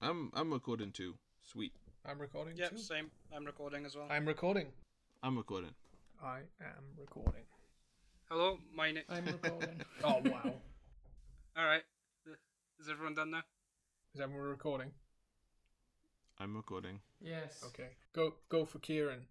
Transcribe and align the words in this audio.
I'm 0.00 0.30
I'm 0.34 0.52
recording 0.52 0.92
too. 0.92 1.14
Sweet. 1.42 1.72
I'm 2.04 2.18
recording 2.18 2.56
Yep, 2.56 2.70
too. 2.70 2.78
same. 2.78 3.10
I'm 3.34 3.44
recording 3.44 3.84
as 3.84 3.96
well. 3.96 4.06
I'm 4.10 4.26
recording. 4.26 4.68
I'm 5.22 5.36
recording. 5.36 5.74
I 6.22 6.38
am 6.60 6.84
recording. 6.98 7.42
Hello, 8.30 8.58
my 8.74 8.90
name. 8.92 9.04
I'm 9.08 9.24
recording. 9.26 9.80
Oh 10.04 10.20
wow. 10.24 10.52
All 11.56 11.64
right. 11.64 11.82
Is 12.78 12.88
everyone 12.90 13.14
done 13.14 13.30
now? 13.30 13.42
Is 14.14 14.20
everyone 14.20 14.48
recording? 14.48 14.90
I'm 16.38 16.54
recording. 16.54 17.00
yes. 17.20 17.62
Okay. 17.66 17.88
Go 18.12 18.34
go 18.48 18.64
for 18.64 18.78
Kieran. 18.78 19.26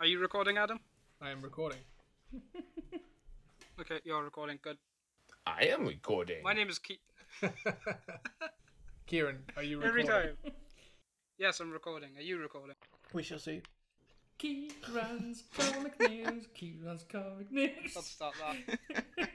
Are 0.00 0.06
you 0.06 0.18
recording, 0.20 0.58
Adam? 0.58 0.80
I 1.20 1.30
am 1.30 1.42
recording. 1.42 1.78
Okay, 3.78 4.00
you're 4.04 4.22
recording. 4.24 4.58
Good. 4.62 4.78
I 5.46 5.64
am 5.66 5.86
recording. 5.86 6.42
My 6.42 6.54
name 6.54 6.70
is 6.70 6.78
Ke. 6.78 6.92
Kieran, 9.06 9.38
are 9.56 9.62
you 9.62 9.78
recording? 9.78 9.88
Every 9.88 10.02
recording? 10.02 10.36
time. 10.44 10.52
Yes, 11.38 11.60
I'm 11.60 11.70
recording. 11.70 12.08
Are 12.16 12.22
you 12.22 12.38
recording? 12.38 12.74
We 13.12 13.22
shall 13.22 13.38
see. 13.38 13.60
Kieran's 14.38 15.42
comic 15.54 15.92
news. 16.10 16.46
Kieran's 16.54 17.04
comic 17.04 17.52
news. 17.52 17.92
Let's 17.94 18.06
start 18.08 18.34
that. 18.40 19.26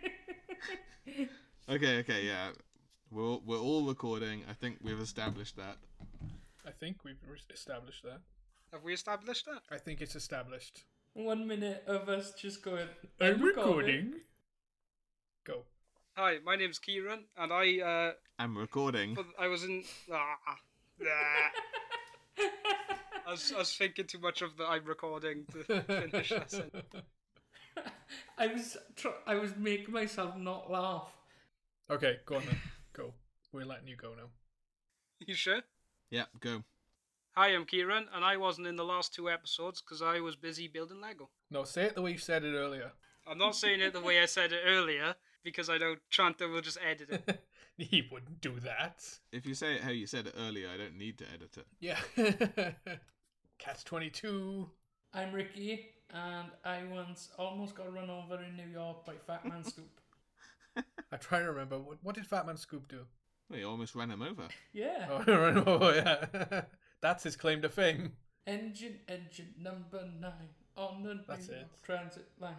Okay, 1.70 2.00
okay, 2.00 2.26
yeah. 2.26 2.50
We're 3.12 3.24
all, 3.24 3.44
we're 3.46 3.60
all 3.60 3.86
recording. 3.86 4.42
I 4.50 4.54
think 4.54 4.80
we've 4.82 5.00
established 5.00 5.56
that. 5.58 5.78
I 6.66 6.72
think 6.72 6.98
we've 7.06 7.22
re- 7.30 7.38
established 7.54 8.04
that. 8.04 8.20
Have 8.74 8.84
we 8.84 8.94
established 8.94 9.46
that? 9.46 9.62
I 9.72 9.78
think 9.78 10.02
it's 10.02 10.16
established. 10.16 10.84
One 11.14 11.48
minute 11.48 11.84
of 11.88 12.10
us 12.10 12.34
just 12.34 12.64
going. 12.64 12.88
I'm 13.22 13.42
recording. 13.42 14.14
Go. 15.46 15.64
Hi, 16.18 16.38
my 16.46 16.58
name's 16.58 16.78
Kieran, 16.78 17.24
and 17.38 17.54
I 17.54 17.80
uh, 17.80 18.12
I'm 18.38 18.58
recording. 18.58 19.14
but 19.14 19.26
I 19.40 19.48
was 19.48 19.64
in. 19.64 19.84
Ah, 20.12 20.36
ah. 20.48 20.58
I 23.28 23.32
was, 23.32 23.54
I 23.56 23.60
was 23.60 23.76
thinking 23.76 24.06
too 24.06 24.20
much 24.20 24.42
of 24.42 24.58
the 24.58 24.66
I'm 24.66 24.84
recording 24.84 25.46
to 25.54 25.82
finish 25.84 26.30
that 26.30 26.52
sentence. 26.52 26.84
I 28.38 28.48
was 28.48 28.78
tr- 28.98 29.22
I 29.26 29.36
was 29.36 29.56
making 29.56 29.94
myself 29.94 30.36
not 30.38 30.70
laugh. 30.70 31.14
Okay, 31.90 32.18
go 32.26 32.36
on 32.36 32.46
then. 32.46 32.58
Go. 32.94 33.14
We're 33.54 33.66
letting 33.66 33.88
you 33.88 33.96
go 33.96 34.10
now. 34.10 34.30
You 35.26 35.34
sure? 35.34 35.62
Yeah, 36.10 36.26
go. 36.42 36.64
Hi, 37.36 37.50
I'm 37.50 37.64
Kieran, 37.66 38.08
and 38.14 38.26
I 38.26 38.36
wasn't 38.36 38.68
in 38.68 38.76
the 38.76 38.84
last 38.84 39.14
two 39.14 39.30
episodes 39.30 39.82
because 39.82 40.02
I 40.02 40.20
was 40.20 40.36
busy 40.36 40.68
building 40.68 41.00
Lego. 41.00 41.30
No, 41.50 41.64
say 41.64 41.84
it 41.84 41.96
the 41.96 42.02
way 42.02 42.12
you 42.12 42.18
said 42.18 42.44
it 42.44 42.54
earlier. 42.54 42.92
I'm 43.26 43.38
not 43.38 43.56
saying 43.56 43.80
it 43.80 43.94
the 43.94 44.02
way 44.02 44.22
I 44.22 44.26
said 44.26 44.52
it 44.52 44.62
earlier 44.66 45.16
because 45.44 45.70
I 45.70 45.78
know 45.78 45.96
Tranta 46.12 46.52
will 46.52 46.62
just 46.62 46.78
edit 46.88 47.10
it. 47.10 47.44
he 47.78 48.08
wouldn't 48.12 48.42
do 48.42 48.60
that. 48.62 49.04
If 49.32 49.46
you 49.46 49.54
say 49.54 49.76
it 49.76 49.82
how 49.82 49.92
you 49.92 50.08
said 50.08 50.28
it 50.28 50.36
earlier, 50.38 50.70
I 50.74 50.78
don't 50.78 50.98
need 50.98 51.18
to 51.20 51.26
edit 51.34 51.58
it. 51.58 51.68
Yeah. 51.80 52.00
Catch 53.60 53.84
22. 53.86 54.70
I'm 55.14 55.34
Ricky, 55.34 55.90
and 56.14 56.48
I 56.64 56.84
once 56.90 57.30
almost 57.38 57.76
got 57.76 57.94
run 57.94 58.10
over 58.10 58.42
in 58.42 58.56
New 58.56 58.72
York 58.72 59.06
by 59.06 59.14
Fat 59.28 59.46
Man 59.46 59.64
Scoop. 59.66 60.00
I 61.12 61.18
try 61.18 61.40
to 61.40 61.46
remember. 61.46 61.80
What, 61.80 61.98
what 62.02 62.16
did 62.16 62.26
Fat 62.26 62.46
Man 62.46 62.58
Scoop 62.58 62.88
do? 62.88 63.02
Well, 63.50 63.60
you 63.60 63.68
almost 63.68 63.94
ran 63.96 64.10
him 64.10 64.22
over. 64.22 64.44
Yeah. 64.72 65.08
Oh, 65.10 65.24
oh 65.68 65.94
yeah. 65.94 66.62
That's 67.02 67.24
his 67.24 67.36
claim 67.36 67.62
to 67.64 67.70
fame. 67.70 68.14
Engine, 68.48 69.00
engine 69.10 69.54
number 69.60 70.08
nine 70.20 70.50
on 70.78 71.04
the 71.04 71.20
That's 71.28 71.50
New 71.50 71.56
York 71.56 71.82
transit 71.84 72.28
line. 72.40 72.56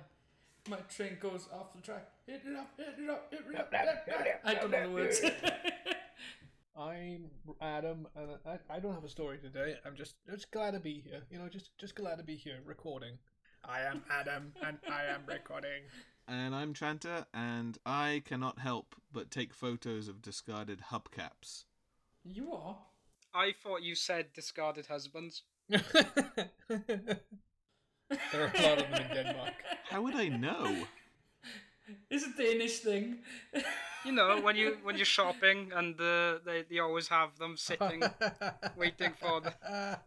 My 0.69 0.77
train 0.95 1.17
goes 1.21 1.49
off 1.53 1.75
the 1.75 1.83
track. 1.83 2.09
Hit 2.27 2.43
it 2.47 2.57
up, 2.57 2.71
hit 2.77 2.95
it 3.03 3.11
up, 3.11 3.27
hit 3.33 3.41
it 3.53 3.59
up. 3.59 3.73
yap, 3.73 4.07
yap. 4.07 4.41
I 4.45 4.55
don't 4.55 4.71
know 4.71 4.83
the 4.89 4.95
words. 4.95 5.21
I'm 6.77 7.25
Adam, 7.61 8.07
and 8.15 8.31
I, 8.47 8.59
I 8.71 8.79
don't 8.79 8.95
have 8.95 9.03
a 9.05 9.09
story 9.09 9.39
today. 9.39 9.77
I'm 9.85 9.97
just 9.97 10.15
just 10.31 10.51
glad 10.53 10.71
to 10.75 10.81
be 10.81 11.03
here. 11.05 11.23
You 11.31 11.39
know, 11.41 11.49
just 11.49 11.77
just 11.79 11.97
glad 11.97 12.17
to 12.19 12.23
be 12.23 12.37
here 12.37 12.59
recording. 12.65 13.19
I 13.65 13.81
am 13.83 14.05
Adam, 14.09 14.53
and 14.65 14.79
I 14.89 15.05
am 15.13 15.23
recording. 15.27 15.83
And 16.29 16.55
I'm 16.55 16.73
Tranta, 16.73 17.27
and 17.35 17.77
I 17.85 18.23
cannot 18.25 18.61
help 18.61 18.95
but 19.13 19.29
take 19.33 19.53
photos 19.53 20.07
of 20.07 20.23
discarded 20.23 20.81
hubcaps. 20.93 21.65
you 22.25 22.53
are? 22.53 22.79
I 23.35 23.53
thought 23.61 23.83
you 23.83 23.97
said 23.97 24.33
discarded 24.33 24.87
husbands. 24.87 25.43
there 28.33 28.43
are 28.43 28.53
a 28.55 28.63
lot 28.63 28.79
of 28.83 28.91
them 28.91 29.03
in 29.03 29.25
Denmark. 29.25 29.55
How 29.89 30.03
would 30.03 30.15
I 30.15 30.29
know? 30.29 30.87
It's 32.11 32.25
a 32.25 32.33
Danish 32.37 32.79
thing. 32.79 33.19
You 34.05 34.13
know, 34.13 34.41
when 34.41 34.57
you 34.57 34.79
when 34.83 34.97
you're 34.97 35.05
shopping 35.05 35.71
and 35.75 36.01
uh, 36.01 36.39
they 36.45 36.65
they 36.69 36.79
always 36.81 37.09
have 37.09 37.39
them 37.39 37.57
sitting 37.57 38.03
waiting 38.77 39.13
for 39.21 39.41
the, 39.41 39.53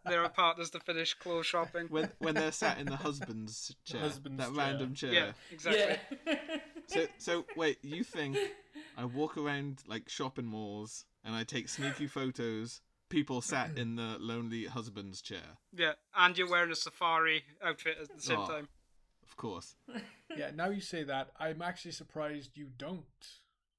their 0.05 0.27
partners 0.29 0.69
to 0.71 0.79
finish 0.79 1.13
clothes 1.13 1.45
shopping. 1.45 1.87
When 1.89 2.11
when 2.19 2.35
they're 2.35 2.51
sat 2.51 2.77
in 2.77 2.87
the 2.87 2.97
husband's 2.97 3.73
chair, 3.85 4.01
husband's 4.01 4.39
that 4.39 4.53
chair. 4.53 4.57
random 4.57 4.93
chair. 4.93 5.13
Yeah, 5.13 5.31
exactly. 5.51 5.97
Yeah. 6.27 6.35
So 6.87 7.07
so 7.17 7.45
wait, 7.55 7.77
you 7.83 8.03
think 8.03 8.37
I 8.97 9.05
walk 9.05 9.37
around 9.37 9.83
like 9.87 10.09
shopping 10.09 10.45
malls 10.45 11.05
and 11.23 11.35
I 11.35 11.43
take 11.43 11.69
sneaky 11.69 12.07
photos? 12.07 12.81
People 13.09 13.41
sat 13.41 13.71
in 13.77 13.95
the 13.95 14.17
lonely 14.19 14.65
husband's 14.65 15.21
chair. 15.21 15.57
Yeah, 15.75 15.93
and 16.15 16.37
you're 16.37 16.49
wearing 16.49 16.71
a 16.71 16.75
safari 16.75 17.43
outfit 17.63 17.97
at 18.01 18.15
the 18.15 18.21
same 18.21 18.39
Oh. 18.39 18.47
time. 18.47 18.67
Of 19.27 19.35
course. 19.37 19.75
yeah, 20.37 20.51
now 20.55 20.69
you 20.69 20.81
say 20.81 21.03
that, 21.03 21.31
I'm 21.39 21.61
actually 21.61 21.91
surprised 21.91 22.51
you 22.55 22.67
don't, 22.77 23.03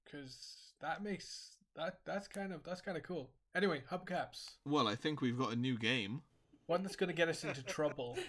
because 0.04 0.72
that 0.80 1.02
makes 1.02 1.56
that 1.76 2.00
that's 2.04 2.28
kind 2.28 2.52
of 2.52 2.62
that's 2.64 2.80
kind 2.80 2.96
of 2.96 3.02
cool. 3.04 3.30
Anyway, 3.54 3.82
hubcaps. 3.90 4.50
Well, 4.66 4.86
I 4.86 4.96
think 4.96 5.20
we've 5.20 5.38
got 5.38 5.52
a 5.52 5.56
new 5.56 5.78
game. 5.78 6.22
One 6.66 6.82
that's 6.82 6.96
going 6.96 7.08
to 7.08 7.14
get 7.14 7.28
us 7.28 7.44
into 7.44 7.62
trouble. 7.62 8.16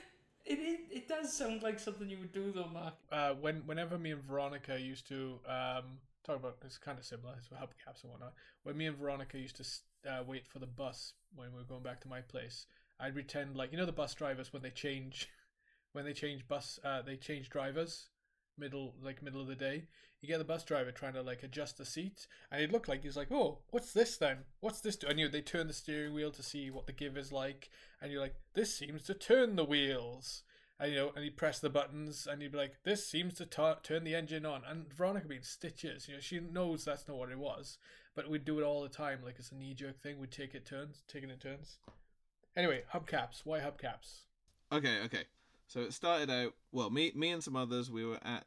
It, 0.49 0.59
it 0.59 0.79
it 0.89 1.07
does 1.09 1.33
sound 1.33 1.61
like 1.61 1.77
something 1.77 2.09
you 2.09 2.19
would 2.19 2.31
do 2.31 2.53
though, 2.53 2.69
Mark. 2.69 2.93
uh, 3.11 3.31
when 3.33 3.63
whenever 3.65 3.97
me 3.97 4.11
and 4.11 4.23
Veronica 4.23 4.79
used 4.79 5.05
to 5.09 5.39
um, 5.45 5.99
talk 6.23 6.37
about 6.37 6.55
it's 6.63 6.77
kind 6.77 6.97
of 6.97 7.03
similar, 7.03 7.33
it's 7.37 7.49
hubcaps 7.49 8.03
and 8.03 8.11
whatnot. 8.13 8.31
When 8.63 8.77
me 8.77 8.85
and 8.85 8.95
Veronica 8.95 9.37
used 9.37 9.57
to 9.57 9.63
s- 9.63 9.81
uh, 10.07 10.23
wait 10.25 10.47
for 10.47 10.59
the 10.59 10.67
bus 10.67 11.13
when 11.35 11.51
we 11.51 11.59
were 11.59 11.65
going 11.65 11.83
back 11.83 12.01
to 12.01 12.07
my 12.07 12.21
place, 12.21 12.65
I'd 12.99 13.13
pretend 13.13 13.55
like 13.55 13.71
you 13.71 13.77
know 13.77 13.85
the 13.85 13.91
bus 13.91 14.13
drivers 14.13 14.53
when 14.53 14.61
they 14.61 14.69
change, 14.69 15.29
when 15.91 16.05
they 16.05 16.13
change 16.13 16.47
bus, 16.47 16.79
uh, 16.83 17.01
they 17.01 17.15
change 17.15 17.49
drivers 17.49 18.09
middle 18.57 18.95
like 19.01 19.21
middle 19.21 19.41
of 19.41 19.47
the 19.47 19.55
day. 19.55 19.83
You 20.21 20.27
get 20.27 20.39
the 20.39 20.43
bus 20.43 20.63
driver 20.63 20.91
trying 20.91 21.13
to 21.13 21.21
like 21.21 21.43
adjust 21.43 21.77
the 21.77 21.85
seat, 21.85 22.27
and 22.51 22.59
he'd 22.59 22.71
look 22.71 22.87
like 22.87 23.03
he's 23.03 23.17
like, 23.17 23.31
"Oh, 23.31 23.59
what's 23.69 23.93
this 23.93 24.17
then? 24.17 24.39
What's 24.61 24.81
this?" 24.81 24.95
Do? 24.95 25.07
And 25.07 25.19
you 25.19 25.29
they 25.29 25.41
turn 25.41 25.67
the 25.67 25.73
steering 25.73 26.13
wheel 26.13 26.31
to 26.31 26.43
see 26.43 26.71
what 26.71 26.87
the 26.87 26.93
give 26.93 27.17
is 27.17 27.31
like, 27.31 27.69
and 28.01 28.11
you're 28.11 28.21
like, 28.21 28.35
"This 28.53 28.73
seems 28.75 29.03
to 29.03 29.13
turn 29.13 29.55
the 29.55 29.65
wheels." 29.65 30.43
And 30.79 30.91
you 30.91 30.97
know, 30.97 31.11
and 31.15 31.23
he'd 31.23 31.37
press 31.37 31.59
the 31.59 31.69
buttons, 31.69 32.27
and 32.29 32.41
he'd 32.41 32.51
be 32.51 32.57
like, 32.57 32.83
"This 32.83 33.07
seems 33.07 33.33
to 33.35 33.45
tu- 33.45 33.75
turn 33.81 34.03
the 34.03 34.15
engine 34.15 34.45
on." 34.45 34.63
And 34.63 34.93
Veronica 34.93 35.27
being 35.27 35.41
stitches, 35.41 36.07
you 36.07 36.15
know, 36.15 36.19
she 36.19 36.39
knows 36.39 36.85
that's 36.85 37.07
not 37.07 37.17
what 37.17 37.31
it 37.31 37.39
was, 37.39 37.79
but 38.15 38.29
we'd 38.29 38.45
do 38.45 38.59
it 38.59 38.63
all 38.63 38.83
the 38.83 38.89
time, 38.89 39.19
like 39.23 39.39
it's 39.39 39.51
a 39.51 39.55
knee 39.55 39.73
jerk 39.73 39.99
thing. 40.01 40.19
We'd 40.19 40.31
take 40.31 40.53
it 40.53 40.65
turns, 40.65 41.03
taking 41.07 41.29
it 41.31 41.41
turns. 41.41 41.79
Anyway, 42.55 42.83
hubcaps. 42.93 43.41
Why 43.43 43.59
hubcaps? 43.59 44.21
Okay, 44.71 45.01
okay. 45.05 45.23
So 45.67 45.81
it 45.81 45.93
started 45.93 46.29
out 46.29 46.53
well. 46.71 46.89
Me, 46.89 47.11
me 47.15 47.29
and 47.31 47.43
some 47.43 47.55
others. 47.55 47.91
We 47.91 48.05
were 48.05 48.19
at 48.23 48.45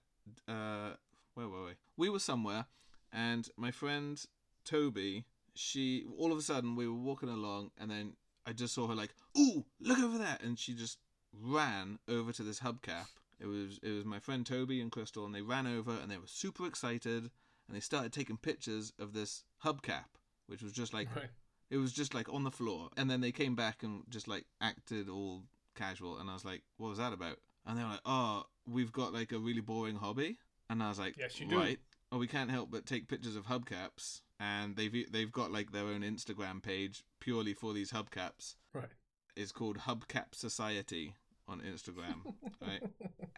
uh, 0.49 0.95
where 1.35 1.49
were 1.49 1.65
we? 1.65 1.73
We 1.97 2.11
were 2.11 2.19
somewhere, 2.19 2.67
and 3.13 3.49
my 3.57 3.71
friend 3.71 4.23
Toby. 4.65 5.25
She 5.55 6.07
all 6.17 6.33
of 6.33 6.39
a 6.39 6.43
sudden 6.43 6.77
we 6.77 6.87
were 6.87 6.95
walking 6.95 7.29
along, 7.29 7.73
and 7.77 7.91
then 7.91 8.15
I 8.47 8.53
just 8.53 8.75
saw 8.75 8.87
her 8.87 8.95
like, 8.95 9.15
"Ooh, 9.37 9.65
look 9.81 9.99
over 9.99 10.17
there!" 10.17 10.39
And 10.41 10.59
she 10.59 10.75
just 10.75 10.99
ran 11.33 11.99
over 12.09 12.33
to 12.33 12.43
this 12.43 12.61
hubcap. 12.61 13.07
It 13.39 13.47
was 13.47 13.79
it 13.83 13.91
was 13.91 14.05
my 14.05 14.19
friend 14.19 14.45
Toby 14.45 14.81
and 14.81 14.91
Crystal, 14.93 15.25
and 15.25 15.35
they 15.35 15.43
ran 15.43 15.67
over, 15.67 15.93
and 15.93 16.11
they 16.11 16.19
were 16.19 16.27
super 16.27 16.67
excited, 16.67 17.23
and 17.25 17.77
they 17.77 17.81
started 17.81 18.13
taking 18.13 18.37
pictures 18.37 18.93
of 18.99 19.13
this 19.13 19.45
hubcap, 19.65 20.05
which 20.47 20.63
was 20.63 20.73
just 20.73 20.93
like 20.93 21.15
Right. 21.15 21.31
it 21.71 21.79
was 21.79 21.93
just 21.93 22.15
like 22.15 22.29
on 22.33 22.45
the 22.45 22.51
floor. 22.51 22.91
And 22.97 23.11
then 23.11 23.21
they 23.21 23.33
came 23.33 23.55
back 23.55 23.83
and 23.83 24.03
just 24.11 24.29
like 24.29 24.45
acted 24.61 25.09
all 25.09 25.45
casual. 25.75 26.19
And 26.19 26.29
I 26.29 26.35
was 26.35 26.45
like, 26.45 26.63
what 26.77 26.89
was 26.89 26.99
that 26.99 27.13
about? 27.13 27.39
And 27.67 27.79
they 27.79 27.83
were 27.83 27.91
like, 27.91 28.01
oh, 28.05 28.45
we've 28.67 28.93
got 28.93 29.13
like 29.15 29.33
a 29.33 29.39
really 29.39 29.61
boring 29.61 29.97
hobby. 29.97 30.39
And 30.69 30.83
I 30.83 30.89
was 30.89 30.99
like, 30.99 31.17
Yes, 31.17 31.41
you 31.41 31.47
do. 31.47 31.59
right. 31.59 31.79
Oh, 32.13 32.19
we 32.19 32.27
can't 32.27 32.51
help 32.51 32.71
but 32.71 32.87
take 32.87 33.09
pictures 33.09 33.37
of 33.37 33.47
hubcaps. 33.47 34.21
And 34.39 34.77
they've 34.77 35.11
they've 35.11 35.33
got 35.33 35.53
like 35.53 35.73
their 35.73 35.85
own 35.85 36.01
Instagram 36.03 36.63
page 36.63 37.05
purely 37.21 37.55
for 37.55 37.73
these 37.73 37.93
hubcaps. 37.93 38.57
Right. 38.75 38.91
It's 39.37 39.53
called 39.53 39.79
Hubcap 39.79 40.35
Society 40.35 41.15
on 41.51 41.61
Instagram, 41.61 42.35
right? 42.63 42.83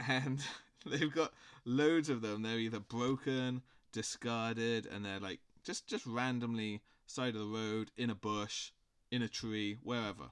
And 0.07 0.41
they've 0.87 1.13
got 1.13 1.33
loads 1.65 2.09
of 2.09 2.21
them. 2.23 2.43
They're 2.43 2.59
either 2.59 2.81
broken, 2.81 3.63
discarded, 3.93 4.87
and 4.87 5.05
they're 5.05 5.21
like 5.21 5.41
just 5.65 5.87
just 5.87 6.07
randomly 6.07 6.83
side 7.07 7.35
of 7.35 7.41
the 7.41 7.47
road, 7.47 7.91
in 7.97 8.11
a 8.11 8.15
bush, 8.15 8.71
in 9.11 9.23
a 9.23 9.29
tree, 9.29 9.79
wherever. 9.83 10.31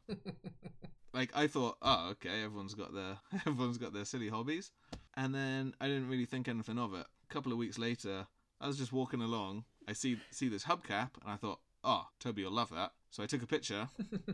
like 1.14 1.30
I 1.34 1.46
thought, 1.46 1.76
oh, 1.82 2.10
okay, 2.12 2.42
everyone's 2.42 2.74
got 2.74 2.94
their 2.94 3.18
everyone's 3.46 3.78
got 3.78 3.92
their 3.92 4.04
silly 4.04 4.28
hobbies, 4.28 4.70
and 5.16 5.34
then 5.34 5.74
I 5.80 5.86
didn't 5.86 6.08
really 6.08 6.26
think 6.26 6.48
anything 6.48 6.78
of 6.78 6.94
it. 6.94 7.06
A 7.28 7.32
couple 7.32 7.52
of 7.52 7.58
weeks 7.58 7.78
later, 7.78 8.26
I 8.60 8.66
was 8.66 8.78
just 8.78 8.92
walking 8.92 9.22
along. 9.22 9.64
I 9.88 9.92
see 9.92 10.18
see 10.30 10.48
this 10.48 10.64
hubcap, 10.64 11.10
and 11.22 11.30
I 11.30 11.36
thought, 11.36 11.60
oh, 11.84 12.06
Toby 12.18 12.44
will 12.44 12.52
love 12.52 12.70
that. 12.70 12.92
So 13.10 13.22
I 13.22 13.26
took 13.26 13.42
a 13.42 13.46
picture, 13.46 13.88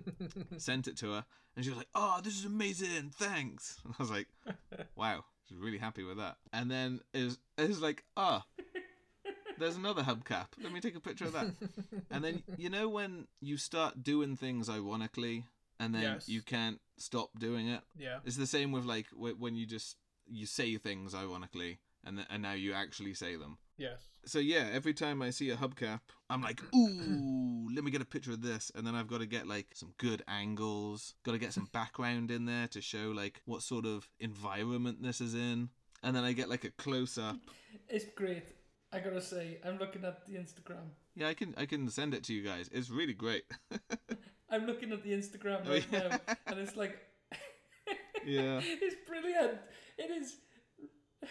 sent 0.58 0.86
it 0.86 0.96
to 0.98 1.12
her, 1.12 1.24
and 1.54 1.64
she 1.64 1.70
was 1.70 1.78
like, 1.78 1.88
oh, 1.94 2.20
this 2.22 2.38
is 2.38 2.44
amazing, 2.44 3.10
thanks. 3.14 3.78
And 3.84 3.94
I 3.98 4.02
was 4.02 4.10
like, 4.10 4.28
wow, 4.96 5.24
she's 5.48 5.56
really 5.58 5.78
happy 5.78 6.02
with 6.02 6.18
that. 6.18 6.36
And 6.52 6.70
then 6.70 7.00
it 7.14 7.24
was, 7.24 7.38
it 7.56 7.68
was 7.68 7.80
like, 7.80 8.04
ah, 8.18 8.44
there's 9.58 9.76
another 9.76 10.02
hubcap. 10.02 10.48
Let 10.62 10.72
me 10.72 10.80
take 10.80 10.94
a 10.96 11.00
picture 11.00 11.24
of 11.24 11.32
that. 11.32 11.46
And 12.10 12.22
then, 12.22 12.42
you 12.58 12.68
know, 12.68 12.88
when 12.88 13.26
you 13.40 13.56
start 13.56 14.02
doing 14.02 14.36
things 14.36 14.68
ironically, 14.68 15.44
and 15.80 15.94
then 15.94 16.02
Yes. 16.02 16.28
you 16.28 16.42
can't 16.42 16.80
stop 16.98 17.30
doing 17.38 17.68
it? 17.68 17.80
yeah. 17.98 18.18
It's 18.24 18.36
the 18.36 18.46
same 18.46 18.72
with 18.72 18.84
like 18.84 19.06
when 19.16 19.56
you 19.56 19.66
just 19.66 19.96
you 20.28 20.44
say 20.46 20.76
things 20.76 21.14
ironically, 21.14 21.78
and 22.04 22.16
th- 22.18 22.28
and 22.30 22.42
now 22.42 22.52
you 22.52 22.72
actually 22.74 23.14
say 23.14 23.36
them. 23.36 23.58
Yes. 23.78 24.08
So 24.24 24.38
yeah, 24.38 24.68
every 24.72 24.94
time 24.94 25.22
I 25.22 25.30
see 25.30 25.50
a 25.50 25.56
hubcap, 25.56 26.00
I'm 26.30 26.42
like, 26.42 26.60
ooh, 26.74 27.68
let 27.74 27.84
me 27.84 27.90
get 27.90 28.00
a 28.02 28.06
picture 28.06 28.32
of 28.32 28.42
this, 28.42 28.72
and 28.74 28.86
then 28.86 28.94
I've 28.94 29.06
got 29.06 29.20
to 29.20 29.26
get 29.26 29.46
like 29.46 29.66
some 29.74 29.92
good 29.98 30.22
angles, 30.28 31.14
got 31.24 31.32
to 31.32 31.38
get 31.38 31.52
some 31.52 31.68
background 31.72 32.30
in 32.30 32.46
there 32.46 32.68
to 32.68 32.80
show 32.80 33.12
like 33.14 33.42
what 33.44 33.62
sort 33.62 33.84
of 33.86 34.08
environment 34.18 35.02
this 35.02 35.20
is 35.20 35.34
in, 35.34 35.68
and 36.02 36.16
then 36.16 36.24
I 36.24 36.32
get 36.32 36.48
like 36.48 36.64
a 36.64 36.70
close 36.70 37.18
up. 37.18 37.36
It's 37.88 38.06
great. 38.16 38.44
I 38.92 39.00
gotta 39.00 39.20
say, 39.20 39.58
I'm 39.64 39.78
looking 39.78 40.04
at 40.04 40.24
the 40.26 40.34
Instagram. 40.36 40.90
Yeah, 41.14 41.28
I 41.28 41.34
can 41.34 41.54
I 41.58 41.66
can 41.66 41.88
send 41.90 42.14
it 42.14 42.22
to 42.24 42.32
you 42.34 42.42
guys. 42.42 42.70
It's 42.72 42.88
really 42.88 43.14
great. 43.14 43.44
I'm 44.50 44.64
looking 44.66 44.92
at 44.92 45.02
the 45.02 45.10
Instagram 45.12 45.62
Oh, 45.66 45.70
right 45.72 45.84
yeah. 45.92 46.08
now, 46.08 46.34
and 46.46 46.58
it's 46.60 46.76
like, 46.76 46.96
Yeah. 48.24 48.60
it's 48.62 48.96
brilliant. 49.06 49.58
It 49.98 50.10
is. 50.10 50.36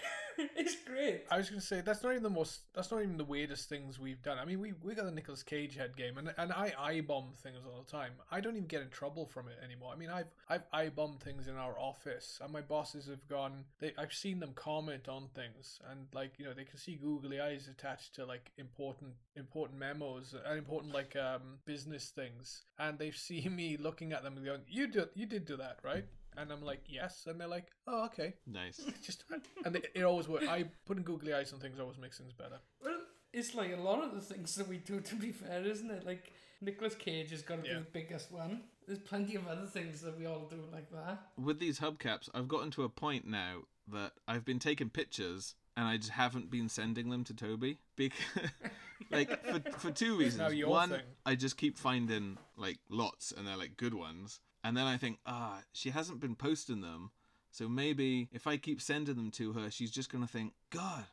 it's 0.37 0.75
great. 0.83 1.23
I 1.31 1.37
was 1.37 1.49
gonna 1.49 1.61
say 1.61 1.81
that's 1.81 2.03
not 2.03 2.11
even 2.11 2.23
the 2.23 2.29
most. 2.29 2.61
That's 2.73 2.91
not 2.91 3.01
even 3.01 3.17
the 3.17 3.23
weirdest 3.25 3.69
things 3.69 3.99
we've 3.99 4.21
done. 4.21 4.37
I 4.37 4.45
mean, 4.45 4.59
we 4.59 4.73
we 4.83 4.93
got 4.93 5.05
the 5.05 5.11
Nicolas 5.11 5.43
Cage 5.43 5.75
head 5.75 5.95
game, 5.95 6.17
and 6.17 6.33
and 6.37 6.51
I 6.51 6.73
I 6.77 7.01
bomb 7.01 7.33
things 7.41 7.59
all 7.65 7.83
the 7.83 7.91
time. 7.91 8.11
I 8.31 8.41
don't 8.41 8.55
even 8.55 8.67
get 8.67 8.81
in 8.81 8.89
trouble 8.89 9.25
from 9.25 9.47
it 9.47 9.57
anymore. 9.63 9.91
I 9.93 9.97
mean, 9.97 10.09
I've 10.09 10.27
I've 10.49 10.63
I 10.73 10.89
bombed 10.89 11.21
things 11.21 11.47
in 11.47 11.55
our 11.55 11.77
office, 11.79 12.39
and 12.43 12.51
my 12.51 12.61
bosses 12.61 13.07
have 13.07 13.27
gone. 13.27 13.65
They 13.79 13.93
I've 13.97 14.13
seen 14.13 14.39
them 14.39 14.51
comment 14.55 15.07
on 15.07 15.29
things, 15.33 15.79
and 15.89 16.07
like 16.13 16.33
you 16.37 16.45
know 16.45 16.53
they 16.53 16.65
can 16.65 16.77
see 16.77 16.95
googly 16.95 17.39
eyes 17.39 17.67
attached 17.67 18.15
to 18.15 18.25
like 18.25 18.51
important 18.57 19.11
important 19.35 19.79
memos 19.79 20.35
and 20.45 20.57
important 20.57 20.93
like 20.93 21.15
um 21.15 21.59
business 21.65 22.09
things, 22.09 22.63
and 22.79 22.99
they've 22.99 23.15
seen 23.25 23.55
me 23.55 23.77
looking 23.77 24.11
at 24.11 24.23
them 24.23 24.37
and 24.37 24.45
going, 24.45 24.61
"You 24.67 24.87
did 24.87 25.09
you 25.13 25.25
did 25.25 25.45
do 25.45 25.57
that, 25.57 25.79
right?" 25.83 26.05
And 26.37 26.51
I'm 26.51 26.63
like, 26.63 26.81
"Yes," 26.87 27.25
and 27.27 27.39
they're 27.39 27.47
like, 27.47 27.67
"Oh, 27.87 28.05
okay." 28.05 28.33
Nice. 28.45 28.77
just 29.05 29.23
and 29.65 29.75
it, 29.75 29.91
it 29.95 30.03
always 30.03 30.27
works. 30.27 30.47
I 30.47 30.65
putting 30.85 31.03
googly 31.03 31.33
eyes 31.33 31.53
on 31.53 31.59
things 31.59 31.79
always 31.79 31.97
makes 31.97 32.17
things 32.17 32.33
better. 32.33 32.59
Well, 32.83 32.99
it's 33.33 33.53
like 33.55 33.73
a 33.73 33.79
lot 33.81 34.03
of 34.03 34.13
the 34.13 34.21
things 34.21 34.55
that 34.55 34.67
we 34.67 34.77
do. 34.77 34.99
To 35.09 35.15
be 35.15 35.31
fair, 35.31 35.63
isn't 35.63 35.89
it? 35.91 36.05
Like 36.05 36.33
Nicolas 36.61 36.95
Cage 36.95 37.31
has 37.31 37.41
got 37.41 37.63
to 37.63 37.67
Yeah. 37.69 37.77
be 37.77 37.79
the 37.79 37.89
biggest 37.91 38.31
one. 38.31 38.63
There's 38.87 38.99
plenty 38.99 39.35
of 39.35 39.47
other 39.47 39.65
things 39.65 40.01
that 40.01 40.17
we 40.17 40.25
all 40.25 40.47
do 40.49 40.57
like 40.71 40.89
that. 40.91 41.19
with 41.37 41.59
these 41.59 41.79
hubcaps, 41.79 42.29
I've 42.35 42.47
gotten 42.47 42.69
to 42.71 42.83
a 42.83 42.89
point 42.89 43.25
now 43.27 43.63
that 43.87 44.13
I've 44.27 44.45
been 44.45 44.59
taking 44.59 44.89
pictures 44.89 45.55
and 45.77 45.85
I 45.87 45.97
just 45.97 46.11
haven't 46.11 46.49
been 46.49 46.69
sending 46.69 47.09
them 47.09 47.23
to 47.25 47.33
Toby 47.33 47.79
because, 47.95 48.17
like, 49.11 49.45
for 49.45 49.59
for 49.79 49.91
two 49.91 50.17
reasons. 50.17 50.53
One, 50.65 50.89
thing. 50.89 51.01
I 51.25 51.35
just 51.35 51.57
keep 51.57 51.77
finding 51.77 52.37
like 52.57 52.79
lots 52.89 53.31
and 53.35 53.45
they're 53.47 53.57
like 53.57 53.75
good 53.77 53.93
ones, 53.93 54.39
and 54.65 54.75
then 54.75 54.85
I 54.85 54.97
think, 54.97 55.19
ah, 55.25 55.59
she 55.73 55.91
hasn't 55.91 56.19
been 56.19 56.35
posting 56.35 56.81
them, 56.81 57.11
so 57.51 57.69
maybe 57.69 58.29
if 58.31 58.47
I 58.47 58.57
keep 58.57 58.81
sending 58.81 59.15
them 59.15 59.31
to 59.31 59.53
her, 59.53 59.69
she's 59.71 59.91
just 59.91 60.11
gonna 60.11 60.27
think, 60.27 60.53
God. 60.69 61.05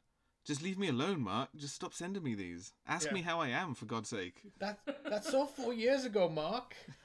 Just 0.44 0.60
leave 0.60 0.76
me 0.76 0.88
alone, 0.88 1.20
Mark. 1.20 1.50
Just 1.54 1.76
stop 1.76 1.94
sending 1.94 2.24
me 2.24 2.34
these. 2.34 2.72
Ask 2.84 3.06
Yeah. 3.06 3.14
me 3.14 3.22
how 3.22 3.38
I 3.40 3.50
am, 3.50 3.74
for 3.74 3.84
God's 3.86 4.08
sake. 4.08 4.42
That 4.58 4.80
that's 5.08 5.32
all 5.34 5.46
four 5.46 5.72
years 5.72 6.04
ago, 6.04 6.28
Mark. 6.28 6.74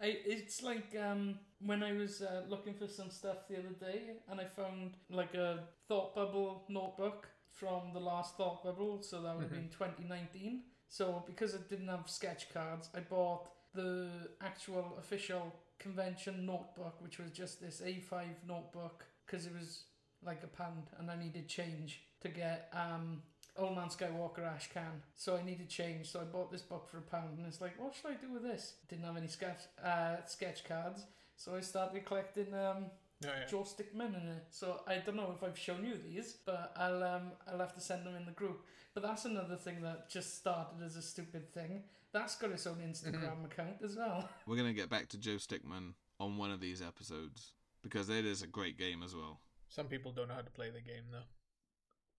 I, 0.00 0.06
it's 0.34 0.60
like 0.60 0.96
um, 1.00 1.38
when 1.60 1.84
I 1.84 1.92
was 1.92 2.20
uh, 2.20 2.42
looking 2.48 2.74
for 2.74 2.88
some 2.88 3.10
stuff 3.10 3.46
the 3.48 3.58
other 3.60 3.74
day, 3.78 4.16
and 4.28 4.40
I 4.40 4.46
found 4.46 4.94
like 5.08 5.34
a 5.34 5.68
thought 5.86 6.16
bubble 6.16 6.64
notebook 6.68 7.28
from 7.52 7.92
the 7.92 8.00
last 8.00 8.36
thought 8.36 8.64
bubble, 8.64 9.02
so 9.02 9.22
that 9.22 9.36
would 9.36 9.44
have 9.44 9.52
been 9.52 9.68
2019. 9.68 10.62
So 10.88 11.22
because 11.26 11.54
it 11.54 11.68
didn't 11.68 11.88
have 11.88 12.10
sketch 12.10 12.52
cards, 12.52 12.88
I 12.92 13.00
bought 13.00 13.48
the 13.74 14.08
actual 14.40 14.96
official 14.98 15.54
convention 15.78 16.46
notebook, 16.46 16.96
which 17.00 17.18
was 17.18 17.30
just 17.30 17.60
this 17.60 17.80
A5 17.84 18.24
notebook, 18.46 19.04
because 19.26 19.46
it 19.46 19.52
was 19.58 19.84
like 20.24 20.42
a 20.44 20.46
pound, 20.46 20.84
and 20.98 21.10
I 21.10 21.16
needed 21.16 21.48
change 21.48 22.02
to 22.20 22.28
get 22.28 22.72
um, 22.72 23.22
Old 23.56 23.74
Man 23.76 23.88
Skywalker 23.88 24.44
ash 24.46 24.70
can. 24.72 25.02
So 25.16 25.36
I 25.36 25.42
needed 25.42 25.68
change. 25.68 26.10
So 26.10 26.20
I 26.20 26.24
bought 26.24 26.52
this 26.52 26.62
book 26.62 26.88
for 26.88 26.98
a 26.98 27.02
pound, 27.02 27.38
and 27.38 27.46
it's 27.46 27.60
like, 27.60 27.80
what 27.82 27.94
should 27.94 28.10
I 28.10 28.14
do 28.14 28.32
with 28.32 28.42
this? 28.42 28.74
Didn't 28.88 29.04
have 29.04 29.16
any 29.16 29.26
sketch 29.26 29.62
uh, 29.84 30.16
sketch 30.26 30.64
cards, 30.64 31.02
so 31.36 31.54
I 31.56 31.60
started 31.60 32.04
collecting 32.04 32.54
um, 32.54 32.86
Yeah, 33.20 33.30
yeah. 33.40 33.46
Joe 33.50 33.64
Stickman 33.64 34.14
in 34.20 34.28
it. 34.28 34.44
So 34.50 34.80
I 34.86 34.96
don't 34.98 35.16
know 35.16 35.34
if 35.36 35.42
I've 35.42 35.58
shown 35.58 35.84
you 35.84 35.94
these, 35.98 36.36
but 36.44 36.72
I'll 36.76 37.02
um 37.02 37.32
I'll 37.50 37.58
have 37.58 37.74
to 37.74 37.80
send 37.80 38.06
them 38.06 38.14
in 38.16 38.24
the 38.24 38.32
group. 38.32 38.64
But 38.94 39.02
that's 39.02 39.24
another 39.24 39.56
thing 39.56 39.80
that 39.82 40.10
just 40.10 40.36
started 40.38 40.84
as 40.84 40.96
a 40.96 41.02
stupid 41.02 41.52
thing. 41.52 41.82
That's 42.12 42.36
got 42.36 42.50
its 42.50 42.66
own 42.66 42.76
Instagram 42.76 43.22
mm-hmm. 43.22 43.44
account 43.46 43.76
as 43.84 43.96
well. 43.96 44.28
We're 44.46 44.56
gonna 44.56 44.72
get 44.72 44.90
back 44.90 45.08
to 45.10 45.18
Joe 45.18 45.36
Stickman 45.36 45.94
on 46.20 46.36
one 46.36 46.50
of 46.50 46.60
these 46.60 46.82
episodes 46.82 47.52
because 47.82 48.08
it 48.08 48.24
is 48.24 48.42
a 48.42 48.46
great 48.46 48.78
game 48.78 49.02
as 49.02 49.14
well. 49.14 49.40
Some 49.68 49.86
people 49.86 50.12
don't 50.12 50.28
know 50.28 50.34
how 50.34 50.42
to 50.42 50.50
play 50.50 50.70
the 50.70 50.80
game 50.80 51.04
though. 51.10 51.26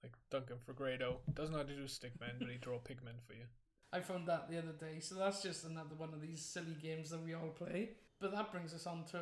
Like 0.02 0.14
Duncan 0.30 0.58
Fegredo 0.68 1.18
doesn't 1.34 1.54
know 1.54 1.60
how 1.60 1.66
to 1.66 1.76
do 1.76 1.84
stickman, 1.84 2.40
but 2.40 2.50
he 2.50 2.58
draw 2.58 2.78
pigmen 2.78 3.22
for 3.26 3.34
you. 3.34 3.46
I 3.94 4.02
found 4.02 4.28
that 4.28 4.50
the 4.50 4.58
other 4.58 4.72
day. 4.72 5.00
So 5.00 5.16
that's 5.16 5.42
just 5.42 5.64
another 5.64 5.96
one 5.96 6.14
of 6.14 6.22
these 6.22 6.44
silly 6.44 6.76
games 6.82 7.12
that 7.12 7.24
we 7.24 7.36
all 7.36 7.50
play. 7.50 7.92
But 8.20 8.32
that 8.34 8.52
brings 8.52 8.74
us 8.74 8.88
on 8.88 9.06
to 9.12 9.20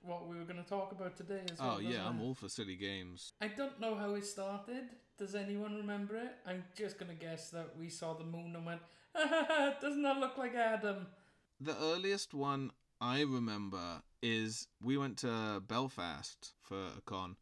what 0.00 0.28
we 0.28 0.36
were 0.36 0.44
going 0.44 0.62
to 0.62 0.68
talk 0.68 0.92
about 0.92 1.16
today 1.16 1.42
as 1.50 1.58
well. 1.58 1.76
Oh 1.76 1.80
yeah, 1.80 2.06
I'm 2.06 2.20
it? 2.20 2.22
all 2.22 2.34
for 2.34 2.48
silly 2.48 2.76
games. 2.76 3.32
I 3.40 3.48
don't 3.48 3.80
know 3.80 3.94
how 3.94 4.14
it 4.14 4.24
started. 4.24 4.84
Does 5.18 5.34
anyone 5.34 5.74
remember 5.74 6.16
it? 6.16 6.36
I'm 6.46 6.64
just 6.76 6.98
gonna 6.98 7.14
guess 7.14 7.50
that 7.50 7.76
we 7.78 7.88
saw 7.88 8.14
the 8.14 8.24
moon 8.24 8.56
and 8.56 8.64
went, 8.64 8.80
doesn't 9.80 10.02
that 10.02 10.18
look 10.18 10.38
like 10.38 10.54
Adam? 10.54 11.06
The 11.60 11.76
earliest 11.78 12.34
one 12.34 12.70
I 13.00 13.22
remember 13.22 14.02
is 14.22 14.68
we 14.82 14.96
went 14.96 15.18
to 15.18 15.62
Belfast 15.66 16.54
for 16.62 16.76
a 16.96 17.00
con, 17.04 17.36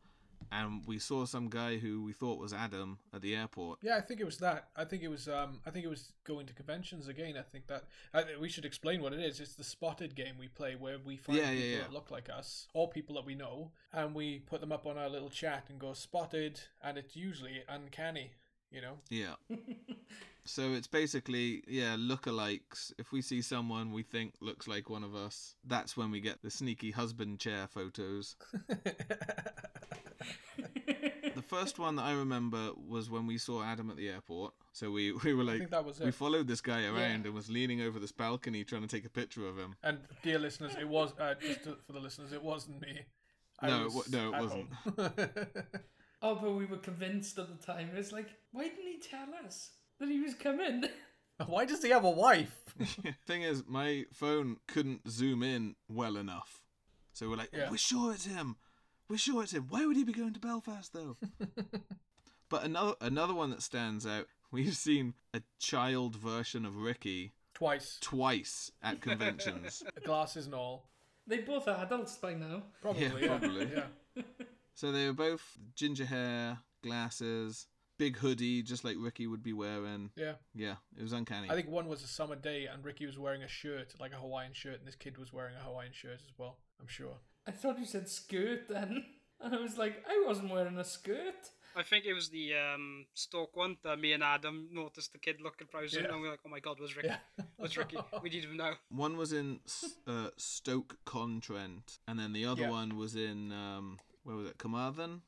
and 0.50 0.82
we 0.86 0.98
saw 0.98 1.26
some 1.26 1.48
guy 1.48 1.76
who 1.76 2.02
we 2.02 2.12
thought 2.12 2.38
was 2.38 2.52
Adam 2.52 2.98
at 3.14 3.22
the 3.22 3.36
airport. 3.36 3.78
Yeah, 3.82 3.96
I 3.96 4.00
think 4.00 4.20
it 4.20 4.24
was 4.24 4.38
that. 4.38 4.68
I 4.74 4.84
think 4.84 5.02
it 5.02 5.08
was. 5.08 5.28
Um, 5.28 5.60
I 5.66 5.70
think 5.70 5.84
it 5.84 5.88
was 5.88 6.12
going 6.24 6.46
to 6.46 6.54
conventions 6.54 7.08
again. 7.08 7.36
I 7.38 7.42
think 7.42 7.66
that 7.68 7.84
I, 8.12 8.24
we 8.40 8.48
should 8.48 8.64
explain 8.64 9.00
what 9.02 9.12
it 9.12 9.20
is. 9.20 9.38
It's 9.40 9.54
the 9.54 9.64
spotted 9.64 10.14
game 10.14 10.34
we 10.38 10.48
play 10.48 10.74
where 10.76 10.96
we 11.04 11.16
find 11.16 11.38
Yeah, 11.38 11.50
people 11.50 11.64
yeah, 11.66 11.76
yeah. 11.76 11.82
that 11.82 11.92
look 11.92 12.10
like 12.10 12.28
us 12.30 12.66
or 12.74 12.88
people 12.88 13.14
that 13.16 13.26
we 13.26 13.34
know, 13.34 13.70
and 13.92 14.14
we 14.14 14.40
put 14.40 14.60
them 14.60 14.72
up 14.72 14.86
on 14.86 14.98
our 14.98 15.08
little 15.08 15.30
chat 15.30 15.66
and 15.68 15.78
go 15.78 15.92
spotted, 15.92 16.60
and 16.82 16.98
it's 16.98 17.14
usually 17.14 17.62
uncanny. 17.68 18.32
You 18.70 18.80
know. 18.82 18.98
Yeah. 19.08 19.34
so 20.44 20.72
it's 20.72 20.86
basically 20.86 21.62
yeah 21.66 21.96
lookalikes. 21.96 22.92
If 22.98 23.12
we 23.12 23.22
see 23.22 23.42
someone 23.42 23.92
we 23.92 24.02
think 24.02 24.34
looks 24.40 24.68
like 24.68 24.88
one 24.88 25.02
of 25.04 25.14
us, 25.14 25.56
that's 25.66 25.96
when 25.96 26.10
we 26.10 26.20
get 26.20 26.42
the 26.42 26.50
sneaky 26.50 26.90
husband 26.92 27.38
chair 27.40 27.66
photos. 27.68 28.36
The 31.34 31.42
first 31.42 31.78
one 31.78 31.96
that 31.96 32.02
I 32.02 32.12
remember 32.12 32.70
was 32.88 33.08
when 33.08 33.26
we 33.26 33.38
saw 33.38 33.62
Adam 33.62 33.88
at 33.88 33.96
the 33.96 34.08
airport. 34.08 34.52
So 34.72 34.90
we 34.90 35.12
we 35.24 35.32
were 35.32 35.44
like 35.44 35.70
we 36.02 36.10
followed 36.10 36.46
this 36.48 36.60
guy 36.60 36.84
around 36.84 36.96
Yeah. 37.24 37.28
and 37.28 37.34
was 37.34 37.48
leaning 37.48 37.80
over 37.80 37.98
this 37.98 38.12
balcony 38.12 38.64
trying 38.64 38.82
to 38.82 38.88
take 38.88 39.06
a 39.06 39.10
picture 39.10 39.46
of 39.48 39.56
him. 39.56 39.74
And 39.82 39.98
dear 40.22 40.38
listeners, 40.38 40.72
it 40.78 40.88
was 40.88 41.14
uh, 41.18 41.34
just 41.40 41.64
to, 41.64 41.76
for 41.86 41.92
the 41.92 42.00
listeners, 42.00 42.32
it 42.32 42.42
wasn't 42.42 42.80
me. 42.82 43.00
I 43.60 43.68
No, 43.68 43.80
it 43.80 43.84
was 43.84 43.94
wa- 43.94 44.02
no, 44.10 44.34
it 44.34 44.40
wasn't. 44.42 44.68
Home. 46.20 46.38
but 46.42 46.52
we 46.52 46.66
were 46.66 46.76
convinced 46.78 47.38
at 47.38 47.48
the 47.48 47.64
time, 47.66 47.90
it's 47.94 48.12
like, 48.12 48.28
why 48.52 48.64
didn't 48.64 48.86
he 48.86 48.98
tell 48.98 49.28
us 49.46 49.70
that 49.98 50.08
he 50.08 50.20
was 50.20 50.34
coming? 50.34 50.84
Why 51.46 51.64
does 51.64 51.82
he 51.82 51.88
have 51.88 52.04
a 52.04 52.10
wife? 52.10 52.54
Thing 53.26 53.40
is, 53.40 53.64
my 53.66 54.04
phone 54.12 54.58
couldn't 54.68 55.08
zoom 55.10 55.42
in 55.42 55.74
well 55.88 56.18
enough. 56.18 56.60
So 57.14 57.30
we're 57.30 57.36
like, 57.36 57.48
Yeah. 57.50 57.70
we're 57.70 57.78
sure 57.78 58.12
it's 58.12 58.26
him. 58.26 58.56
We're 59.08 59.16
sure 59.16 59.42
it's 59.42 59.52
him. 59.54 59.64
Why 59.70 59.86
would 59.86 59.96
he 59.96 60.04
be 60.04 60.12
going 60.12 60.34
to 60.34 60.38
Belfast 60.40 60.92
though? 60.92 61.16
but 62.50 62.64
another 62.64 62.94
another 63.00 63.32
one 63.32 63.48
that 63.50 63.62
stands 63.62 64.06
out. 64.06 64.26
We've 64.50 64.76
seen 64.76 65.14
a 65.32 65.40
child 65.58 66.14
version 66.16 66.66
of 66.66 66.76
Ricky 66.76 67.32
Twice, 67.54 67.96
twice 68.02 68.70
at 68.82 69.00
conventions. 69.00 69.82
glasses 70.04 70.44
and 70.44 70.54
all. 70.54 70.90
they 71.26 71.38
both 71.38 71.68
are 71.68 71.82
adults 71.82 72.18
by 72.18 72.34
now. 72.34 72.64
Probably, 72.82 73.02
Yeah, 73.02 73.12
yeah. 73.18 73.26
probably. 73.38 73.70
yeah. 74.16 74.22
So 74.80 74.90
they 74.92 75.06
were 75.06 75.12
both 75.12 75.42
ginger 75.74 76.06
hair, 76.06 76.58
glasses, 76.82 77.66
big 77.98 78.16
hoodie, 78.16 78.62
just 78.62 78.82
like 78.82 78.96
Ricky 78.98 79.26
would 79.26 79.42
be 79.42 79.52
wearing. 79.52 80.10
Yeah. 80.16 80.32
Yeah, 80.54 80.76
it 80.98 81.02
was 81.02 81.12
uncanny. 81.12 81.50
I 81.50 81.54
think 81.54 81.68
one 81.68 81.86
was 81.86 82.02
a 82.02 82.06
summer 82.08 82.36
day 82.36 82.66
and 82.66 82.82
Ricky 82.84 83.04
was 83.04 83.18
wearing 83.18 83.42
a 83.42 83.48
shirt, 83.48 83.92
like 84.00 84.12
a 84.12 84.16
Hawaiian 84.16 84.54
shirt, 84.54 84.78
and 84.78 84.86
this 84.88 84.94
kid 84.96 85.18
was 85.18 85.32
wearing 85.32 85.54
a 85.54 85.62
Hawaiian 85.64 85.92
shirt 85.92 86.20
as 86.26 86.32
well. 86.38 86.56
I'm 86.80 86.88
sure. 86.88 87.16
I 87.46 87.50
thought 87.50 87.78
you 87.78 87.84
said 87.84 88.08
skirt 88.08 88.68
then. 88.68 89.04
And 89.42 89.54
I 89.54 89.58
was 89.58 89.78
like, 89.78 90.04
I 90.06 90.22
wasn't 90.26 90.50
wearing 90.52 90.76
a 90.76 90.84
skirt. 90.84 91.40
I 91.74 91.82
think 91.82 92.04
it 92.04 92.12
was 92.12 92.28
the 92.28 92.52
um, 92.56 93.06
Stoke 93.14 93.56
one 93.56 93.78
that 93.84 93.98
me 93.98 94.12
and 94.12 94.22
Adam 94.22 94.68
noticed 94.70 95.14
the 95.14 95.18
kid 95.18 95.40
looking 95.42 95.66
frozen, 95.66 96.04
Yeah. 96.04 96.10
and 96.12 96.20
we 96.20 96.28
are 96.28 96.32
like, 96.32 96.40
"Oh 96.44 96.50
my 96.50 96.60
god, 96.60 96.78
was 96.78 96.94
Ricky? 96.94 97.08
Yeah. 97.08 97.44
Was 97.58 97.74
Ricky? 97.78 97.96
We 98.22 98.28
didn't 98.28 98.44
even 98.44 98.58
know." 98.58 98.74
One 98.90 99.16
was 99.16 99.32
in 99.32 99.60
S- 99.64 99.94
uh, 100.06 100.28
Stoke 100.36 100.98
Contrent, 101.06 102.00
and 102.06 102.18
then 102.18 102.34
the 102.34 102.44
other 102.44 102.64
Yeah. 102.64 102.70
one 102.70 102.96
was 102.98 103.14
in 103.14 103.50
um, 103.50 103.98
where 104.22 104.36
was 104.36 104.46
it? 104.46 104.58
Carmarthen, 104.58 105.22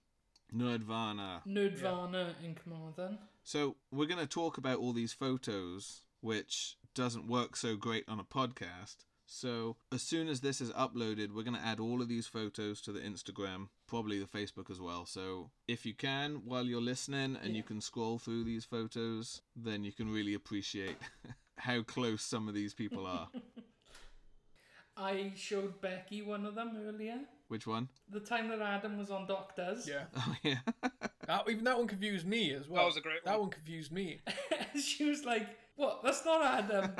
Nerdvana. 0.54 1.44
Nerdvana 1.46 2.34
in 2.44 2.54
Carmarthen. 2.54 3.18
So 3.44 3.76
we're 3.90 4.06
going 4.06 4.20
to 4.20 4.26
talk 4.26 4.58
about 4.58 4.78
all 4.78 4.92
these 4.92 5.12
photos, 5.12 6.02
which 6.20 6.76
doesn't 6.94 7.26
work 7.26 7.56
so 7.56 7.76
great 7.76 8.04
on 8.08 8.20
a 8.20 8.24
podcast. 8.24 8.96
So 9.26 9.76
as 9.90 10.02
soon 10.02 10.28
as 10.28 10.40
this 10.40 10.60
is 10.60 10.70
uploaded, 10.72 11.32
we're 11.32 11.42
going 11.42 11.56
to 11.56 11.66
add 11.66 11.80
all 11.80 12.02
of 12.02 12.08
these 12.08 12.26
photos 12.26 12.82
to 12.82 12.92
the 12.92 13.00
Instagram, 13.00 13.68
probably 13.86 14.18
the 14.18 14.26
Facebook 14.26 14.70
as 14.70 14.78
well. 14.80 15.06
So 15.06 15.50
if 15.66 15.86
you 15.86 15.94
can, 15.94 16.42
while 16.44 16.64
you're 16.64 16.82
listening, 16.82 17.38
and 17.42 17.56
you 17.56 17.62
can 17.62 17.80
scroll 17.80 18.18
through 18.18 18.44
these 18.44 18.66
photos, 18.66 19.40
then 19.56 19.84
you 19.84 19.92
can 19.92 20.12
really 20.12 20.34
appreciate 20.34 20.96
how 21.56 21.82
close 21.82 22.22
some 22.22 22.46
of 22.46 22.54
these 22.54 22.74
people 22.74 23.06
are. 23.06 23.28
I 24.96 25.32
showed 25.34 25.80
Becky 25.80 26.20
one 26.20 26.44
of 26.44 26.54
them 26.54 26.76
earlier. 26.86 27.20
Which 27.52 27.66
one? 27.66 27.90
The 28.10 28.18
time 28.20 28.48
that 28.48 28.62
Adam 28.62 28.96
was 28.96 29.10
on 29.10 29.26
Doctors. 29.26 29.86
Yeah. 29.86 30.04
Oh 30.16 30.34
yeah. 30.42 30.56
That, 31.26 31.48
even 31.48 31.64
that 31.64 31.76
one 31.78 31.86
confused 31.86 32.26
me 32.26 32.52
as 32.54 32.66
well. 32.66 32.80
That 32.80 32.86
was 32.86 32.96
a 32.96 33.00
great 33.02 33.24
one. 33.24 33.32
That 33.32 33.32
one. 33.38 33.40
one 33.42 33.50
confused 33.50 33.92
me. 33.92 34.18
she 34.82 35.04
was 35.04 35.24
like, 35.24 35.46
"What? 35.76 36.02
That's 36.02 36.24
not 36.24 36.42
Adam." 36.42 36.90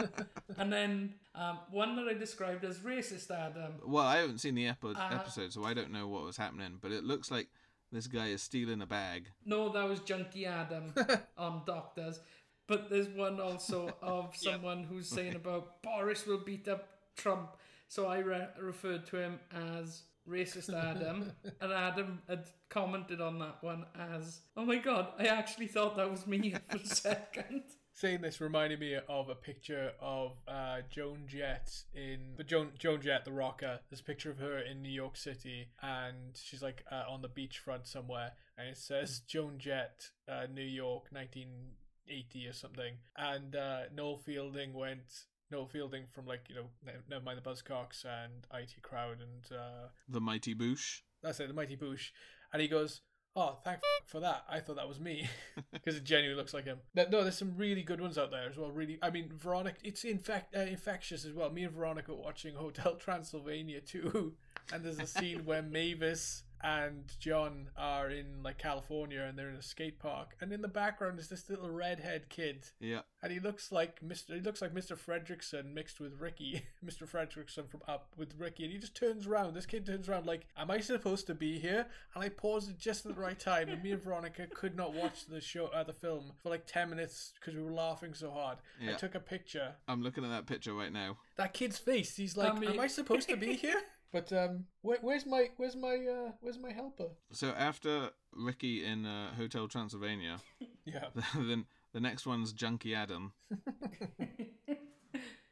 and 0.59 0.73
then 0.73 1.15
um, 1.35 1.59
one 1.71 1.97
that 1.97 2.07
I 2.07 2.13
described 2.15 2.65
as 2.65 2.79
racist 2.81 3.31
Adam. 3.33 3.73
Well, 3.85 4.05
I 4.05 4.19
haven't 4.19 4.39
seen 4.39 4.55
the 4.55 4.69
epi- 4.69 4.95
Uh, 4.95 5.09
episode, 5.11 5.53
so 5.55 5.65
I 5.65 5.73
don't 5.75 5.91
know 5.91 6.07
what 6.07 6.23
was 6.23 6.37
happening. 6.37 6.79
But 6.81 6.93
it 6.93 7.03
looks 7.03 7.31
like 7.33 7.49
this 7.91 8.07
guy 8.07 8.27
is 8.29 8.43
stealing 8.43 8.81
a 8.83 8.87
bag. 8.87 9.29
No, 9.47 9.71
that 9.71 9.89
was 9.89 10.01
Junkie 10.01 10.47
Adam 10.47 10.95
on 11.39 11.63
Doctors. 11.67 12.21
But 12.69 12.91
there's 12.91 13.09
one 13.09 13.41
also 13.41 13.91
of 14.03 14.35
Yep. 14.41 14.55
someone 14.55 14.85
who's 14.85 15.09
saying 15.09 15.35
about 15.35 15.83
Boris 15.83 16.27
will 16.27 16.45
beat 16.45 16.69
up 16.69 16.87
Trump. 17.17 17.57
So 17.89 18.07
I 18.07 18.19
re- 18.19 18.49
referred 18.61 19.05
to 19.09 19.17
him 19.17 19.41
as 19.75 20.03
racist 20.29 20.73
Adam, 20.91 21.33
and 21.61 21.73
Adam 21.73 22.23
had 22.29 22.47
commented 22.69 23.21
on 23.21 23.39
that 23.41 23.63
one 23.63 23.85
as, 23.99 24.41
"Oh 24.57 24.65
my 24.65 24.77
god, 24.77 25.09
I 25.19 25.27
actually 25.27 25.67
thought 25.69 25.97
that 25.97 26.11
was 26.11 26.27
me 26.27 26.55
for 26.71 26.77
a 26.77 26.87
second. 26.87 27.63
Saying 27.95 28.23
this 28.23 28.41
reminded 28.41 28.81
me 28.81 28.97
of 29.07 29.29
a 29.29 29.35
picture 29.35 29.93
of 30.01 30.39
uh, 30.49 30.79
Joan 30.89 31.25
Jett 31.27 31.71
in 31.95 32.37
the 32.37 32.45
Joan 32.45 32.71
Joan 32.79 33.03
Jett 33.03 33.25
the 33.25 33.33
rocker. 33.33 33.81
There's 33.91 34.01
a 34.01 34.05
picture 34.05 34.31
of 34.31 34.39
her 34.39 34.59
in 34.59 34.81
New 34.83 34.91
York 34.91 35.17
City, 35.17 35.69
and 35.83 36.35
she's 36.35 36.63
like 36.63 36.85
uh, 36.91 37.03
on 37.09 37.21
the 37.21 37.29
beachfront 37.29 37.87
somewhere, 37.87 38.33
and 38.57 38.69
it 38.69 38.79
says 38.79 39.21
Joan 39.21 39.59
Jett, 39.59 40.09
uh, 40.27 40.47
New 40.53 40.63
York, 40.63 41.09
1980 41.11 42.47
or 42.49 42.53
something. 42.55 42.95
And 43.17 43.55
uh, 43.55 43.81
Noel 43.95 44.17
Fielding 44.17 44.73
went. 44.73 45.27
Noel 45.53 45.67
Fielding 45.67 46.05
from 46.11 46.27
like 46.27 46.47
you 46.49 46.57
know, 46.57 46.93
never 47.09 47.23
mind 47.25 47.39
the 47.39 47.49
Buzzcocks 47.49 48.05
and 48.05 48.33
IT 48.53 48.83
Crowd 48.83 49.19
and 49.21 49.57
uh, 49.57 49.89
The 50.09 50.21
mighty 50.21 50.55
Boosh. 50.55 51.03
that's 51.23 51.39
it, 51.39 51.47
the 51.49 51.55
Mighty 51.55 51.77
Boosh, 51.77 52.11
and 52.53 52.61
he 52.61 52.67
goes, 52.67 53.03
"Oh, 53.37 53.59
thank 53.65 53.79
f- 53.79 54.09
for 54.09 54.19
that. 54.21 54.45
I 54.49 54.59
thought 54.61 54.77
that 54.77 54.89
was 54.89 54.99
me 54.99 55.29
because 55.73 55.95
it 55.97 56.05
genuinely 56.05 56.37
looks 56.41 56.53
like 56.55 56.65
him." 56.65 56.79
No, 56.95 57.07
no, 57.11 57.23
there's 57.23 57.39
some 57.39 57.55
really 57.57 57.83
good 57.83 58.01
ones 58.01 58.19
out 58.19 58.31
there 58.31 58.49
as 58.49 58.57
well. 58.57 58.71
Really, 58.71 58.99
I 59.03 59.11
mean, 59.11 59.31
Veronica, 59.37 59.79
it's 59.85 60.05
infect 60.05 60.57
uh, 60.57 60.61
infectious 60.61 61.25
as 61.25 61.33
well. 61.33 61.51
Me 61.51 61.63
and 61.65 61.73
Veronica 61.75 62.15
watching 62.15 62.55
Hotel 62.55 62.97
Transylvania 62.97 63.81
too, 63.81 64.35
and 64.73 64.85
there's 64.85 64.99
a 64.99 65.07
scene 65.07 65.45
where 65.45 65.63
Mavis 65.63 66.43
and 66.63 67.05
John 67.19 67.69
are 67.77 68.11
in 68.11 68.43
like 68.43 68.59
California 68.59 69.21
and 69.23 69.39
they're 69.39 69.51
in 69.51 69.57
a 69.57 69.63
skate 69.63 69.99
park, 69.99 70.37
and 70.41 70.53
in 70.53 70.63
the 70.63 70.69
background 70.69 71.19
is 71.19 71.29
this 71.29 71.49
little 71.51 71.71
redhead 71.71 72.29
kid, 72.29 72.67
Yeah. 72.81 73.01
and 73.23 73.33
he 73.33 73.41
looks 73.41 73.73
like 73.73 74.01
Mr. 74.01 74.35
He 74.35 74.41
looks 74.41 74.63
like 74.63 74.73
Mr. 74.75 74.97
Fredricksen 74.97 75.73
mixed 75.75 76.01
with 76.01 76.21
Ricky, 76.21 76.63
Mr. 76.85 77.09
Fredricksen 77.09 77.69
from 77.69 77.83
Up 77.89 78.13
with 78.17 78.35
Ricky, 78.39 78.65
and 78.65 78.73
he 78.73 78.79
just 78.79 78.95
turns 78.95 79.27
around. 79.27 79.55
This 79.55 79.67
kid 79.67 79.87
turns 79.87 80.09
around 80.09 80.27
like, 80.27 80.47
"Am 80.57 80.71
I 80.71 80.81
supposed 80.81 81.27
to 81.27 81.35
be 81.35 81.59
here?" 81.59 81.87
And 82.15 82.23
I 82.25 82.29
paused 82.29 82.71
it 82.71 82.79
just 82.79 83.05
at 83.07 83.15
the 83.15 83.21
right 83.21 83.39
time, 83.39 83.69
and 83.69 83.83
me 83.83 83.93
and 83.93 84.03
Veronica 84.03 84.47
could 84.47 84.77
not 84.77 84.95
watch 84.95 85.27
the 85.27 85.41
show, 85.41 85.67
uh, 85.67 85.83
the 85.85 85.93
film 85.93 86.33
for 86.43 86.49
like 86.51 86.67
ten 86.67 86.91
minutes 86.91 87.33
because 87.41 87.55
we 87.55 87.63
were 87.63 87.73
laughing 87.73 88.15
so 88.15 88.31
hard. 88.31 88.59
I 88.87 88.93
took 88.95 89.15
a 89.15 89.21
picture. 89.21 89.75
I'm 89.89 90.03
looking 90.03 90.25
at 90.25 90.31
that 90.31 90.47
picture 90.47 90.75
right 90.75 90.93
now. 90.93 91.19
That 91.37 91.55
kid's 91.55 91.79
face. 91.79 92.17
He's 92.17 92.37
like, 92.37 92.53
I 92.55 92.59
mean- 92.59 92.71
"Am 92.71 92.81
I 92.81 92.87
supposed 92.87 93.29
to 93.29 93.37
be 93.37 93.55
here?" 93.55 93.81
But 94.13 94.33
um, 94.33 94.67
where, 94.83 94.99
where's 95.01 95.25
my 95.25 95.49
where's 95.57 95.75
my 95.75 95.97
uh, 95.97 96.33
where's 96.41 96.59
my 96.59 96.71
helper? 96.73 97.09
So 97.33 97.49
after 97.57 98.11
Ricky 98.35 98.85
in 98.85 99.07
uh, 99.07 99.35
Hotel 99.35 99.69
Transylvania, 99.69 100.39
Yeah. 100.85 101.07
then 101.35 101.67
the 101.93 102.01
next 102.01 102.27
one's 102.27 102.53
Junkie 102.53 102.95
Adam. 102.95 103.33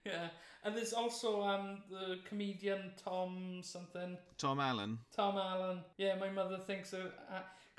yeah. 0.05 0.29
And 0.63 0.77
there's 0.77 0.93
also 0.93 1.43
um 1.43 1.83
the 1.91 2.19
comedian 2.29 2.93
Tom 3.03 3.61
something. 3.63 4.19
Tom 4.37 4.61
Allen. 4.61 4.99
Tom 5.15 5.39
Allen. 5.39 5.81
Yeah, 5.97 6.17
my 6.17 6.31
mother 6.31 6.59
thinks 6.59 6.93
of. 6.93 7.13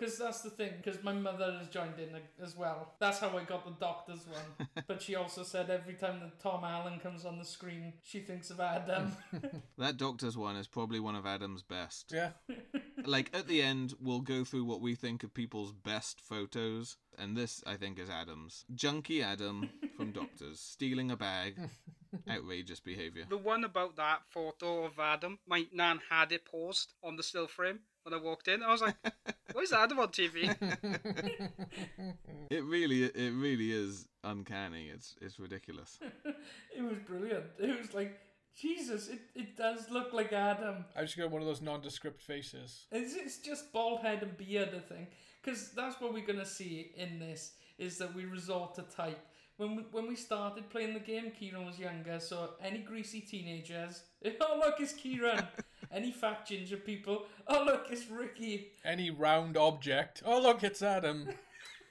Because 0.01 0.17
that's 0.17 0.41
the 0.41 0.49
thing, 0.49 0.71
because 0.83 1.03
my 1.03 1.13
mother 1.13 1.55
has 1.59 1.67
joined 1.67 1.99
in 1.99 2.09
as 2.43 2.57
well. 2.57 2.95
That's 2.97 3.19
how 3.19 3.37
I 3.37 3.43
got 3.43 3.65
the 3.65 3.75
doctor's 3.79 4.25
one. 4.25 4.67
but 4.87 4.99
she 4.99 5.13
also 5.13 5.43
said 5.43 5.69
every 5.69 5.93
time 5.93 6.19
that 6.21 6.39
Tom 6.39 6.63
Allen 6.63 6.99
comes 6.99 7.23
on 7.23 7.37
the 7.37 7.45
screen, 7.45 7.93
she 8.01 8.21
thinks 8.21 8.49
of 8.49 8.59
Adam. 8.59 9.15
That 9.77 9.97
Doctor's 9.97 10.37
one 10.37 10.55
is 10.55 10.67
probably 10.67 10.99
one 10.99 11.15
of 11.15 11.25
Adam's 11.25 11.61
best. 11.61 12.11
Yeah. 12.13 12.31
Like 13.03 13.31
at 13.33 13.47
the 13.47 13.63
end, 13.63 13.95
we'll 13.99 14.21
go 14.21 14.43
through 14.43 14.65
what 14.65 14.79
we 14.79 14.93
think 14.93 15.23
of 15.23 15.33
people's 15.33 15.71
best 15.71 16.21
photos, 16.21 16.97
and 17.17 17.35
this 17.35 17.63
I 17.65 17.75
think 17.75 17.97
is 17.97 18.11
Adam's. 18.11 18.63
Junkie 18.75 19.23
Adam 19.23 19.71
from 19.97 20.11
Doctors 20.11 20.59
stealing 20.59 21.09
a 21.09 21.17
bag, 21.17 21.55
outrageous 22.29 22.79
behaviour. 22.79 23.25
The 23.29 23.37
one 23.37 23.63
about 23.63 23.95
that 23.97 24.21
photo 24.29 24.85
of 24.85 24.99
Adam, 24.99 25.39
my 25.47 25.65
nan 25.73 25.99
had 26.09 26.31
it 26.31 26.45
paused 26.45 26.93
on 27.03 27.15
the 27.15 27.23
still 27.23 27.47
frame 27.47 27.79
when 28.03 28.13
I 28.13 28.17
walked 28.17 28.47
in. 28.47 28.63
I 28.63 28.71
was 28.71 28.81
like, 28.81 28.95
"Where's 29.53 29.73
Adam 29.73 29.99
on 29.99 30.09
TV?" 30.09 30.55
It 32.49 32.65
really, 32.65 33.03
it 33.03 33.33
really 33.33 33.71
is 33.71 34.09
uncanny. 34.25 34.91
It's 34.93 35.15
it's 35.21 35.39
ridiculous. 35.39 35.99
it 36.75 36.81
was 36.81 36.97
brilliant. 37.07 37.45
It 37.57 37.79
was 37.79 37.93
like, 37.93 38.19
Jesus, 38.57 39.07
it, 39.07 39.21
it 39.35 39.55
does 39.55 39.89
look 39.89 40.11
like 40.11 40.33
Adam. 40.33 40.83
I 40.95 41.03
just 41.03 41.17
got 41.17 41.31
one 41.31 41.41
of 41.41 41.47
those 41.47 41.61
nondescript 41.61 42.21
faces. 42.21 42.87
It's, 42.91 43.15
it's 43.15 43.37
just 43.37 43.71
bald 43.71 44.01
head 44.01 44.21
and 44.21 44.35
beard, 44.35 44.71
I 44.75 44.79
think. 44.79 45.11
Because 45.41 45.71
that's 45.71 45.99
what 46.01 46.13
we're 46.13 46.25
going 46.25 46.39
to 46.39 46.45
see 46.45 46.91
in 46.97 47.19
this, 47.19 47.53
is 47.77 47.97
that 47.99 48.13
we 48.13 48.25
resort 48.25 48.75
to 48.75 48.81
type. 48.83 49.25
When 49.61 49.75
we, 49.75 49.83
when 49.91 50.07
we 50.07 50.15
started 50.15 50.71
playing 50.71 50.95
the 50.95 50.99
game, 50.99 51.31
Kieran 51.39 51.67
was 51.67 51.77
younger, 51.77 52.19
so 52.19 52.49
any 52.63 52.79
greasy 52.79 53.21
teenagers, 53.21 54.01
oh 54.41 54.57
look, 54.57 54.77
it's 54.79 54.93
Kieran. 54.93 55.45
any 55.91 56.11
fat 56.11 56.47
ginger 56.47 56.77
people, 56.77 57.27
oh 57.47 57.63
look, 57.63 57.85
it's 57.91 58.09
Ricky. 58.09 58.69
Any 58.83 59.11
round 59.11 59.57
object. 59.57 60.23
Oh 60.25 60.41
look, 60.41 60.63
it's 60.63 60.81
Adam. 60.81 61.29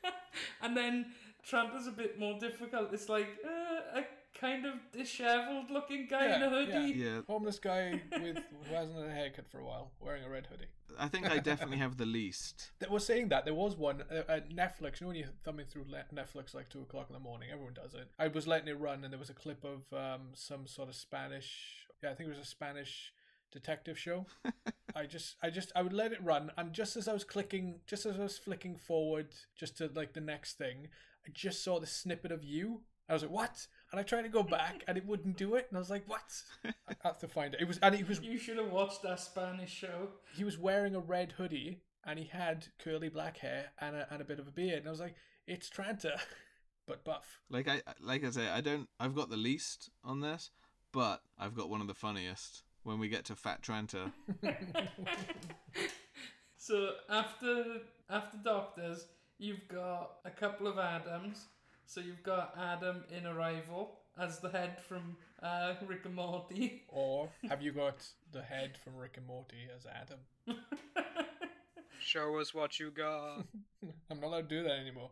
And 0.62 0.77
then 0.77 1.07
Tramper's 1.49 1.87
a 1.87 1.93
bit 1.93 2.19
more 2.19 2.37
difficult. 2.41 2.93
It's 2.93 3.09
like 3.09 3.29
uh, 3.45 4.00
kind 4.40 4.64
of 4.64 4.75
dishevelled 4.92 5.70
looking 5.70 6.06
guy 6.09 6.35
in 6.35 6.42
a 6.42 6.49
hoodie. 6.50 6.94
Yeah, 6.97 7.20
Homeless 7.26 7.59
guy 7.59 8.00
with 8.12 8.38
who 8.68 8.75
hasn't 8.75 8.97
had 8.99 9.06
a 9.06 9.12
haircut 9.12 9.47
for 9.50 9.59
a 9.59 9.64
while, 9.64 9.90
wearing 10.00 10.25
a 10.25 10.28
red 10.28 10.47
hoodie. 10.47 10.66
I 10.99 11.09
think 11.09 11.30
I 11.30 11.38
definitely 11.38 11.78
have 11.78 11.97
the 11.97 12.06
least. 12.06 12.70
That 12.80 12.90
was 12.90 13.04
saying 13.04 13.28
that 13.28 13.44
there 13.44 13.54
was 13.54 13.76
one 13.76 14.02
uh, 14.11 14.23
at 14.28 14.50
Netflix. 14.50 15.00
You 15.00 15.04
know 15.04 15.09
when 15.09 15.16
you're 15.16 15.28
thumbing 15.44 15.66
through 15.66 15.85
Le- 15.88 16.04
Netflix 16.14 16.54
like 16.54 16.68
two 16.68 16.80
o'clock 16.80 17.06
in 17.09 17.14
the 17.14 17.20
morning, 17.20 17.50
everyone 17.52 17.75
does 17.75 17.94
it. 17.94 18.09
I 18.18 18.28
was 18.28 18.47
letting 18.47 18.68
it 18.68 18.78
run, 18.80 19.04
and 19.04 19.12
there 19.12 19.18
was 19.18 19.30
a 19.30 19.35
clip 19.35 19.64
of 19.64 19.92
um, 19.97 20.28
some 20.35 20.66
sort 20.66 20.88
of 20.88 20.94
Spanish. 20.94 21.87
Yeah, 22.02 22.11
I 22.11 22.14
think 22.14 22.28
it 22.28 22.37
was 22.37 22.47
a 22.47 22.49
Spanish 22.49 23.12
detective 23.52 23.99
show. 23.99 24.26
I 24.97 25.06
just, 25.06 25.37
I 25.42 25.50
just, 25.50 25.70
I 25.76 25.82
would 25.82 25.92
let 25.92 26.12
it 26.12 26.23
run, 26.23 26.50
and 26.56 26.73
just 26.73 26.97
as 26.97 27.06
I 27.06 27.12
was 27.12 27.25
clicking, 27.25 27.80
just 27.87 28.06
as 28.06 28.16
I 28.18 28.23
was 28.23 28.38
flicking 28.38 28.76
forward, 28.76 29.28
just 29.54 29.76
to 29.78 29.90
like 29.94 30.14
the 30.14 30.20
next 30.20 30.59
thing, 30.59 30.88
I 31.26 31.30
just 31.32 31.62
saw 31.62 31.78
the 31.78 31.87
snippet 31.87 32.32
of 32.32 32.42
you. 32.42 32.80
I 33.09 33.12
was 33.12 33.23
like, 33.23 33.30
"What?" 33.30 33.66
And 33.92 33.99
I 33.99 34.04
tried 34.04 34.23
to 34.23 34.28
go 34.28 34.42
back, 34.42 34.85
and 34.87 34.97
it 34.97 35.04
wouldn't 35.04 35.37
do 35.37 35.56
it. 35.56 35.66
And 35.68 35.76
I 35.76 35.80
was 35.80 35.90
like, 35.90 36.09
"What?" 36.09 36.42
I 36.64 36.94
have 37.02 37.18
to 37.18 37.28
find 37.28 37.54
it. 37.54 37.61
It 37.61 37.66
was, 37.68 37.78
and 37.78 37.94
it 37.94 38.09
was 38.09 38.20
You 38.20 38.38
should 38.38 38.56
have 38.59 38.70
watched 38.70 39.02
that 39.02 39.18
Spanish 39.20 39.73
show. 39.73 40.11
he 40.37 40.44
was 40.44 40.56
wearing 40.59 40.94
a 40.94 41.00
red 41.00 41.32
hoodie 41.32 41.82
and 42.04 42.18
he 42.18 42.25
had 42.26 42.66
curly 42.82 43.09
black 43.09 43.38
hair 43.38 43.73
and 43.80 43.94
a, 43.97 44.06
and 44.12 44.23
a 44.23 44.25
bit 44.25 44.38
of 44.38 44.49
a 44.49 44.50
beard. 44.50 44.78
And 44.78 44.87
I 44.87 44.90
was 44.90 45.00
like, 45.00 45.16
it's 45.47 45.68
Tranta, 45.68 46.18
but 46.87 47.04
buff. 47.04 47.40
Like 47.50 47.68
I, 47.68 47.82
like 48.00 48.25
I 48.25 48.30
say, 48.30 48.49
I 48.49 48.61
don't. 48.61 48.88
I've 48.99 49.14
got 49.14 49.28
the 49.28 49.37
least 49.37 49.90
on 50.04 50.20
this, 50.20 50.50
but 50.92 51.23
I've 51.38 51.54
got 51.56 51.68
one 51.68 51.80
of 51.80 51.87
the 51.88 51.94
funniest. 51.94 52.62
When 52.82 52.99
we 52.99 53.09
get 53.11 53.26
to 53.26 53.37
Fat 53.37 53.61
Tranta, 53.61 54.11
So 56.56 56.90
after 57.09 57.64
after 58.09 58.38
Doctors, 58.42 59.06
you've 59.38 59.66
got 59.68 60.12
a 60.25 60.30
couple 60.30 60.66
of 60.66 60.78
Adams. 60.78 61.47
So 61.90 62.00
you've 62.00 62.23
got 62.23 62.54
Adam 62.56 63.02
in 63.11 63.26
Arrival 63.26 63.99
as 64.16 64.38
the 64.38 64.49
head 64.49 64.80
from 64.80 65.16
uh, 65.42 65.75
Rick 65.88 66.04
and 66.04 66.14
Morty. 66.14 66.85
Or 66.88 67.28
have 67.49 67.62
you 67.62 67.73
got 67.73 68.06
the 68.30 68.42
head 68.42 68.78
from 68.85 68.94
Rick 68.94 69.14
and 69.16 69.26
Morty 69.26 69.66
as 69.76 69.87
Adam? 69.87 70.20
Show 72.00 72.38
us 72.38 72.54
what 72.54 72.78
you 72.78 72.92
got. 72.92 73.44
I'm 74.11 74.20
not 74.20 74.28
allowed 74.28 74.49
to 74.49 74.56
do 74.56 74.62
that 74.62 74.78
anymore. 74.78 75.11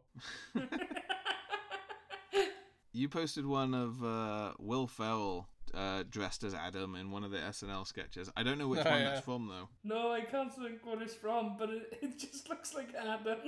You 2.93 3.09
posted 3.09 3.45
one 3.45 3.75
of 3.75 4.03
uh, 4.05 4.53
Will 4.61 4.87
Ferrell 4.87 5.49
uh, 5.75 6.05
dressed 6.09 6.45
as 6.45 6.55
Adam 6.55 6.95
in 6.95 7.11
one 7.11 7.25
of 7.25 7.33
the 7.33 7.39
SNL 7.39 7.87
sketches. 7.89 8.31
I 8.37 8.45
don't 8.45 8.57
know 8.59 8.69
which 8.69 8.81
Oh, 8.87 8.91
one 8.91 9.01
yeah. 9.01 9.11
that's 9.11 9.25
from 9.25 9.49
though. 9.49 9.69
no, 9.83 10.13
I 10.13 10.21
can't 10.21 10.53
think 10.55 10.85
what 10.85 11.03
it's 11.03 11.15
from, 11.15 11.57
but 11.59 11.71
it, 11.71 11.99
it 12.03 12.19
just 12.21 12.49
looks 12.49 12.73
like 12.75 12.95
Adam. 12.95 13.39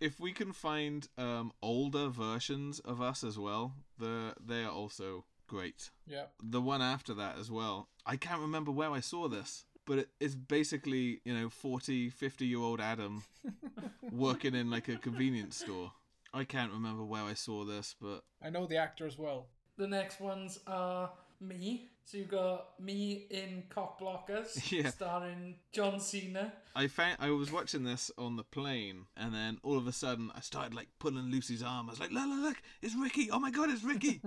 If 0.00 0.20
we 0.20 0.32
can 0.32 0.52
find 0.52 1.08
um, 1.16 1.52
older 1.62 2.08
versions 2.08 2.80
of 2.80 3.00
us 3.00 3.24
as 3.24 3.38
well, 3.38 3.74
the 3.98 4.34
they 4.44 4.64
are 4.64 4.70
also 4.70 5.24
great. 5.46 5.90
Yeah. 6.06 6.24
The 6.42 6.60
one 6.60 6.82
after 6.82 7.14
that 7.14 7.38
as 7.38 7.50
well. 7.50 7.88
I 8.06 8.16
can't 8.16 8.40
remember 8.40 8.70
where 8.70 8.90
I 8.90 9.00
saw 9.00 9.28
this, 9.28 9.64
but 9.86 9.98
it, 9.98 10.08
it's 10.20 10.34
basically 10.34 11.20
you 11.24 11.34
know 11.34 11.48
40, 11.48 12.10
50 12.10 12.46
year 12.46 12.58
old 12.58 12.80
Adam 12.80 13.24
working 14.12 14.54
in 14.54 14.70
like 14.70 14.88
a 14.88 14.96
convenience 14.96 15.58
store. 15.58 15.92
I 16.32 16.44
can't 16.44 16.72
remember 16.72 17.04
where 17.04 17.22
I 17.22 17.34
saw 17.34 17.64
this, 17.64 17.94
but 18.00 18.24
I 18.42 18.50
know 18.50 18.66
the 18.66 18.76
actor 18.76 19.06
as 19.06 19.18
well. 19.18 19.46
The 19.76 19.86
next 19.86 20.20
ones 20.20 20.60
are 20.66 21.10
me. 21.48 21.90
So 22.06 22.18
you 22.18 22.24
got 22.24 22.78
me 22.78 23.26
in 23.30 23.62
Cock 23.70 23.98
Blockers, 23.98 24.70
Yeah. 24.72 24.90
starring 24.90 25.54
John 25.72 25.98
Cena. 26.00 26.52
I 26.76 26.86
found 26.86 27.16
I 27.18 27.30
was 27.30 27.50
watching 27.50 27.84
this 27.84 28.10
on 28.18 28.36
the 28.36 28.44
plane, 28.44 29.06
and 29.16 29.32
then 29.34 29.56
all 29.62 29.78
of 29.78 29.86
a 29.86 29.92
sudden 29.92 30.30
I 30.34 30.40
started 30.40 30.74
like 30.74 30.88
pulling 30.98 31.30
Lucy's 31.30 31.62
arm. 31.62 31.88
I 31.88 31.92
was 31.92 32.00
like, 32.00 32.10
"Look, 32.10 32.26
look, 32.26 32.42
look! 32.42 32.62
It's 32.82 32.94
Ricky! 32.94 33.30
Oh 33.30 33.38
my 33.38 33.50
god, 33.50 33.70
it's 33.70 33.82
Ricky!" 33.84 34.20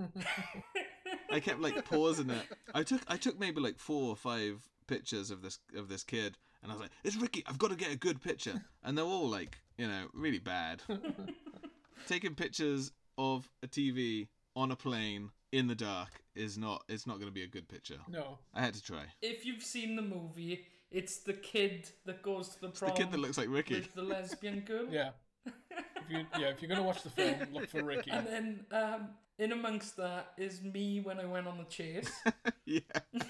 I 1.32 1.38
kept 1.40 1.60
like 1.60 1.84
pausing 1.84 2.30
it. 2.30 2.42
I 2.74 2.82
took 2.82 3.02
I 3.06 3.16
took 3.16 3.38
maybe 3.38 3.60
like 3.60 3.78
four 3.78 4.10
or 4.10 4.16
five 4.16 4.60
pictures 4.88 5.30
of 5.30 5.42
this 5.42 5.58
of 5.76 5.88
this 5.88 6.02
kid, 6.02 6.36
and 6.62 6.72
I 6.72 6.74
was 6.74 6.82
like, 6.82 6.90
"It's 7.04 7.16
Ricky! 7.16 7.44
I've 7.46 7.58
got 7.58 7.70
to 7.70 7.76
get 7.76 7.92
a 7.92 7.96
good 7.96 8.20
picture." 8.20 8.60
And 8.82 8.98
they're 8.98 9.04
all 9.04 9.28
like, 9.28 9.58
you 9.76 9.86
know, 9.86 10.06
really 10.14 10.38
bad. 10.40 10.82
Taking 12.08 12.34
pictures 12.34 12.90
of 13.16 13.48
a 13.62 13.66
TV 13.68 14.28
on 14.56 14.70
a 14.70 14.76
plane 14.76 15.30
in 15.52 15.66
the 15.66 15.74
dark 15.74 16.22
is 16.34 16.56
not. 16.58 16.84
It's 16.88 17.06
not 17.06 17.14
going 17.14 17.28
to 17.28 17.34
be 17.34 17.42
a 17.42 17.48
good 17.48 17.68
picture. 17.68 17.98
No. 18.08 18.38
I 18.54 18.60
had 18.60 18.74
to 18.74 18.82
try. 18.82 19.04
If 19.22 19.44
you've 19.44 19.62
seen 19.62 19.96
the 19.96 20.02
movie, 20.02 20.66
it's 20.90 21.18
the 21.18 21.32
kid 21.34 21.88
that 22.06 22.22
goes 22.22 22.48
to 22.50 22.60
the 22.60 22.68
It's 22.68 22.80
the 22.80 22.90
kid 22.90 23.10
that 23.12 23.18
looks 23.18 23.38
like 23.38 23.48
Ricky. 23.48 23.74
with 23.74 23.94
the 23.94 24.02
lesbian 24.02 24.60
girl. 24.60 24.86
Yeah. 24.90 25.10
If 25.46 26.10
you, 26.10 26.26
yeah, 26.38 26.46
if 26.48 26.60
you're 26.62 26.68
gonna 26.68 26.82
watch 26.82 27.02
the 27.02 27.10
film, 27.10 27.34
look 27.52 27.68
for 27.68 27.82
Ricky. 27.82 28.10
And 28.10 28.26
then 28.26 28.66
um, 28.72 29.08
in 29.38 29.52
amongst 29.52 29.96
that 29.96 30.32
is 30.36 30.62
me 30.62 31.00
when 31.00 31.18
I 31.20 31.24
went 31.24 31.46
on 31.46 31.58
the 31.58 31.64
chase. 31.64 32.10
yeah. 32.66 32.80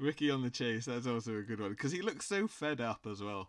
Ricky 0.00 0.30
on 0.30 0.42
the 0.42 0.50
chase. 0.50 0.84
That's 0.86 1.06
also 1.06 1.36
a 1.36 1.42
good 1.42 1.60
one 1.60 1.70
because 1.70 1.92
he 1.92 2.02
looks 2.02 2.26
so 2.26 2.46
fed 2.46 2.80
up 2.80 3.06
as 3.10 3.22
well. 3.22 3.48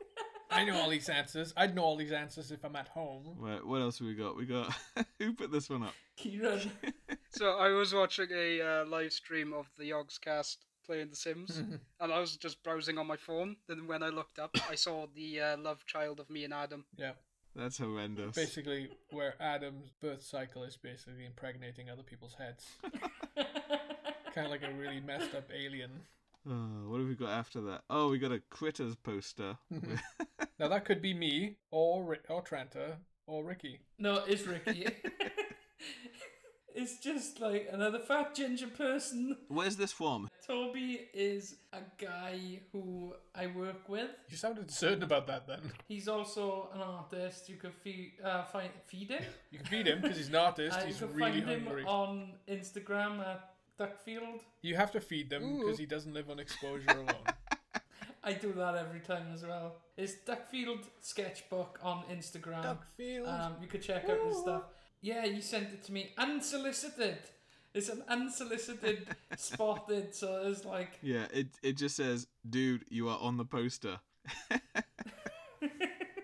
I 0.50 0.64
know 0.64 0.78
all 0.78 0.90
these 0.90 1.10
answers. 1.10 1.54
I'd 1.58 1.76
know 1.76 1.84
all 1.84 1.98
these 1.98 2.12
answers 2.12 2.52
if 2.52 2.64
I'm 2.64 2.76
at 2.76 2.88
home. 2.88 3.36
Right, 3.38 3.66
what 3.66 3.82
else 3.82 4.00
have 4.00 4.08
we 4.08 4.16
got? 4.16 4.36
We 4.38 4.46
got 4.46 4.74
who 5.20 5.34
put 5.34 5.52
this 5.52 5.70
one 5.70 5.84
up? 5.84 5.94
Kieran. 6.16 6.72
So 7.30 7.58
I 7.58 7.70
was 7.70 7.94
watching 7.94 8.30
a 8.34 8.62
uh, 8.62 8.86
live 8.86 9.14
stream 9.14 9.54
of 9.54 9.70
the 9.78 9.92
Yogscast 9.92 10.56
playing 10.86 11.10
The 11.10 11.16
Sims, 11.16 11.58
and 12.00 12.12
I 12.12 12.20
was 12.20 12.36
just 12.36 12.64
browsing 12.64 12.98
on 12.98 13.06
my 13.06 13.18
phone. 13.18 13.58
Then 13.68 13.86
when 13.86 14.02
I 14.02 14.10
looked 14.10 14.40
up, 14.40 14.56
I 14.68 14.74
saw 14.74 15.06
the 15.14 15.42
uh, 15.42 15.58
love 15.58 15.86
child 15.86 16.20
of 16.20 16.32
me 16.32 16.46
and 16.46 16.54
Adam. 16.54 16.86
Yeah. 16.96 17.12
That's 17.56 17.78
horrendous. 17.78 18.36
Basically, 18.36 18.90
where 19.12 19.36
Adam's 19.40 19.92
birth 20.02 20.24
cycle 20.24 20.64
is 20.64 20.78
basically 20.78 21.26
impregnating 21.26 21.92
other 21.92 22.02
people's 22.02 22.34
heads. 22.34 22.66
kind 24.34 24.46
of 24.46 24.52
like 24.52 24.64
a 24.64 24.74
really 24.74 25.02
messed 25.02 25.36
up 25.36 25.50
alien. 25.54 25.92
Oh, 26.50 26.90
what 26.90 27.00
have 27.00 27.08
we 27.08 27.16
got 27.16 27.30
after 27.30 27.62
that? 27.62 27.82
Oh, 27.90 28.10
we 28.10 28.20
got 28.20 28.32
a 28.32 28.40
critters 28.50 28.96
poster. 28.96 29.58
Now 30.60 30.68
that 30.70 30.86
could 30.86 31.02
be 31.02 31.14
me, 31.14 31.58
or 31.72 32.04
Ri- 32.04 32.18
or 32.30 32.42
Trenta, 32.42 32.98
or 33.28 33.44
Ricky. 33.44 33.80
no, 34.00 34.24
it's 34.28 34.46
Ricky. 34.48 34.88
it's 36.76 37.00
just 37.00 37.40
like 37.40 37.68
another 37.72 38.00
fat 38.00 38.34
ginger 38.36 38.68
person. 38.68 39.38
Where's 39.48 39.76
this 39.76 39.92
from? 39.92 40.30
Toby 40.46 41.08
is 41.14 41.56
a 41.74 41.80
guy 42.04 42.62
who 42.72 43.14
I 43.36 43.48
work 43.48 43.88
with. 43.90 44.10
You 44.30 44.38
sounded 44.38 44.72
certain 44.72 45.04
about 45.04 45.28
that 45.28 45.48
then. 45.48 45.72
He's 45.88 46.08
also 46.08 46.70
an 46.74 46.82
artist. 46.82 47.50
You 47.50 47.56
could 47.58 47.74
feed, 47.74 48.14
uh, 48.24 48.46
find, 48.46 48.70
feed 48.86 49.10
him. 49.10 49.24
You 49.52 49.60
can 49.60 49.68
feed 49.68 49.88
him 49.88 50.02
because 50.02 50.18
he's 50.18 50.30
an 50.30 50.36
artist. 50.36 50.78
Uh, 50.80 50.86
he's 50.86 51.02
you 51.02 51.08
can 51.08 51.16
really 51.16 51.42
find 51.42 51.66
hungry. 51.66 51.82
him 51.82 51.88
on 51.88 52.34
Instagram 52.50 53.20
at 53.20 53.54
Duckfield. 53.80 54.40
You 54.62 54.76
have 54.76 54.92
to 54.94 55.02
feed 55.02 55.30
them 55.30 55.60
because 55.60 55.78
he 55.78 55.86
doesn't 55.86 56.14
live 56.14 56.30
on 56.30 56.40
exposure 56.40 56.90
alone. 56.90 57.08
I 58.28 58.34
do 58.34 58.52
that 58.58 58.76
every 58.76 59.00
time 59.00 59.28
as 59.34 59.44
well. 59.44 59.76
It's 59.96 60.16
Duckfield 60.28 60.84
Sketchbook 61.00 61.80
on 61.82 62.04
Instagram. 62.12 62.62
Duckfield. 62.62 63.26
Um, 63.26 63.56
you 63.62 63.68
could 63.68 63.82
check 63.82 64.10
out 64.10 64.20
his 64.28 64.38
stuff. 64.38 64.64
Yeah, 65.00 65.24
you 65.24 65.42
sent 65.42 65.70
it 65.72 65.82
to 65.86 65.94
me 65.94 66.12
unsolicited. 66.18 67.20
It's 67.74 67.88
an 67.88 68.04
unsolicited 68.10 69.08
spotted, 69.38 70.14
so 70.14 70.42
it's 70.46 70.66
like 70.66 71.00
Yeah, 71.02 71.28
it 71.34 71.48
it 71.64 71.78
just 71.78 71.96
says, 71.96 72.28
"Dude, 72.50 72.84
you 72.90 73.08
are 73.08 73.18
on 73.22 73.38
the 73.38 73.46
poster." 73.46 74.00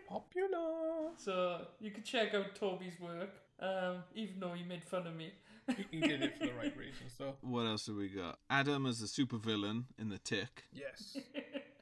Popular. 0.09 1.11
so 1.17 1.61
you 1.79 1.91
could 1.91 2.03
check 2.03 2.33
out 2.33 2.53
Toby's 2.55 2.99
work. 2.99 3.29
Um, 3.61 4.03
even 4.13 4.41
though 4.41 4.51
he 4.51 4.63
made 4.63 4.83
fun 4.83 5.07
of 5.07 5.15
me. 5.15 5.31
He, 5.77 5.85
he 5.89 6.01
did 6.01 6.21
it 6.21 6.37
for 6.37 6.47
the 6.47 6.53
right 6.53 6.75
reasons, 6.85 7.13
though. 7.17 7.35
What 7.39 7.65
else 7.65 7.87
have 7.87 7.95
we 7.95 8.09
got? 8.09 8.39
Adam 8.49 8.85
as 8.85 8.99
the 8.99 9.07
supervillain 9.07 9.85
in 9.97 10.09
the 10.09 10.17
Tick. 10.17 10.65
Yes. 10.73 11.15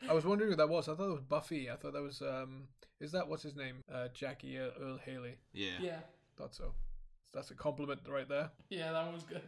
I 0.10 0.14
was 0.14 0.26
wondering 0.26 0.52
who 0.52 0.58
that 0.58 0.70
was. 0.70 0.88
I 0.90 0.96
thought 0.96 1.10
it 1.10 1.14
was 1.14 1.22
Buffy. 1.22 1.70
I 1.70 1.76
thought 1.76 1.94
that 1.94 2.02
was 2.02 2.22
um. 2.22 2.64
Is 3.00 3.12
that 3.14 3.28
what's 3.28 3.44
his 3.44 3.56
name? 3.56 3.78
Uh, 3.92 4.08
Jackie 4.14 4.58
Earle 4.58 5.00
Haley. 5.04 5.36
Yeah. 5.54 5.78
yeah, 5.82 6.00
Thought 6.38 6.54
so. 6.54 6.74
That's 7.34 7.50
a 7.52 7.56
compliment 7.56 8.02
right 8.08 8.28
there. 8.30 8.52
yeah, 8.70 8.92
that 8.92 9.12
was 9.14 9.24
good. 9.24 9.42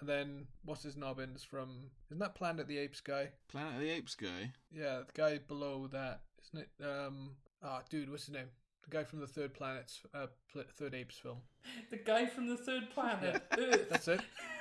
And 0.00 0.08
then 0.08 0.46
what's 0.64 0.82
his 0.82 0.96
nobbins 0.96 1.42
from? 1.42 1.90
Isn't 2.10 2.20
that 2.20 2.34
Planet 2.34 2.60
of 2.62 2.68
the 2.68 2.78
Apes 2.78 3.00
guy? 3.00 3.30
Planet 3.48 3.74
of 3.74 3.80
the 3.80 3.90
Apes 3.90 4.14
guy. 4.14 4.52
Yeah, 4.70 5.00
the 5.06 5.12
guy 5.14 5.38
below 5.46 5.88
that, 5.92 6.20
isn't 6.44 6.66
it? 6.66 6.84
Um, 6.84 7.30
ah, 7.62 7.80
dude, 7.90 8.10
what's 8.10 8.26
his 8.26 8.34
name? 8.34 8.46
The 8.88 8.96
guy 8.96 9.04
from 9.04 9.20
the 9.20 9.26
Third 9.26 9.52
Planet's, 9.52 10.00
uh, 10.14 10.26
Pl- 10.52 10.64
Third 10.76 10.94
Apes 10.94 11.18
film. 11.18 11.38
The 11.90 11.96
guy 11.98 12.26
from 12.26 12.48
the 12.48 12.56
third 12.56 12.88
planet, 12.90 13.42
Earth. 13.58 13.88
That's 13.90 14.08
it. 14.08 14.20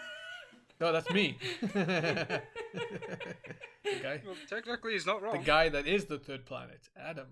No, 0.80 0.92
that's 0.94 1.10
me. 1.12 1.38
the 1.62 2.42
guy, 4.02 4.22
Well, 4.26 4.36
technically, 4.48 4.94
he's 4.94 5.06
not 5.06 5.22
wrong. 5.22 5.38
the 5.38 5.44
guy 5.44 5.70
that 5.70 5.88
is 5.88 6.06
the 6.06 6.18
third 6.20 6.46
planet, 6.46 6.88
Adam. 6.98 7.28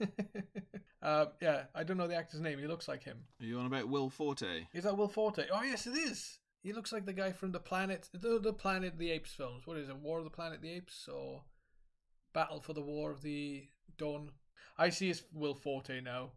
uh, 1.02 1.26
yeah, 1.42 1.64
I 1.74 1.84
don't 1.84 1.96
know 1.96 2.06
the 2.06 2.16
actor's 2.16 2.40
name. 2.40 2.58
He 2.58 2.66
looks 2.66 2.88
like 2.88 3.02
him. 3.02 3.18
Are 3.40 3.46
you 3.46 3.58
on 3.58 3.66
about 3.66 3.88
Will 3.88 4.08
Forte? 4.10 4.66
Is 4.72 4.84
that 4.84 4.96
Will 4.96 5.08
Forte? 5.08 5.44
Oh 5.52 5.62
yes, 5.62 5.86
it 5.86 5.94
is. 5.96 6.38
He 6.62 6.72
looks 6.72 6.92
like 6.92 7.06
the 7.06 7.12
guy 7.12 7.32
from 7.32 7.52
the 7.52 7.60
Planet, 7.60 8.08
the, 8.12 8.38
the 8.38 8.52
Planet 8.52 8.94
of 8.94 8.98
the 8.98 9.10
Apes 9.10 9.32
films. 9.32 9.66
What 9.66 9.76
is 9.76 9.88
it? 9.88 9.96
War 9.96 10.18
of 10.18 10.24
the 10.24 10.30
Planet 10.30 10.56
of 10.56 10.62
the 10.62 10.72
Apes 10.72 11.08
or 11.12 11.42
Battle 12.34 12.60
for 12.60 12.72
the 12.72 12.80
War 12.82 13.10
of 13.10 13.22
the 13.22 13.64
Dawn? 13.96 14.30
I 14.76 14.90
see 14.90 15.10
it's 15.10 15.22
Will 15.32 15.54
Forte 15.54 16.00
now. 16.00 16.30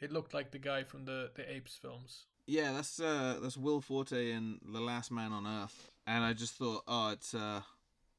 It 0.00 0.12
looked 0.12 0.34
like 0.34 0.50
the 0.50 0.58
guy 0.58 0.84
from 0.84 1.04
the 1.04 1.30
the 1.36 1.50
Apes 1.50 1.76
films. 1.80 2.26
Yeah, 2.46 2.72
that's 2.72 3.00
uh 3.00 3.38
that's 3.42 3.56
Will 3.56 3.80
Forte 3.80 4.30
in 4.32 4.58
The 4.70 4.80
Last 4.80 5.10
Man 5.10 5.32
on 5.32 5.46
Earth. 5.46 5.90
And 6.06 6.22
I 6.24 6.32
just 6.34 6.54
thought, 6.54 6.82
oh, 6.86 7.10
it's 7.10 7.32
a 7.34 7.64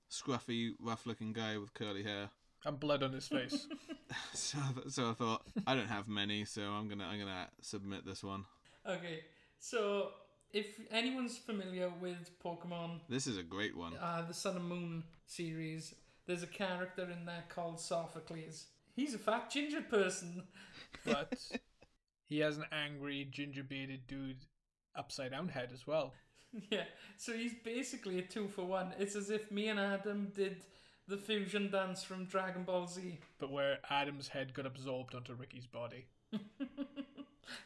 scruffy, 0.09 0.73
rough-looking 0.79 1.33
guy 1.33 1.57
with 1.57 1.73
curly 1.73 2.03
hair. 2.03 2.29
And 2.65 2.79
blood 2.79 3.03
on 3.03 3.13
his 3.13 3.27
face. 3.27 3.67
so 4.33 4.57
so 4.89 5.11
I 5.11 5.13
thought 5.13 5.43
I 5.67 5.75
don't 5.75 5.87
have 5.87 6.07
many, 6.07 6.45
so 6.45 6.61
I'm 6.63 6.87
gonna 6.87 7.05
I'm 7.05 7.19
gonna 7.19 7.47
submit 7.61 8.05
this 8.05 8.23
one. 8.23 8.45
Okay, 8.87 9.19
so 9.59 10.09
if 10.51 10.79
anyone's 10.91 11.37
familiar 11.37 11.91
with 12.01 12.31
Pokemon, 12.43 13.01
This 13.09 13.27
is 13.27 13.37
a 13.37 13.43
great 13.43 13.75
one. 13.77 13.93
uh, 14.01 14.23
the 14.27 14.33
Sun 14.33 14.55
and 14.55 14.65
Moon 14.65 15.03
series, 15.27 15.93
there's 16.25 16.43
a 16.43 16.47
character 16.47 17.03
in 17.11 17.25
there 17.25 17.43
called 17.49 17.79
Sophocles. 17.79 18.65
He's 18.95 19.13
a 19.13 19.17
fat 19.19 19.51
ginger 19.51 19.81
person. 19.81 20.43
but 21.05 21.37
he 22.25 22.39
has 22.39 22.57
an 22.57 22.65
angry 22.71 23.27
ginger 23.29 23.63
bearded 23.63 24.07
dude 24.07 24.45
upside 24.95 25.31
down 25.31 25.49
head 25.49 25.69
as 25.73 25.85
well. 25.85 26.13
yeah, 26.69 26.83
so 27.17 27.33
he's 27.33 27.53
basically 27.63 28.19
a 28.19 28.21
two 28.21 28.47
for 28.47 28.63
one. 28.63 28.93
It's 28.97 29.15
as 29.15 29.29
if 29.29 29.51
me 29.51 29.67
and 29.67 29.79
Adam 29.79 30.31
did 30.33 30.57
the 31.07 31.17
fusion 31.17 31.69
dance 31.69 32.03
from 32.03 32.25
Dragon 32.25 32.63
Ball 32.63 32.87
Z. 32.87 33.19
But 33.39 33.51
where 33.51 33.79
Adam's 33.89 34.29
head 34.29 34.53
got 34.53 34.65
absorbed 34.65 35.13
onto 35.13 35.33
Ricky's 35.33 35.67
body. 35.67 36.05
Upside 36.33 36.39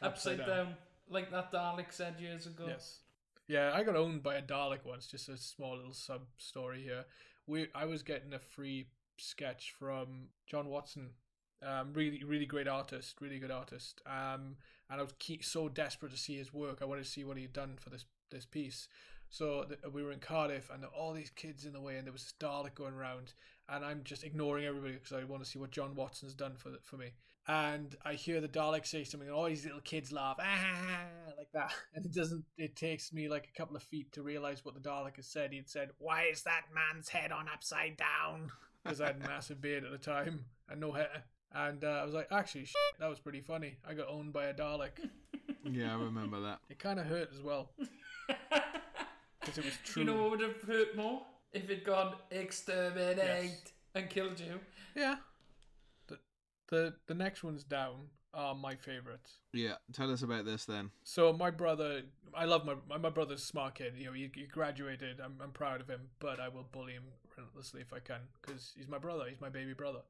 Upside 0.02 0.38
down. 0.40 0.48
down. 0.48 0.76
Like 1.10 1.32
that 1.32 1.52
Dalek 1.52 1.92
said 1.92 2.16
years 2.20 2.46
ago. 2.46 2.66
Yes. 2.68 3.00
Yeah, 3.48 3.72
I 3.74 3.84
got 3.84 3.96
owned 3.96 4.22
by 4.22 4.36
a 4.36 4.42
Dalek 4.42 4.86
once. 4.86 5.08
Just 5.08 5.30
a 5.30 5.38
small 5.38 5.76
little 5.76 5.94
sub 5.94 6.22
story 6.38 6.84
here. 6.84 7.06
We 7.48 7.68
I 7.74 7.86
was 7.86 8.04
getting 8.04 8.34
a 8.34 8.40
free 8.40 8.90
sketch 9.18 9.74
from 9.78 10.28
John 10.46 10.70
Watson. 10.70 11.12
Um, 11.66 11.92
really, 11.94 12.24
really 12.24 12.46
great 12.46 12.68
artist, 12.68 13.16
really 13.20 13.38
good 13.40 13.52
artist. 13.52 14.02
Um, 14.06 14.56
and 14.90 15.00
I 15.00 15.04
was 15.04 15.14
so 15.42 15.68
desperate 15.70 16.12
to 16.12 16.18
see 16.18 16.38
his 16.38 16.54
work. 16.54 16.80
I 16.82 16.86
wanted 16.86 17.04
to 17.04 17.10
see 17.10 17.24
what 17.24 17.38
he 17.38 17.44
had 17.44 17.54
done 17.54 17.78
for 17.80 17.90
this 17.90 18.06
this 18.32 18.46
piece. 18.46 18.88
So 19.30 19.64
th- 19.64 19.80
we 19.94 20.04
were 20.04 20.12
in 20.12 20.20
Cardiff, 20.20 20.70
and 20.72 20.82
there 20.82 20.90
were 20.90 20.96
all 20.96 21.14
these 21.14 21.30
kids 21.30 21.66
in 21.66 21.74
the 21.74 21.82
way, 21.82 21.98
and 21.98 22.06
there 22.08 22.14
was 22.14 22.24
this 22.24 22.34
Dalek 22.40 22.74
going 22.76 22.94
around, 22.96 23.34
and 23.68 23.86
I'm 23.86 24.04
just 24.04 24.24
ignoring 24.24 24.66
everybody 24.66 24.94
because 24.94 25.14
I 25.14 25.24
want 25.24 25.44
to 25.44 25.50
see 25.50 25.60
what 25.60 25.72
John 25.72 25.96
Watson's 25.96 26.34
done 26.34 26.56
for 26.56 26.72
for 26.84 26.98
me. 26.98 27.12
and 27.48 27.96
I 28.06 28.14
hear 28.14 28.42
the 28.42 28.48
Dalek 28.48 28.86
say 28.88 29.04
something, 29.04 29.28
and 29.28 29.36
all 29.38 29.46
these 29.46 29.66
little 29.66 29.82
kids 29.82 30.12
laugh, 30.12 30.38
ah, 30.40 31.06
like 31.38 31.52
that. 31.54 31.74
And 31.94 32.06
it 32.06 32.14
doesn't, 32.14 32.46
it 32.58 32.76
takes 32.76 33.12
me 33.14 33.28
like 33.30 33.50
a 33.54 33.58
couple 33.58 33.76
of 33.76 33.84
feet 33.84 34.12
to 34.14 34.22
realize 34.24 34.64
what 34.64 34.76
the 34.76 34.82
Dalek 34.82 35.18
has 35.18 35.28
said. 35.28 35.52
He'd 35.54 35.70
said, 35.70 35.90
Why 36.00 36.24
is 36.32 36.44
that 36.44 36.66
man's 36.74 37.10
head 37.10 37.32
on 37.32 37.48
upside 37.54 37.98
down? 37.98 38.52
Because 38.84 39.02
I 39.02 39.08
had 39.08 39.18
a 39.18 39.28
massive 39.28 39.60
beard 39.62 39.84
at 39.84 39.92
the 39.92 39.98
time 39.98 40.46
and 40.70 40.80
no 40.80 40.94
hair. 40.94 41.24
And 41.54 41.84
uh, 41.84 41.88
I 41.88 42.06
was 42.06 42.14
like, 42.14 42.28
Actually, 42.32 42.66
shit, 42.66 42.78
that 43.00 43.10
was 43.10 43.20
pretty 43.20 43.42
funny. 43.42 43.78
I 43.88 43.94
got 43.94 44.08
owned 44.10 44.34
by 44.34 44.46
a 44.46 44.54
Dalek. 44.54 44.92
Yeah, 45.70 45.92
I 45.94 46.00
remember 46.00 46.40
that. 46.42 46.60
It 46.70 46.80
kind 46.80 47.00
of 47.00 47.06
hurt 47.06 47.30
as 47.34 47.42
well. 47.42 47.72
Because 49.42 49.58
it 49.58 49.66
was 49.66 49.74
true. 49.84 50.04
You 50.04 50.08
know 50.08 50.22
what 50.22 50.32
would 50.32 50.42
have 50.42 50.62
hurt 50.68 50.96
more? 50.96 51.22
If 51.54 51.70
it 51.70 51.84
gone 51.86 52.14
exterminate 52.32 53.18
Yes. 53.18 53.62
and 53.96 54.10
killed 54.10 54.40
you. 54.40 54.60
Yeah. 54.96 55.16
The, 56.08 56.18
the, 56.70 56.94
the 57.08 57.14
next 57.14 57.44
one's 57.44 57.64
down 57.64 58.08
are 58.34 58.54
my 58.54 58.76
favorites. 58.76 59.40
Yeah, 59.54 59.76
tell 59.94 60.12
us 60.12 60.22
about 60.22 60.46
this 60.46 60.66
then. 60.66 60.92
So 61.04 61.34
my 61.34 61.50
brother, 61.50 62.02
I 62.36 62.46
love 62.46 62.66
my 62.66 62.76
my, 62.88 62.98
my 62.98 63.10
brother's 63.10 63.42
a 63.42 63.46
smart 63.46 63.76
kid. 63.76 63.94
You 63.98 64.06
know, 64.06 64.14
he, 64.14 64.30
he 64.34 64.46
graduated. 64.46 65.20
I'm 65.20 65.36
I'm 65.42 65.52
proud 65.52 65.82
of 65.82 65.88
him, 65.90 66.02
but 66.20 66.40
I 66.40 66.48
will 66.50 66.68
bully 66.72 66.94
him 66.94 67.04
relentlessly 67.36 67.82
if 67.82 67.92
I 67.92 68.00
can 68.00 68.22
because 68.42 68.74
he's 68.78 68.88
my 68.88 69.00
brother. 69.00 69.26
He's 69.28 69.42
my 69.42 69.50
baby 69.50 69.74
brother. 69.74 70.02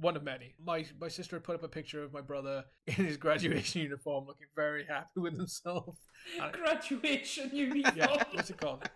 One 0.00 0.16
of 0.16 0.22
many. 0.22 0.54
My 0.64 0.84
my 1.00 1.08
sister 1.08 1.36
had 1.36 1.44
put 1.44 1.54
up 1.56 1.62
a 1.62 1.68
picture 1.68 2.02
of 2.02 2.12
my 2.12 2.20
brother 2.22 2.64
in 2.86 2.94
his 2.94 3.16
graduation 3.16 3.82
uniform, 3.82 4.26
looking 4.26 4.46
very 4.56 4.84
happy 4.86 5.20
with 5.20 5.36
himself. 5.36 5.96
I- 6.40 6.50
Graduation 6.50 7.50
uniform. 7.54 7.94
Yeah, 7.96 8.24
what's 8.32 8.50
it 8.50 8.56
called? 8.58 8.88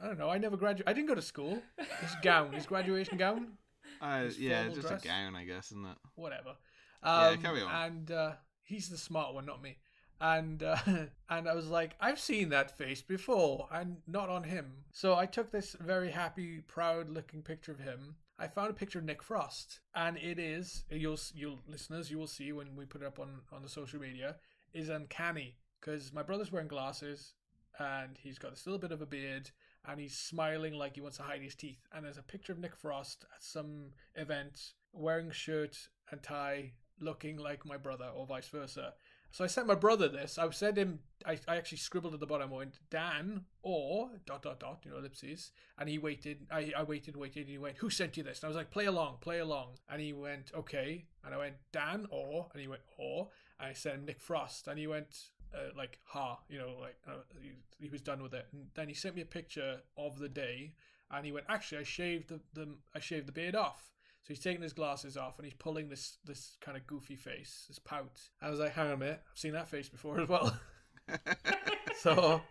I 0.00 0.06
don't 0.06 0.18
know. 0.18 0.28
I 0.28 0.38
never 0.38 0.56
graduated. 0.58 0.88
I 0.88 0.92
didn't 0.92 1.08
go 1.08 1.14
to 1.14 1.22
school. 1.22 1.62
His 2.00 2.14
gown, 2.22 2.52
his 2.52 2.66
graduation 2.66 3.16
gown, 3.16 3.52
Uh, 4.00 4.24
His 4.24 4.38
yeah, 4.38 4.58
formal 4.58 4.74
just 4.76 4.88
dress? 4.88 5.04
a 5.04 5.08
gown, 5.08 5.34
I 5.34 5.44
guess, 5.44 5.66
isn't 5.72 5.86
it? 5.86 5.96
whatever. 6.16 6.52
Yeah, 7.02 7.28
Um, 7.28 7.38
carry 7.42 7.62
on. 7.62 7.70
And 7.86 8.10
uh, 8.10 8.32
he's 8.64 8.88
the 8.90 8.98
smart 8.98 9.32
one, 9.32 9.46
not 9.46 9.62
me. 9.62 9.78
And 10.20 10.62
uh, 10.62 10.76
and 11.30 11.48
I 11.48 11.54
was 11.54 11.68
like, 11.68 11.94
I've 12.00 12.20
seen 12.20 12.50
that 12.50 12.76
face 12.76 13.00
before, 13.00 13.68
and 13.72 13.96
not 14.06 14.28
on 14.28 14.44
him. 14.44 14.84
So 14.92 15.14
I 15.14 15.24
took 15.26 15.50
this 15.50 15.74
very 15.80 16.10
happy, 16.10 16.60
proud-looking 16.66 17.42
picture 17.42 17.72
of 17.72 17.80
him. 17.80 18.16
I 18.38 18.48
found 18.48 18.70
a 18.70 18.74
picture 18.74 18.98
of 18.98 19.04
Nick 19.04 19.22
Frost, 19.22 19.80
and 19.94 20.18
it 20.18 20.38
is 20.38 20.84
you'll 20.90 21.18
you'll 21.34 21.60
listeners 21.66 22.10
you 22.10 22.18
will 22.18 22.26
see 22.26 22.52
when 22.52 22.76
we 22.76 22.84
put 22.84 23.02
it 23.02 23.06
up 23.06 23.18
on 23.18 23.40
on 23.52 23.62
the 23.62 23.68
social 23.68 24.00
media 24.00 24.36
is 24.74 24.88
uncanny 24.90 25.56
because 25.80 26.12
my 26.12 26.22
brother's 26.22 26.52
wearing 26.52 26.68
glasses 26.68 27.32
and 27.78 28.16
he's 28.18 28.38
got 28.38 28.50
this 28.50 28.66
little 28.66 28.78
bit 28.78 28.92
of 28.92 29.00
a 29.00 29.06
beard 29.06 29.50
and 29.88 30.00
he's 30.00 30.16
smiling 30.16 30.74
like 30.74 30.94
he 30.94 31.00
wants 31.00 31.16
to 31.18 31.22
hide 31.22 31.42
his 31.42 31.54
teeth. 31.54 31.86
And 31.92 32.04
there's 32.04 32.18
a 32.18 32.22
picture 32.22 32.52
of 32.52 32.58
Nick 32.58 32.76
Frost 32.76 33.24
at 33.34 33.42
some 33.42 33.90
event 34.14 34.72
wearing 34.92 35.30
shirt 35.30 35.76
and 36.10 36.22
tie, 36.22 36.72
looking 37.00 37.36
like 37.36 37.64
my 37.64 37.76
brother, 37.76 38.06
or 38.14 38.26
vice 38.26 38.48
versa. 38.48 38.94
So 39.36 39.44
I 39.44 39.48
sent 39.48 39.66
my 39.66 39.74
brother 39.74 40.08
this. 40.08 40.38
I 40.38 40.48
said 40.48 40.78
him. 40.78 41.00
I, 41.26 41.38
I 41.46 41.56
actually 41.58 41.76
scribbled 41.76 42.14
at 42.14 42.20
the 42.20 42.26
bottom. 42.26 42.50
I 42.54 42.56
went 42.56 42.78
Dan 42.88 43.42
or 43.60 44.08
dot 44.24 44.40
dot 44.40 44.58
dot. 44.58 44.80
You 44.82 44.92
know 44.92 44.96
ellipses. 44.96 45.50
And 45.78 45.90
he 45.90 45.98
waited. 45.98 46.46
I 46.50 46.72
I 46.74 46.84
waited, 46.84 47.18
waited. 47.18 47.40
And 47.40 47.50
he 47.50 47.58
went, 47.58 47.76
"Who 47.76 47.90
sent 47.90 48.16
you 48.16 48.22
this?" 48.22 48.38
And 48.38 48.46
I 48.46 48.48
was 48.48 48.56
like, 48.56 48.70
"Play 48.70 48.86
along, 48.86 49.18
play 49.20 49.40
along." 49.40 49.72
And 49.90 50.00
he 50.00 50.14
went, 50.14 50.52
"Okay." 50.56 51.04
And 51.22 51.34
I 51.34 51.36
went, 51.36 51.56
"Dan 51.70 52.06
or," 52.08 52.48
and 52.54 52.62
he 52.62 52.66
went, 52.66 52.80
"Or." 52.96 53.28
And 53.60 53.68
I 53.68 53.72
sent 53.74 53.96
him 53.96 54.04
Nick 54.06 54.22
Frost, 54.22 54.68
and 54.68 54.78
he 54.78 54.86
went, 54.86 55.14
uh, 55.54 55.68
like 55.76 55.98
ha, 56.04 56.38
you 56.48 56.58
know, 56.58 56.74
like 56.80 56.96
uh, 57.06 57.20
he, 57.42 57.50
he 57.78 57.90
was 57.90 58.00
done 58.00 58.22
with 58.22 58.32
it. 58.32 58.46
And 58.54 58.68
then 58.74 58.88
he 58.88 58.94
sent 58.94 59.16
me 59.16 59.20
a 59.20 59.26
picture 59.26 59.82
of 59.98 60.18
the 60.18 60.30
day, 60.30 60.72
and 61.10 61.26
he 61.26 61.32
went, 61.32 61.44
actually, 61.50 61.80
I 61.80 61.84
shaved 61.84 62.28
the, 62.28 62.40
the 62.54 62.68
I 62.94 63.00
shaved 63.00 63.28
the 63.28 63.32
beard 63.32 63.54
off. 63.54 63.95
So 64.26 64.34
he's 64.34 64.42
taking 64.42 64.62
his 64.62 64.72
glasses 64.72 65.16
off 65.16 65.38
and 65.38 65.46
he's 65.46 65.54
pulling 65.54 65.88
this 65.88 66.18
this 66.24 66.56
kind 66.60 66.76
of 66.76 66.84
goofy 66.84 67.14
face, 67.14 67.66
this 67.68 67.78
pout. 67.78 68.18
I 68.42 68.50
was 68.50 68.58
like, 68.58 68.72
hang 68.72 68.88
on 68.88 68.94
a 68.94 68.96
minute, 68.96 69.22
I've 69.30 69.38
seen 69.38 69.52
that 69.52 69.68
face 69.68 69.88
before 69.88 70.20
as 70.20 70.28
well. 70.28 70.58
so 72.00 72.42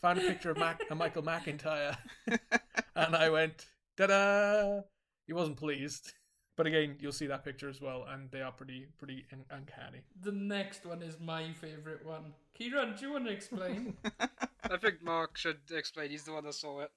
found 0.00 0.18
a 0.20 0.22
picture 0.22 0.50
of 0.50 0.56
Mac, 0.56 0.80
uh, 0.90 0.94
Michael 0.94 1.22
McIntyre, 1.22 1.98
and 2.96 3.14
I 3.14 3.28
went, 3.28 3.66
da-da! 3.98 4.80
He 5.26 5.34
wasn't 5.34 5.58
pleased. 5.58 6.14
But 6.56 6.66
again, 6.66 6.96
you'll 6.98 7.12
see 7.12 7.26
that 7.26 7.44
picture 7.44 7.68
as 7.68 7.82
well, 7.82 8.06
and 8.08 8.30
they 8.30 8.40
are 8.40 8.50
pretty 8.50 8.86
pretty 8.96 9.26
un- 9.30 9.44
uncanny. 9.50 10.00
The 10.22 10.32
next 10.32 10.86
one 10.86 11.02
is 11.02 11.20
my 11.20 11.52
favourite 11.52 12.06
one. 12.06 12.32
Kieran, 12.54 12.94
do 12.98 13.04
you 13.04 13.12
want 13.12 13.26
to 13.26 13.32
explain? 13.32 13.98
I 14.62 14.78
think 14.78 15.02
Mark 15.02 15.36
should 15.36 15.58
explain. 15.70 16.08
He's 16.08 16.24
the 16.24 16.32
one 16.32 16.44
that 16.44 16.54
saw 16.54 16.80
it. 16.80 16.90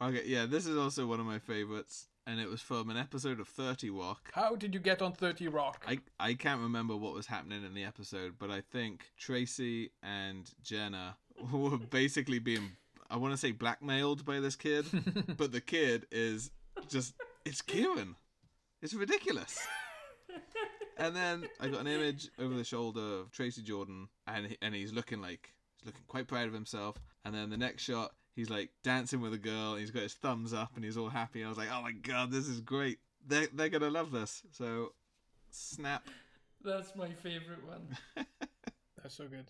Okay, 0.00 0.22
yeah, 0.24 0.46
this 0.46 0.66
is 0.66 0.78
also 0.78 1.06
one 1.06 1.20
of 1.20 1.26
my 1.26 1.38
favorites, 1.38 2.08
and 2.26 2.40
it 2.40 2.48
was 2.48 2.60
from 2.60 2.90
an 2.90 2.96
episode 2.96 3.40
of 3.40 3.48
Thirty 3.48 3.90
Rock. 3.90 4.30
How 4.32 4.56
did 4.56 4.74
you 4.74 4.80
get 4.80 5.00
on 5.02 5.12
30 5.12 5.48
Rock? 5.48 5.84
I 5.86 5.98
I 6.18 6.34
can't 6.34 6.60
remember 6.60 6.96
what 6.96 7.14
was 7.14 7.26
happening 7.26 7.64
in 7.64 7.74
the 7.74 7.84
episode, 7.84 8.34
but 8.38 8.50
I 8.50 8.60
think 8.60 9.04
Tracy 9.16 9.90
and 10.02 10.50
Jenna 10.62 11.16
were 11.52 11.78
basically 11.78 12.38
being 12.38 12.72
I 13.08 13.16
want 13.16 13.32
to 13.32 13.38
say 13.38 13.52
blackmailed 13.52 14.24
by 14.24 14.40
this 14.40 14.56
kid, 14.56 14.86
but 15.36 15.52
the 15.52 15.60
kid 15.60 16.06
is 16.10 16.50
just 16.88 17.14
it's 17.44 17.62
Kieran. 17.62 18.16
It's 18.82 18.94
ridiculous. 18.94 19.58
And 20.98 21.14
then 21.14 21.44
I 21.60 21.68
got 21.68 21.80
an 21.80 21.86
image 21.86 22.30
over 22.38 22.54
the 22.54 22.64
shoulder 22.64 23.20
of 23.20 23.30
Tracy 23.30 23.62
Jordan, 23.62 24.08
and 24.26 24.46
he, 24.46 24.56
and 24.62 24.74
he's 24.74 24.92
looking 24.92 25.20
like 25.20 25.52
he's 25.78 25.86
looking 25.86 26.04
quite 26.06 26.26
proud 26.26 26.48
of 26.48 26.54
himself. 26.54 26.96
And 27.24 27.34
then 27.34 27.50
the 27.50 27.56
next 27.58 27.82
shot, 27.82 28.12
he's 28.36 28.50
like 28.50 28.70
dancing 28.84 29.20
with 29.20 29.32
a 29.34 29.38
girl, 29.38 29.72
and 29.72 29.80
he's 29.80 29.90
got 29.90 30.02
his 30.02 30.14
thumbs 30.14 30.52
up, 30.52 30.72
and 30.76 30.84
he's 30.84 30.96
all 30.96 31.08
happy. 31.08 31.42
I 31.42 31.48
was 31.48 31.58
like, 31.58 31.68
oh 31.72 31.82
my 31.82 31.92
god, 31.92 32.30
this 32.30 32.46
is 32.46 32.60
great. 32.60 32.98
They're, 33.26 33.48
they're 33.52 33.70
gonna 33.70 33.90
love 33.90 34.12
this. 34.12 34.42
So, 34.52 34.92
snap. 35.50 36.06
That's 36.64 36.94
my 36.94 37.08
favourite 37.10 37.66
one. 37.66 37.96
That's 39.02 39.16
so 39.16 39.26
good. 39.26 39.46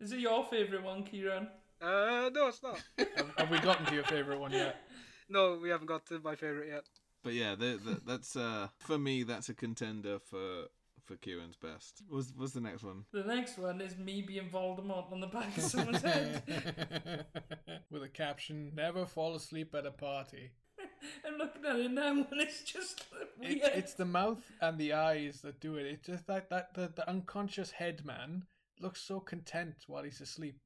Is 0.00 0.12
it 0.12 0.20
your 0.20 0.44
favourite 0.44 0.84
one, 0.84 1.02
Kieran? 1.02 1.48
Uh, 1.80 2.30
no, 2.32 2.48
it's 2.48 2.62
not. 2.62 2.80
Have, 3.16 3.30
have 3.36 3.50
we 3.50 3.58
gotten 3.60 3.86
to 3.86 3.94
your 3.94 4.04
favorite 4.04 4.40
one 4.40 4.52
yet? 4.52 4.76
no, 5.28 5.58
we 5.60 5.68
haven't 5.68 5.86
got 5.86 6.06
to 6.06 6.20
my 6.20 6.34
favorite 6.34 6.68
yet. 6.68 6.84
But 7.22 7.34
yeah, 7.34 7.54
the, 7.54 7.80
the, 7.84 8.00
that's 8.06 8.36
uh 8.36 8.68
for 8.78 8.98
me 8.98 9.22
that's 9.22 9.48
a 9.48 9.54
contender 9.54 10.18
for 10.18 10.66
for 11.08 11.16
Kieran's 11.16 11.56
best. 11.56 12.02
Was 12.08 12.32
was 12.36 12.52
the 12.52 12.60
next 12.60 12.84
one? 12.84 13.04
The 13.12 13.24
next 13.24 13.58
one 13.58 13.80
is 13.80 13.96
me 13.96 14.22
being 14.22 14.48
Voldemort 14.50 15.10
on 15.10 15.20
the 15.20 15.26
back 15.26 15.56
of 15.56 15.64
someone's 15.64 16.02
head. 16.02 17.24
With 17.90 18.02
a 18.02 18.08
caption: 18.08 18.72
"Never 18.76 19.06
fall 19.06 19.34
asleep 19.34 19.74
at 19.74 19.86
a 19.86 19.90
party." 19.90 20.50
I'm 21.26 21.38
looking 21.38 21.64
at 21.64 21.76
it 21.76 21.90
now 21.90 22.10
and 22.10 22.26
it's 22.32 22.62
just 22.62 23.04
weird. 23.40 23.56
It, 23.56 23.62
it's 23.74 23.94
the 23.94 24.04
mouth 24.04 24.42
and 24.60 24.78
the 24.78 24.92
eyes 24.92 25.40
that 25.42 25.60
do 25.60 25.76
it. 25.76 25.86
It's 25.86 26.06
just 26.06 26.26
that 26.26 26.50
that 26.50 26.74
the, 26.74 26.92
the 26.94 27.08
unconscious 27.08 27.70
head 27.70 28.04
man 28.04 28.44
looks 28.80 29.00
so 29.00 29.18
content 29.20 29.76
while 29.86 30.02
he's 30.04 30.20
asleep, 30.20 30.58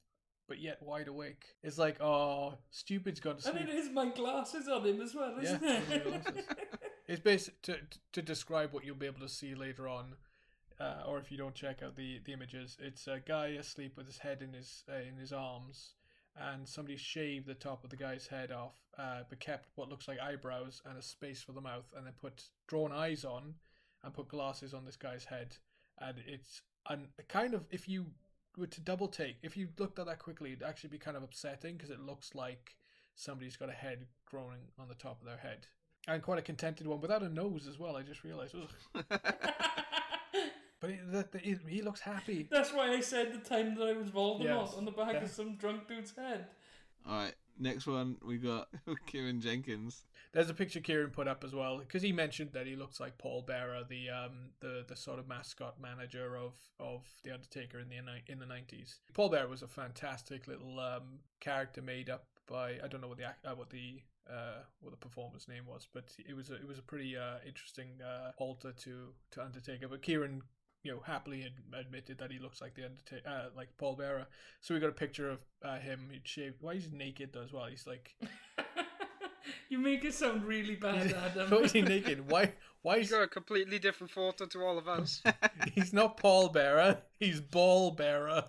but 0.49 0.59
yet 0.61 0.83
wide 0.83 1.09
awake. 1.09 1.45
It's 1.63 1.79
like, 1.79 2.01
oh, 2.03 2.55
stupid's 2.71 3.21
gone 3.21 3.37
to 3.37 3.43
sleep. 3.43 3.57
and 3.61 3.69
it 3.69 3.75
is 3.75 3.91
my 3.91 4.09
glasses 4.11 4.69
on 4.69 4.85
him 4.85 5.01
as 5.01 5.15
well, 5.15 5.37
isn't 5.41 5.63
Yeah, 5.63 5.81
it? 5.91 6.05
those. 6.25 6.45
It's 7.09 7.21
basic 7.21 7.61
to 7.63 7.77
to 8.13 8.23
describe 8.23 8.73
what 8.73 8.85
you'll 8.85 8.97
be 8.97 9.07
able 9.07 9.21
to 9.21 9.29
see 9.29 9.55
later 9.55 9.87
on, 9.89 10.15
uh, 10.83 11.03
or 11.07 11.19
if 11.19 11.31
you 11.31 11.39
don't 11.39 11.55
check 11.55 11.83
out 11.83 11.97
the, 11.97 12.21
the 12.25 12.33
images. 12.33 12.77
It's 12.81 13.07
a 13.07 13.21
guy 13.25 13.49
asleep 13.49 13.97
with 13.97 14.07
his 14.07 14.19
head 14.19 14.43
in 14.43 14.53
his 14.53 14.85
uh, 14.91 14.97
in 14.97 15.17
his 15.17 15.33
arms, 15.33 15.95
and 16.37 16.67
somebody 16.67 16.97
shaved 16.97 17.47
the 17.47 17.55
top 17.55 17.85
of 17.85 17.91
the 17.91 17.97
guy's 17.97 18.27
head 18.27 18.51
off, 18.51 18.75
uh, 18.99 19.21
but 19.29 19.41
kept 19.41 19.69
what 19.77 19.89
looks 19.89 20.09
like 20.09 20.19
eyebrows 20.19 20.83
and 20.85 20.99
a 20.99 21.03
space 21.03 21.43
for 21.43 21.53
the 21.53 21.61
mouth, 21.61 21.87
and 21.97 22.07
then 22.07 22.15
put 22.21 22.49
drawn 22.67 22.93
eyes 22.93 23.25
on, 23.25 23.55
and 24.03 24.15
put 24.15 24.29
glasses 24.29 24.75
on 24.75 24.85
this 24.85 24.97
guy's 24.97 25.25
head, 25.25 25.57
and 26.01 26.19
it's 26.27 26.63
and 26.91 27.07
kind 27.29 27.55
of 27.55 27.65
if 27.71 27.89
you 27.89 28.07
were 28.57 28.67
to 28.67 28.81
double 28.81 29.09
take, 29.09 29.37
if 29.43 29.57
you 29.57 29.69
looked 29.79 29.99
at 29.99 30.07
that 30.07 30.19
quickly, 30.19 30.53
it'd 30.53 30.65
actually 30.65 30.91
be 30.91 30.99
kind 30.99 31.17
of 31.17 31.23
upsetting 31.23 31.77
because 31.77 31.91
it 31.91 32.01
looks 32.01 32.35
like 32.35 32.75
somebody's 33.15 33.57
got 33.57 33.69
a 33.69 33.73
head 33.73 34.07
growing 34.27 34.61
on 34.79 34.89
the 34.89 34.95
top 34.95 35.21
of 35.21 35.27
their 35.27 35.37
head. 35.37 35.67
And 36.09 36.21
quite 36.21 36.41
a 36.41 36.43
contented 36.43 36.89
one 36.89 37.01
without 37.01 37.23
a 37.23 37.29
nose 37.29 37.69
as 37.69 37.79
well. 37.79 37.97
I 37.97 38.03
just 38.03 38.25
realised. 38.25 38.57
Ugh. 40.83 40.89
But 40.89 40.91
he, 40.91 40.97
the, 41.11 41.29
the, 41.31 41.39
he, 41.39 41.57
he 41.77 41.83
looks 41.83 42.01
happy. 42.01 42.49
That's 42.51 42.73
why 42.73 42.91
I 42.91 43.01
said 43.01 43.33
the 43.33 43.39
time 43.49 43.75
that 43.77 43.85
I 43.89 43.93
was 43.93 44.11
Voldemort 44.11 44.67
Yes, 44.67 44.75
on 44.77 44.85
the 44.85 44.91
back 44.91 45.15
yeah. 45.15 45.23
of 45.25 45.31
some 45.31 45.57
drunk 45.57 45.87
dude's 45.89 46.15
head. 46.17 46.47
All 47.07 47.15
right, 47.25 47.35
next 47.59 47.87
one 47.87 48.17
we 48.25 48.37
got 48.39 48.69
Kieran 49.07 49.41
Jenkins. 49.41 50.05
There's 50.33 50.49
a 50.49 50.55
picture 50.55 50.81
Kieran 50.81 51.11
put 51.11 51.29
up 51.29 51.45
as 51.45 51.53
well 51.55 51.79
because 51.79 52.01
he 52.03 52.11
mentioned 52.13 52.51
that 52.53 52.67
he 52.67 52.75
looks 52.77 53.01
like 53.01 53.19
Paul 53.19 53.43
Bearer, 53.43 53.83
the 53.89 54.09
um 54.09 54.51
the, 54.61 54.85
the 54.89 54.97
sort 54.97 55.19
of 55.19 55.29
mascot 55.29 55.81
manager 55.81 56.37
of 56.37 56.55
of 56.81 57.03
the 57.23 57.33
Undertaker 57.35 57.79
in 57.81 57.89
the 57.89 57.97
ni- 57.97 58.25
in 58.29 58.39
the 58.39 58.47
nineties. 58.47 59.01
Paul 59.15 59.29
Bearer 59.31 59.49
was 59.49 59.63
a 59.63 59.69
fantastic 59.69 60.47
little 60.49 60.79
um 60.81 61.19
character 61.41 61.83
made 61.83 62.09
up 62.09 62.27
by 62.49 62.79
I 62.83 62.89
don't 62.89 63.01
know 63.01 63.09
what 63.09 63.19
the 63.19 63.25
act- 63.25 63.45
uh, 63.45 63.55
what 63.55 63.71
the 63.71 64.01
uh 64.31 64.63
what 64.81 64.91
the 64.93 64.97
performer's 64.97 65.49
name 65.49 65.67
was, 65.67 65.87
but 65.93 66.15
it 66.19 66.35
was 66.35 66.51
a, 66.51 66.55
it 66.55 66.67
was 66.67 66.79
a 66.79 66.83
pretty 66.83 67.17
uh 67.17 67.39
interesting 67.47 68.01
uh 68.01 68.31
alter 68.39 68.73
to 68.73 69.09
to 69.33 69.43
Undertaker. 69.45 69.89
But 69.89 70.03
Kieran. 70.03 70.43
You 70.83 70.93
know, 70.93 71.01
happily 71.07 71.45
ad- 71.45 71.79
admitted 71.87 72.19
that 72.19 72.33
he 72.33 72.39
looks 72.41 72.61
like 72.61 72.75
the 72.75 72.85
Undertaker, 72.87 73.29
uh, 73.29 73.45
like 73.57 73.69
Paul 73.79 73.95
Bearer. 73.95 74.27
So 74.61 74.75
we 74.75 74.81
got 74.81 74.89
a 74.89 74.93
picture 74.93 75.31
of 75.31 75.39
uh, 75.65 75.79
him. 75.79 76.09
He'd 76.11 76.27
shaved. 76.27 76.57
Why 76.61 76.75
he's 76.75 76.91
naked 76.93 77.31
though 77.33 77.43
as 77.43 77.53
well? 77.53 77.67
He's 77.67 77.87
like 77.87 78.15
you 79.69 79.79
make 79.79 80.05
it 80.05 80.15
sound 80.15 80.45
really 80.45 80.75
bad, 80.77 81.13
Adam. 81.31 81.49
totally 81.49 81.83
naked. 81.83 82.29
Why? 82.31 82.53
Why 82.83 82.99
He's 82.99 83.07
is 83.07 83.13
got 83.13 83.23
a 83.23 83.29
completely 83.29 83.79
different 83.79 84.11
photo 84.11 84.47
to 84.47 84.59
all 84.65 84.77
of 84.77 84.89
us. 84.89 85.23
he's 85.75 85.93
not 85.93 86.17
Paul 86.17 86.49
Bearer? 86.49 86.99
He's 87.19 87.41
Ball 87.41 87.93
Bearer. 87.93 88.47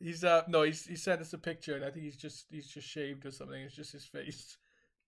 he's 0.00 0.24
uh 0.24 0.42
no, 0.48 0.62
he's 0.62 0.86
he 0.86 0.96
sent 0.96 1.20
us 1.20 1.32
a 1.34 1.38
picture, 1.38 1.76
and 1.76 1.84
I 1.84 1.90
think 1.90 2.04
he's 2.04 2.16
just 2.16 2.46
he's 2.50 2.66
just 2.66 2.88
shaved 2.88 3.26
or 3.26 3.30
something. 3.30 3.60
It's 3.60 3.74
just 3.76 3.92
his 3.92 4.06
face, 4.06 4.56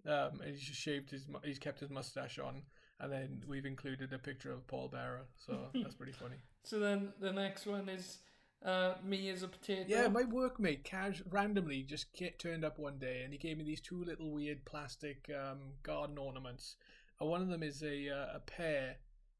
um, 0.06 0.40
and 0.42 0.50
he's 0.50 0.60
just 0.60 0.80
shaved 0.80 1.10
his 1.10 1.26
he's 1.42 1.58
kept 1.58 1.80
his 1.80 1.88
mustache 1.90 2.38
on, 2.38 2.62
and 3.00 3.10
then 3.10 3.42
we've 3.48 3.66
included 3.66 4.12
a 4.12 4.18
picture 4.18 4.52
of 4.52 4.66
Paul 4.66 4.88
Bearer, 4.88 5.24
so 5.36 5.58
that's 5.74 5.94
pretty 5.94 6.12
funny. 6.12 6.36
So 6.64 6.78
then 6.78 7.12
the 7.20 7.32
next 7.32 7.66
one 7.66 7.88
is 7.88 8.18
uh, 8.64 8.94
me 9.02 9.30
as 9.30 9.42
a 9.42 9.48
potato. 9.48 9.84
Yeah, 9.88 10.08
my 10.08 10.22
workmate 10.22 10.84
cash 10.84 11.22
randomly 11.30 11.82
just 11.82 12.12
get, 12.12 12.38
turned 12.38 12.64
up 12.64 12.78
one 12.78 12.98
day, 12.98 13.22
and 13.24 13.32
he 13.32 13.38
gave 13.38 13.56
me 13.56 13.64
these 13.64 13.80
two 13.80 14.04
little 14.04 14.30
weird 14.30 14.64
plastic 14.64 15.30
um, 15.30 15.58
garden 15.82 16.18
ornaments. 16.18 16.76
And 17.20 17.28
one 17.28 17.42
of 17.42 17.48
them 17.48 17.62
is 17.62 17.82
a 17.82 18.10
uh, 18.10 18.36
a 18.36 18.40
pear, 18.40 18.96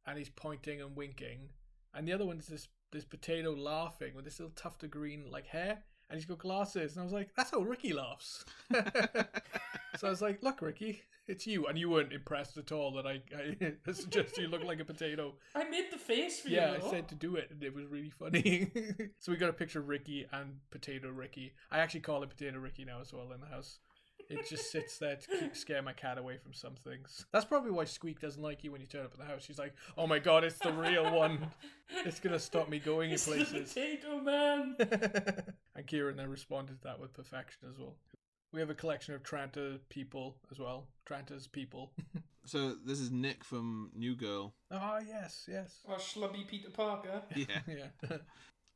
and 0.07 0.19
he's 0.19 0.31
pointing 0.31 0.81
and 0.81 0.97
winking, 0.97 1.51
and 1.95 2.09
the 2.09 2.13
other 2.13 2.27
one 2.27 2.39
is 2.39 2.47
this 2.47 2.69
this 2.93 3.05
potato 3.05 3.53
laughing 3.53 4.15
with 4.15 4.25
this 4.25 4.41
little 4.41 4.55
tuft 4.57 4.83
of 4.83 4.91
green 4.91 5.31
like 5.31 5.47
hair, 5.47 5.85
and 6.11 6.19
he's 6.19 6.27
got 6.27 6.39
glasses. 6.39 6.93
And 6.95 7.01
I 7.01 7.05
was 7.05 7.13
like, 7.13 7.31
that's 7.37 7.51
how 7.53 7.61
Ricky 7.61 7.93
laughs. 7.93 8.45
so 9.97 10.07
I 10.07 10.11
was 10.11 10.21
like, 10.21 10.43
look, 10.43 10.61
Ricky, 10.61 11.03
it's 11.27 11.47
you, 11.47 11.67
and 11.67 11.79
you 11.79 11.89
weren't 11.89 12.13
impressed 12.13 12.57
at 12.57 12.73
all 12.73 12.91
that 12.93 13.07
I, 13.07 13.21
I 13.87 13.93
suggested 13.93 14.43
you 14.43 14.49
look 14.49 14.65
like 14.65 14.81
a 14.81 14.85
potato. 14.85 15.35
I 15.55 15.65
made 15.65 15.87
the 15.93 15.99
face 15.99 16.41
for 16.41 16.49
Yeah, 16.49 16.73
you. 16.73 16.79
Yeah, 16.81 16.87
I 16.87 16.91
said 16.91 17.09
to 17.09 17.15
do 17.15 17.37
it, 17.37 17.49
and 17.51 17.63
it 17.63 17.75
was 17.75 17.87
really 17.87 18.11
funny. 18.11 18.71
so 19.21 19.31
we 19.33 19.39
got 19.39 19.49
a 19.51 19.55
picture 19.55 19.79
of 19.79 19.89
Ricky 19.89 20.27
and 20.33 20.59
Potato 20.71 21.09
Ricky. 21.11 21.53
I 21.71 21.79
actually 21.79 22.01
call 22.01 22.23
it 22.23 22.31
Potato 22.31 22.59
Ricky 22.59 22.85
now 22.85 23.01
as 23.01 23.13
well 23.13 23.31
in 23.33 23.41
the 23.41 23.47
house. 23.47 23.79
It 24.31 24.49
just 24.49 24.71
sits 24.71 24.97
there 24.99 25.17
to 25.17 25.27
keep, 25.39 25.57
scare 25.57 25.83
my 25.83 25.93
cat 25.93 26.17
away 26.17 26.37
from 26.39 26.53
some 26.53 26.75
things. 26.85 27.27
That's 27.33 27.45
probably 27.45 27.73
why 27.73 27.85
Squeak 27.85 28.21
doesn't 28.21 28.41
like 28.43 28.63
you 28.65 28.71
when 28.73 28.81
you 28.81 28.87
turn 28.87 29.05
up 29.05 29.13
at 29.13 29.19
the 29.19 29.25
house. 29.25 29.43
She's 29.45 29.59
like, 29.59 29.75
"Oh 29.99 30.07
my 30.07 30.19
god, 30.21 30.45
it's 30.45 30.59
the 30.59 30.73
real 30.73 31.13
one. 31.15 31.49
It's 32.07 32.21
gonna 32.21 32.39
stop 32.39 32.69
me 32.69 32.79
going 32.79 33.11
in 33.11 33.15
It's 33.15 33.25
the 33.25 33.33
places." 33.33 33.73
potato 33.75 34.21
man. 34.21 34.77
and 35.75 35.87
Kieran 35.87 36.17
then 36.17 36.31
responded 36.31 36.79
to 36.79 36.85
that 36.85 37.01
with 37.01 37.13
perfection 37.13 37.69
as 37.69 37.77
well. 37.79 37.97
We 38.53 38.61
have 38.61 38.71
a 38.71 38.75
collection 38.75 39.15
of 39.15 39.23
Tranta 39.23 39.79
people 39.89 40.37
as 40.51 40.59
well. 40.59 40.87
Tranta's 41.09 41.47
people. 41.47 41.93
So 42.47 42.75
this 42.87 43.01
is 43.01 43.11
Nick 43.11 43.45
from 43.45 43.91
New 43.95 44.17
Girl. 44.17 44.55
oh 44.71 44.99
yes, 45.07 45.45
yes. 45.47 45.81
or 45.85 45.97
Schlubby 45.97 46.49
Peter 46.49 46.71
Parker. 46.71 47.23
Yeah, 47.37 47.61
Yeah. 47.69 48.17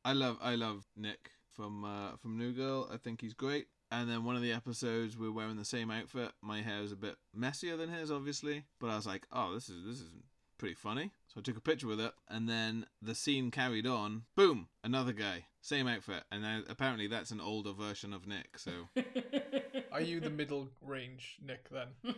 I 0.05 0.13
love 0.13 0.37
I 0.39 0.53
love 0.53 0.85
Nick 0.95 1.31
from 1.51 1.83
uh, 1.83 2.15
from 2.21 2.37
New 2.37 2.53
Girl. 2.53 2.87
I 2.93 2.97
think 2.97 3.21
he's 3.21 3.33
great. 3.33 3.65
And 3.91 4.09
then 4.09 4.23
one 4.23 4.35
of 4.35 4.41
the 4.41 4.51
episodes 4.51 5.17
we're 5.17 5.31
wearing 5.31 5.57
the 5.57 5.65
same 5.65 5.91
outfit. 5.91 6.31
My 6.41 6.61
hair 6.61 6.81
is 6.81 6.91
a 6.91 6.95
bit 6.97 7.15
messier 7.33 7.77
than 7.77 7.89
his, 7.89 8.11
obviously, 8.11 8.63
but 8.79 8.89
I 8.89 8.95
was 8.95 9.05
like, 9.07 9.25
oh, 9.31 9.53
this 9.53 9.69
is 9.69 9.85
this 9.85 10.01
is 10.01 10.09
pretty 10.57 10.75
funny. 10.75 11.11
So 11.27 11.39
I 11.39 11.41
took 11.43 11.57
a 11.57 11.61
picture 11.61 11.87
with 11.87 11.99
it, 11.99 12.13
and 12.29 12.49
then 12.49 12.85
the 13.01 13.13
scene 13.15 13.51
carried 13.51 13.85
on. 13.85 14.23
Boom, 14.35 14.67
another 14.83 15.13
guy, 15.13 15.45
same 15.61 15.87
outfit, 15.87 16.23
and 16.31 16.43
then 16.43 16.63
apparently 16.67 17.07
that's 17.07 17.31
an 17.31 17.39
older 17.41 17.73
version 17.73 18.11
of 18.13 18.25
Nick. 18.27 18.57
So 18.57 18.71
Are 19.91 20.01
you 20.01 20.19
the 20.19 20.29
middle 20.29 20.69
range 20.81 21.37
Nick 21.45 21.69
then? 21.69 21.87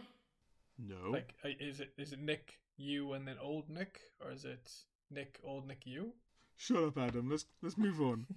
no, 0.79 1.11
Like, 1.11 1.33
uh, 1.43 1.49
is 1.59 1.79
it 1.79 1.91
is 1.97 2.13
it 2.13 2.19
Nick 2.19 2.59
you 2.77 3.13
and 3.13 3.27
then 3.27 3.37
old 3.41 3.69
Nick, 3.69 3.99
or 4.23 4.31
is 4.31 4.45
it 4.45 4.71
Nick 5.11 5.39
old 5.43 5.67
Nick 5.67 5.81
you? 5.85 6.13
shut 6.55 6.83
up, 6.83 6.97
Adam. 6.97 7.29
Let's 7.29 7.45
let's 7.61 7.77
move 7.77 7.99
on. 8.01 8.25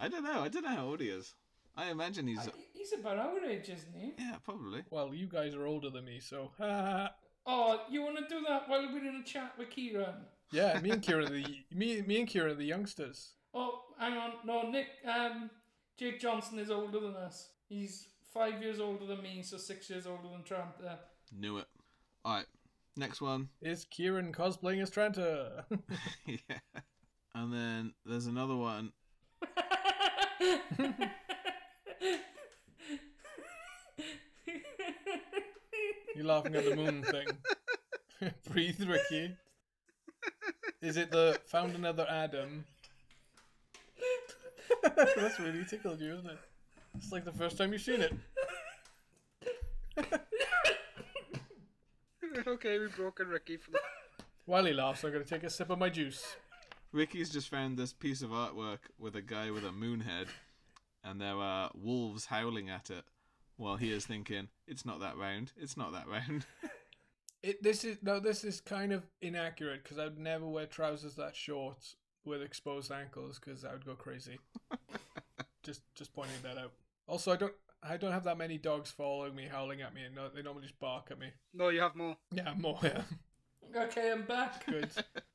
I 0.00 0.08
don't 0.08 0.24
know. 0.24 0.40
I 0.40 0.48
don't 0.48 0.64
know 0.64 0.70
how 0.74 0.86
old 0.86 1.00
he 1.00 1.08
is. 1.08 1.34
I 1.76 1.90
imagine 1.90 2.26
he's 2.26 2.48
He's 2.74 2.92
about 2.98 3.18
our 3.18 3.44
age, 3.44 3.68
isn't 3.68 3.94
he? 3.94 4.12
yeah, 4.18 4.36
probably. 4.44 4.82
Well, 4.90 5.14
you 5.14 5.26
guys 5.26 5.54
are 5.54 5.66
older 5.66 5.90
than 5.90 6.04
me, 6.06 6.18
so 6.20 6.50
ha. 6.58 7.10
Oh, 7.46 7.80
you 7.90 8.02
want 8.02 8.16
to 8.18 8.24
do 8.28 8.42
that 8.48 8.68
while 8.68 8.88
we're 8.92 9.06
in 9.06 9.16
a 9.16 9.24
chat 9.24 9.52
with 9.58 9.70
Kieran? 9.70 10.14
yeah, 10.52 10.78
me 10.80 10.90
and 10.90 11.02
Kieran 11.06 11.32
the 11.32 11.44
me 11.70 12.02
me 12.02 12.18
and 12.20 12.28
Kieran 12.28 12.52
are 12.52 12.54
the 12.54 12.64
youngsters. 12.64 13.34
Oh, 13.54 13.82
hang 13.98 14.14
on. 14.14 14.32
No, 14.44 14.68
Nick. 14.70 14.86
Um, 15.06 15.50
Jake 15.98 16.20
Johnson 16.20 16.58
is 16.58 16.70
older 16.70 17.00
than 17.00 17.14
us. 17.14 17.50
He's 17.68 18.08
five 18.32 18.62
years 18.62 18.80
older 18.80 19.04
than 19.06 19.22
me, 19.22 19.42
so 19.42 19.56
six 19.58 19.90
years 19.90 20.06
older 20.06 20.28
than 20.32 20.42
Trent. 20.42 20.64
Uh, 20.86 20.96
Knew 21.36 21.58
it. 21.58 21.66
All 22.24 22.34
right, 22.34 22.46
next 22.96 23.20
one. 23.20 23.48
Is 23.60 23.84
Kieran 23.90 24.32
cosplaying 24.32 24.82
as 24.82 24.90
Trenta? 24.90 25.64
yeah. 26.26 26.38
And 27.34 27.52
then 27.52 27.94
there's 28.06 28.26
another 28.26 28.56
one. 28.56 28.92
You 36.16 36.24
laughing 36.24 36.54
at 36.56 36.64
the 36.64 36.76
moon 36.76 37.02
thing? 37.02 37.26
Breathe, 38.50 38.82
Ricky. 38.88 39.36
Is 40.80 40.96
it 40.96 41.10
the 41.10 41.38
found 41.46 41.74
another 41.74 42.06
Adam? 42.08 42.64
That's 44.96 45.38
really 45.38 45.64
tickled 45.64 46.00
you, 46.00 46.14
isn't 46.14 46.30
it? 46.30 46.38
It's 46.96 47.12
like 47.12 47.24
the 47.24 47.32
first 47.32 47.58
time 47.58 47.72
you've 47.72 47.82
seen 47.82 48.00
it. 48.00 48.14
okay, 52.46 52.78
we've 52.78 52.96
broken 52.96 53.28
Ricky 53.28 53.56
for 53.58 53.72
the. 53.72 53.78
While 54.46 54.64
he 54.64 54.72
laughs, 54.72 55.04
I'm 55.04 55.12
going 55.12 55.22
to 55.22 55.28
take 55.28 55.44
a 55.44 55.50
sip 55.50 55.68
of 55.70 55.78
my 55.78 55.90
juice. 55.90 56.36
Ricky's 56.92 57.30
just 57.30 57.48
found 57.48 57.76
this 57.76 57.92
piece 57.92 58.22
of 58.22 58.30
artwork 58.30 58.78
with 58.98 59.14
a 59.16 59.22
guy 59.22 59.50
with 59.50 59.64
a 59.64 59.72
moon 59.72 60.00
head, 60.00 60.26
and 61.04 61.20
there 61.20 61.36
are 61.36 61.70
wolves 61.74 62.26
howling 62.26 62.68
at 62.68 62.90
it, 62.90 63.04
while 63.56 63.76
he 63.76 63.92
is 63.92 64.06
thinking, 64.06 64.48
"It's 64.66 64.84
not 64.84 65.00
that 65.00 65.16
round. 65.16 65.52
It's 65.56 65.76
not 65.76 65.92
that 65.92 66.08
round." 66.08 66.46
It 67.42 67.62
this 67.62 67.84
is 67.84 67.96
no, 68.02 68.20
this 68.20 68.44
is 68.44 68.60
kind 68.60 68.92
of 68.92 69.06
inaccurate 69.22 69.82
because 69.82 69.98
I 69.98 70.04
would 70.04 70.18
never 70.18 70.46
wear 70.46 70.66
trousers 70.66 71.14
that 71.14 71.34
short 71.34 71.94
with 72.24 72.42
exposed 72.42 72.92
ankles 72.92 73.38
because 73.38 73.64
I 73.64 73.72
would 73.72 73.86
go 73.86 73.94
crazy. 73.94 74.38
just 75.62 75.80
just 75.94 76.12
pointing 76.12 76.42
that 76.42 76.58
out. 76.58 76.72
Also, 77.06 77.32
I 77.32 77.36
don't 77.36 77.54
I 77.82 77.96
don't 77.96 78.12
have 78.12 78.24
that 78.24 78.36
many 78.36 78.58
dogs 78.58 78.90
following 78.90 79.34
me, 79.34 79.48
howling 79.50 79.80
at 79.80 79.94
me, 79.94 80.02
and 80.04 80.14
no, 80.14 80.28
they 80.28 80.42
normally 80.42 80.64
just 80.64 80.78
bark 80.78 81.08
at 81.10 81.18
me. 81.18 81.28
No, 81.54 81.70
you 81.70 81.80
have 81.80 81.96
more. 81.96 82.16
Yeah, 82.30 82.52
more. 82.58 82.78
Yeah, 82.82 83.02
okay, 83.74 84.12
I'm 84.12 84.24
back. 84.24 84.66
good. 84.66 84.90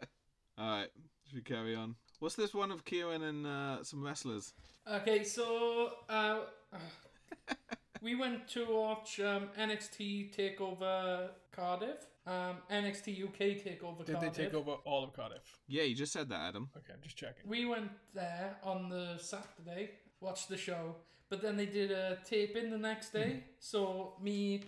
All 0.57 0.69
right, 0.77 0.89
should 1.35 1.49
we 1.49 1.55
carry 1.55 1.75
on? 1.75 1.95
What's 2.19 2.35
this 2.35 2.53
one 2.53 2.71
of 2.71 2.85
Kieran 2.85 3.23
and 3.23 3.45
uh, 3.45 3.83
some 3.83 4.03
wrestlers? 4.03 4.53
Okay, 4.89 5.23
so 5.23 5.91
uh, 6.07 6.39
we 8.01 8.15
went 8.15 8.47
to 8.49 8.65
watch 8.69 9.19
um, 9.19 9.49
NXT 9.59 10.33
Takeover 10.33 11.29
Cardiff, 11.51 12.05
um, 12.25 12.57
NXT 12.71 13.25
UK 13.25 13.39
Takeover 13.61 14.05
Did 14.05 14.21
they 14.21 14.29
take 14.29 14.53
over 14.53 14.75
all 14.85 15.03
of 15.03 15.13
Cardiff? 15.13 15.41
Yeah, 15.67 15.83
you 15.83 15.95
just 15.95 16.13
said 16.13 16.29
that, 16.29 16.39
Adam. 16.39 16.69
Okay, 16.77 16.93
I'm 16.93 17.01
just 17.01 17.17
checking. 17.17 17.49
We 17.49 17.65
went 17.65 17.91
there 18.13 18.55
on 18.63 18.89
the 18.89 19.17
Saturday, 19.19 19.91
watched 20.21 20.47
the 20.47 20.57
show, 20.57 20.95
but 21.29 21.41
then 21.41 21.57
they 21.57 21.65
did 21.65 21.91
a 21.91 22.17
tape 22.25 22.55
in 22.55 22.69
the 22.69 22.77
next 22.77 23.11
day. 23.11 23.43
so 23.59 24.13
me, 24.21 24.63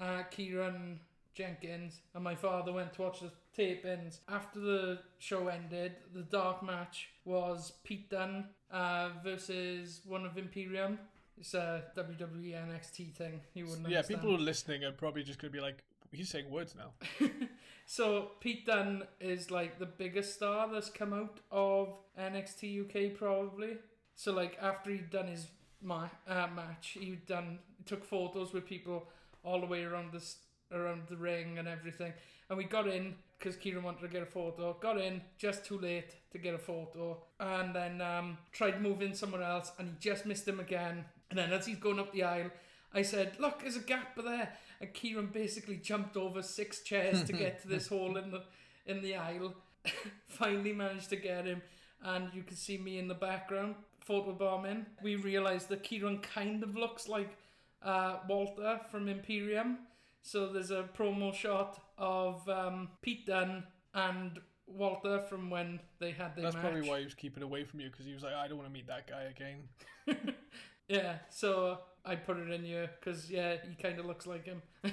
uh, 0.00 0.22
Kieran 0.30 1.00
Jenkins, 1.34 2.00
and 2.14 2.22
my 2.22 2.36
father 2.36 2.72
went 2.72 2.92
to 2.94 3.02
watch 3.02 3.20
the 3.20 3.32
tape 3.54 3.84
ins. 3.84 4.20
After 4.28 4.60
the 4.60 4.98
show 5.18 5.48
ended, 5.48 5.92
the 6.14 6.22
dark 6.22 6.62
match 6.62 7.08
was 7.24 7.72
Pete 7.84 8.10
Dunne 8.10 8.46
uh, 8.70 9.10
versus 9.22 10.00
one 10.06 10.24
of 10.26 10.36
Imperium. 10.38 10.98
It's 11.38 11.54
a 11.54 11.84
WWE 11.96 12.54
NXT 12.54 13.12
thing. 13.14 13.40
You 13.54 13.66
wouldn't 13.66 13.88
Yeah, 13.88 13.98
understand. 13.98 14.20
people 14.20 14.36
who 14.36 14.42
are 14.42 14.44
listening 14.44 14.84
are 14.84 14.92
probably 14.92 15.22
just 15.24 15.38
going 15.40 15.50
to 15.52 15.56
be 15.56 15.62
like, 15.62 15.82
he's 16.12 16.28
saying 16.28 16.48
words 16.50 16.74
now. 16.76 16.92
so 17.86 18.32
Pete 18.40 18.66
Dunne 18.66 19.02
is 19.20 19.50
like 19.50 19.78
the 19.78 19.86
biggest 19.86 20.34
star 20.34 20.68
that's 20.72 20.90
come 20.90 21.12
out 21.12 21.40
of 21.50 21.94
NXT 22.18 22.82
UK 23.10 23.16
probably. 23.16 23.76
So 24.14 24.32
like 24.32 24.56
after 24.62 24.90
he'd 24.90 25.10
done 25.10 25.26
his 25.26 25.48
ma- 25.82 26.08
uh, 26.28 26.46
match, 26.54 26.96
he'd 27.00 27.26
done 27.26 27.58
took 27.84 28.04
photos 28.04 28.52
with 28.52 28.64
people 28.66 29.08
all 29.42 29.60
the 29.60 29.66
way 29.66 29.82
around 29.84 30.12
this 30.12 30.36
around 30.72 31.02
the 31.08 31.16
ring 31.16 31.58
and 31.58 31.68
everything. 31.68 32.12
And 32.48 32.56
we 32.58 32.64
got 32.64 32.86
in 32.86 33.14
because 33.38 33.56
Kieran 33.56 33.82
wanted 33.82 34.02
to 34.02 34.08
get 34.08 34.22
a 34.22 34.26
photo. 34.26 34.76
Got 34.80 35.00
in 35.00 35.20
just 35.38 35.64
too 35.64 35.78
late 35.78 36.14
to 36.32 36.38
get 36.38 36.54
a 36.54 36.58
photo, 36.58 37.22
and 37.40 37.74
then 37.74 38.00
um, 38.00 38.38
tried 38.52 38.80
moving 38.80 39.14
somewhere 39.14 39.42
else, 39.42 39.72
and 39.78 39.88
he 39.88 39.94
just 40.00 40.26
missed 40.26 40.46
him 40.46 40.60
again. 40.60 41.04
And 41.30 41.38
then 41.38 41.52
as 41.52 41.66
he's 41.66 41.78
going 41.78 41.98
up 41.98 42.12
the 42.12 42.24
aisle, 42.24 42.50
I 42.92 43.02
said, 43.02 43.36
"Look, 43.38 43.60
there's 43.60 43.76
a 43.76 43.80
gap 43.80 44.16
there." 44.16 44.52
And 44.80 44.92
Kieran 44.92 45.26
basically 45.26 45.76
jumped 45.76 46.16
over 46.16 46.42
six 46.42 46.82
chairs 46.82 47.24
to 47.24 47.32
get 47.32 47.62
to 47.62 47.68
this 47.68 47.88
hole 47.94 48.16
in 48.16 48.30
the 48.30 48.42
in 48.86 49.02
the 49.02 49.16
aisle. 49.16 49.54
Finally 50.28 50.72
managed 50.72 51.10
to 51.10 51.16
get 51.16 51.44
him, 51.44 51.62
and 52.02 52.28
you 52.32 52.42
can 52.42 52.56
see 52.56 52.78
me 52.78 52.98
in 52.98 53.08
the 53.08 53.14
background 53.14 53.74
photobombing. 54.08 54.84
We 55.02 55.16
realised 55.16 55.68
that 55.68 55.82
Kieran 55.82 56.18
kind 56.18 56.62
of 56.62 56.76
looks 56.76 57.08
like 57.08 57.36
uh, 57.82 58.18
Walter 58.28 58.80
from 58.90 59.08
Imperium. 59.08 59.78
So 60.26 60.50
there's 60.50 60.70
a 60.70 60.88
promo 60.96 61.34
shot 61.34 61.78
of 61.98 62.48
um, 62.48 62.88
Pete 63.02 63.26
Dunne 63.26 63.64
and 63.92 64.40
Walter 64.66 65.20
from 65.28 65.50
when 65.50 65.80
they 65.98 66.12
had 66.12 66.34
their 66.34 66.44
That's 66.44 66.56
match. 66.56 66.64
probably 66.64 66.88
why 66.88 66.98
he 67.00 67.04
was 67.04 67.12
keeping 67.14 67.42
away 67.42 67.64
from 67.64 67.80
you 67.80 67.90
because 67.90 68.06
he 68.06 68.14
was 68.14 68.22
like, 68.22 68.32
I 68.32 68.48
don't 68.48 68.56
want 68.56 68.68
to 68.68 68.72
meet 68.72 68.86
that 68.86 69.06
guy 69.06 69.24
again. 69.24 70.34
yeah, 70.88 71.16
so 71.28 71.78
I 72.06 72.16
put 72.16 72.38
it 72.38 72.50
in 72.50 72.64
here 72.64 72.88
because 72.98 73.30
yeah, 73.30 73.56
he 73.68 73.74
kind 73.80 73.98
of 73.98 74.06
looks 74.06 74.26
like 74.26 74.46
him. 74.46 74.62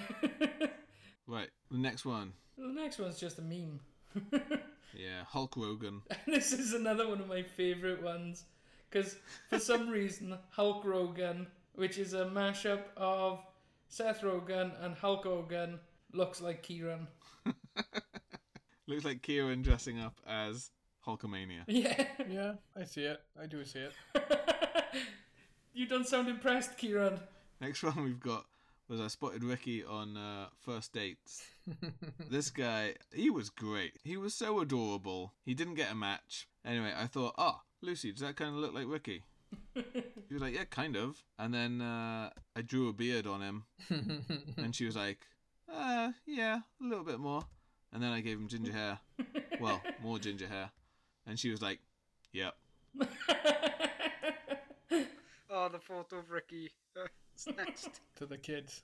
Right, 1.28 1.50
the 1.70 1.78
next 1.78 2.04
one. 2.04 2.34
the 2.58 2.68
next 2.68 3.00
one's 3.00 3.18
just 3.20 3.40
a 3.40 3.42
meme. 3.42 3.80
Yeah, 4.94 5.24
Hulk 5.26 5.56
Hogan. 5.56 6.02
this 6.28 6.52
is 6.52 6.74
another 6.74 7.08
one 7.08 7.22
of 7.22 7.30
my 7.30 7.44
favorite 7.44 8.04
ones 8.04 8.44
because 8.90 9.16
for 9.50 9.58
some 9.58 9.88
reason 9.88 10.38
Hulk 10.50 10.84
Hogan, 10.84 11.48
which 11.76 11.98
is 11.98 12.14
a 12.14 12.26
mashup 12.26 12.82
of 12.98 13.40
Seth 13.92 14.22
Rogen 14.22 14.72
and 14.82 14.96
Hulk 14.96 15.26
Hogan, 15.26 15.78
looks 16.14 16.40
like 16.40 16.64
Kieran. 16.64 17.08
Looks 18.88 19.04
like 19.04 19.22
Kieran 19.22 19.62
dressing 19.62 20.00
up 20.00 20.18
as 20.26 20.72
Hulkamania. 21.06 21.64
Yeah. 21.68 22.06
Yeah, 22.30 22.54
I 22.76 22.86
see 22.86 23.04
it. 23.04 23.22
I 23.42 23.48
do 23.48 23.64
see 23.66 23.80
it. 23.80 23.94
you 25.74 25.88
don't 25.88 26.08
sound 26.08 26.30
impressed, 26.30 26.78
Kieran. 26.78 27.20
Next 27.60 27.84
one 27.84 28.02
we've 28.04 28.20
got 28.20 28.46
was 28.88 29.02
I 29.02 29.08
spotted 29.08 29.44
Ricky 29.44 29.84
on 29.84 30.16
uh, 30.16 30.48
first 30.60 30.94
dates. 30.94 31.44
this 32.30 32.50
guy, 32.50 32.96
he 33.14 33.30
was 33.30 33.50
great. 33.50 33.94
He 34.04 34.16
was 34.16 34.34
so 34.34 34.62
adorable. 34.62 35.34
He 35.46 35.54
didn't 35.54 35.76
get 35.76 35.92
a 35.92 35.96
match. 35.96 36.48
Anyway, 36.66 36.94
I 36.98 37.08
thought, 37.08 37.36
oh, 37.38 37.60
Lucy, 37.82 38.12
does 38.14 38.22
that 38.22 38.38
kind 38.38 38.52
of 38.52 38.56
look 38.56 38.74
like 38.74 38.88
Ricky? 38.88 39.24
he 39.76 40.34
was 40.34 40.42
like, 40.42 40.54
yeah, 40.54 40.66
kind 40.70 40.96
of. 40.96 41.24
And 41.40 41.54
then 41.54 41.82
uh, 41.82 42.30
I 42.56 42.62
drew 42.62 42.90
a 42.90 42.94
beard 42.94 43.28
on 43.28 43.42
him, 43.42 43.64
and 44.58 44.76
she 44.76 44.86
was 44.86 44.96
like, 44.96 45.20
uh, 45.74 46.12
yeah, 46.26 46.60
a 46.82 46.84
little 46.84 47.06
bit 47.06 47.20
more. 47.20 47.44
And 47.94 48.02
then 48.02 48.12
I 48.12 48.22
gave 48.22 48.38
him 48.38 48.48
ginger 48.48 48.72
hair. 48.72 49.00
Well, 49.60 49.82
more 50.02 50.18
ginger 50.18 50.48
hair. 50.48 50.72
And 51.28 51.38
she 51.38 51.50
was 51.52 51.62
like, 51.62 51.80
yep. 52.34 52.56
Oh, 55.54 55.68
the 55.68 55.80
photo 55.80 56.20
of 56.20 56.32
Ricky. 56.32 56.72
Uh, 56.98 57.08
it's 57.34 57.46
next. 57.58 58.00
to 58.16 58.26
the 58.26 58.38
kids. 58.38 58.84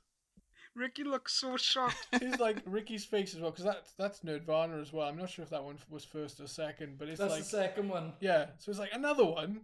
Ricky 0.76 1.06
looks 1.06 1.34
so 1.34 1.56
shocked. 1.58 2.08
It's 2.12 2.40
like 2.40 2.58
Ricky's 2.66 3.06
face 3.06 3.34
as 3.34 3.40
well, 3.40 3.52
because 3.52 3.66
that's 3.66 3.94
that's 3.98 4.20
Nerdvana 4.20 4.80
as 4.82 4.92
well. 4.92 5.08
I'm 5.08 5.18
not 5.18 5.30
sure 5.30 5.44
if 5.44 5.50
that 5.50 5.64
one 5.64 5.78
was 5.90 6.04
first 6.04 6.40
or 6.42 6.48
second, 6.48 6.98
but 7.00 7.08
it's 7.08 7.20
That's 7.20 7.32
like 7.32 7.44
the 7.44 7.48
second 7.50 7.90
one. 7.90 8.14
yeah. 8.20 8.48
So 8.60 8.70
it's 8.70 8.80
like 8.80 8.94
another 8.94 9.26
one 9.26 9.62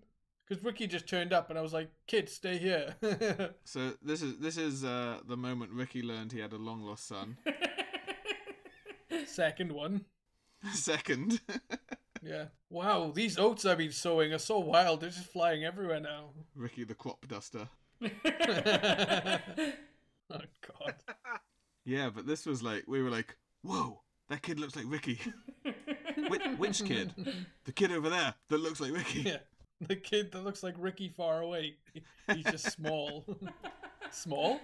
because 0.48 0.64
Ricky 0.64 0.88
just 0.88 1.08
turned 1.08 1.34
up, 1.34 1.50
and 1.50 1.58
I 1.58 1.62
was 1.62 1.74
like, 1.74 1.90
"Kids, 2.08 2.34
stay 2.34 2.58
here." 2.58 2.96
So 3.66 3.94
this 4.02 4.22
is 4.22 4.38
this 4.38 4.58
is 4.58 4.84
uh, 4.84 5.20
the 5.28 5.38
moment 5.38 5.72
Ricky 5.72 6.02
learned 6.02 6.32
he 6.32 6.40
had 6.40 6.54
a 6.54 6.58
long 6.58 6.82
lost 6.84 7.08
son. 7.08 7.38
Second 9.26 9.72
one. 9.72 10.06
Second. 10.74 11.42
Yeah. 12.22 12.46
Wow, 12.70 13.12
these 13.14 13.38
oats 13.38 13.66
I've 13.66 13.78
been 13.78 13.92
sowing 13.92 14.34
are 14.34 14.40
so 14.40 14.60
wild. 14.60 15.02
They're 15.02 15.10
just 15.10 15.32
flying 15.32 15.64
everywhere 15.66 16.00
now. 16.00 16.30
Ricky 16.56 16.84
the 16.84 16.96
crop 16.96 17.28
duster. 17.28 17.68
Oh 20.32 20.40
God. 20.80 20.96
Yeah, 21.86 22.10
but 22.10 22.26
this 22.26 22.46
was 22.46 22.64
like 22.64 22.86
we 22.88 23.02
were 23.04 23.10
like, 23.10 23.38
whoa, 23.62 24.02
that 24.30 24.42
kid 24.42 24.60
looks 24.60 24.76
like 24.76 24.86
Ricky. 24.88 25.20
which, 26.30 26.42
which 26.58 26.86
kid? 26.86 27.14
The 27.66 27.72
kid 27.72 27.92
over 27.92 28.10
there 28.10 28.34
that 28.50 28.58
looks 28.58 28.80
like 28.80 28.94
Ricky. 28.94 29.22
Yeah. 29.22 29.38
The 29.88 29.96
kid 29.96 30.32
that 30.32 30.44
looks 30.44 30.64
like 30.64 30.76
Ricky 30.78 31.10
far 31.10 31.42
away. 31.42 31.76
He's 32.34 32.46
just 32.46 32.72
small. 32.72 33.26
small? 34.12 34.60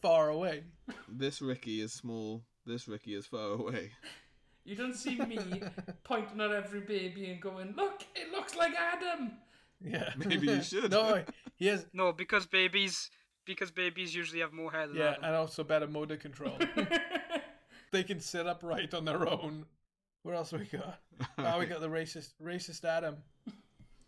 Far 0.00 0.30
away. 0.30 0.64
This 1.08 1.40
Ricky 1.42 1.80
is 1.80 1.92
small. 1.92 2.42
This 2.66 2.88
Ricky 2.88 3.14
is 3.14 3.26
far 3.26 3.50
away. 3.52 3.90
You 4.64 4.76
don't 4.76 4.94
see 4.94 5.16
me 5.16 5.38
pointing 6.04 6.40
at 6.40 6.50
every 6.52 6.80
baby 6.80 7.30
and 7.30 7.40
going, 7.40 7.74
"Look, 7.76 8.02
it 8.14 8.30
looks 8.32 8.54
like 8.56 8.74
Adam." 8.74 9.32
Yeah. 9.84 10.10
Maybe 10.16 10.46
you 10.46 10.62
should. 10.62 10.90
no, 10.92 11.24
he 11.56 11.66
has. 11.66 11.84
no, 11.92 12.12
because 12.12 12.46
babies, 12.46 13.10
because 13.44 13.70
babies 13.72 14.14
usually 14.14 14.40
have 14.40 14.52
more 14.52 14.70
hair 14.70 14.86
than 14.86 14.96
Yeah, 14.96 15.10
Adam. 15.12 15.24
and 15.24 15.34
also 15.34 15.64
better 15.64 15.88
motor 15.88 16.16
control. 16.16 16.56
they 17.90 18.04
can 18.04 18.20
sit 18.20 18.46
upright 18.46 18.94
on 18.94 19.04
their 19.04 19.28
own. 19.28 19.66
What 20.22 20.36
else 20.36 20.52
we 20.52 20.66
got? 20.66 21.00
Oh, 21.38 21.58
we 21.58 21.66
got 21.66 21.80
the 21.80 21.88
racist, 21.88 22.34
racist 22.40 22.84
Adam. 22.84 23.16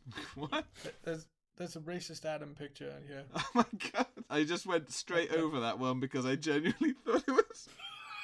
what? 0.35 0.67
There's 1.03 1.27
there's 1.57 1.77
a 1.77 1.81
racist 1.81 2.25
Adam 2.25 2.55
picture 2.55 2.93
in 3.01 3.07
here. 3.07 3.25
Oh 3.35 3.49
my 3.55 3.67
god! 3.93 4.07
I 4.29 4.45
just 4.45 4.67
went 4.67 4.90
straight 4.90 5.33
over 5.33 5.61
that 5.61 5.79
one 5.79 6.01
because 6.01 6.27
I 6.27 6.37
genuinely 6.37 6.95
thought 7.05 7.25
it 7.27 7.31
was. 7.31 7.69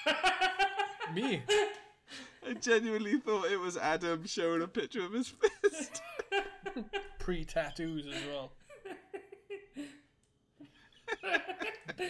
Me. 1.14 1.43
I 2.47 2.55
genuinely 2.55 3.19
thought 3.19 3.51
it 3.51 3.61
was 3.61 3.77
Adam 3.77 4.27
showing 4.27 4.62
a 4.62 4.69
picture 4.69 5.05
of 5.05 5.12
his 5.12 5.29
fist. 5.29 6.03
pre 7.19 7.45
tattoos 7.45 8.07
as 8.07 8.27
well. 8.27 8.53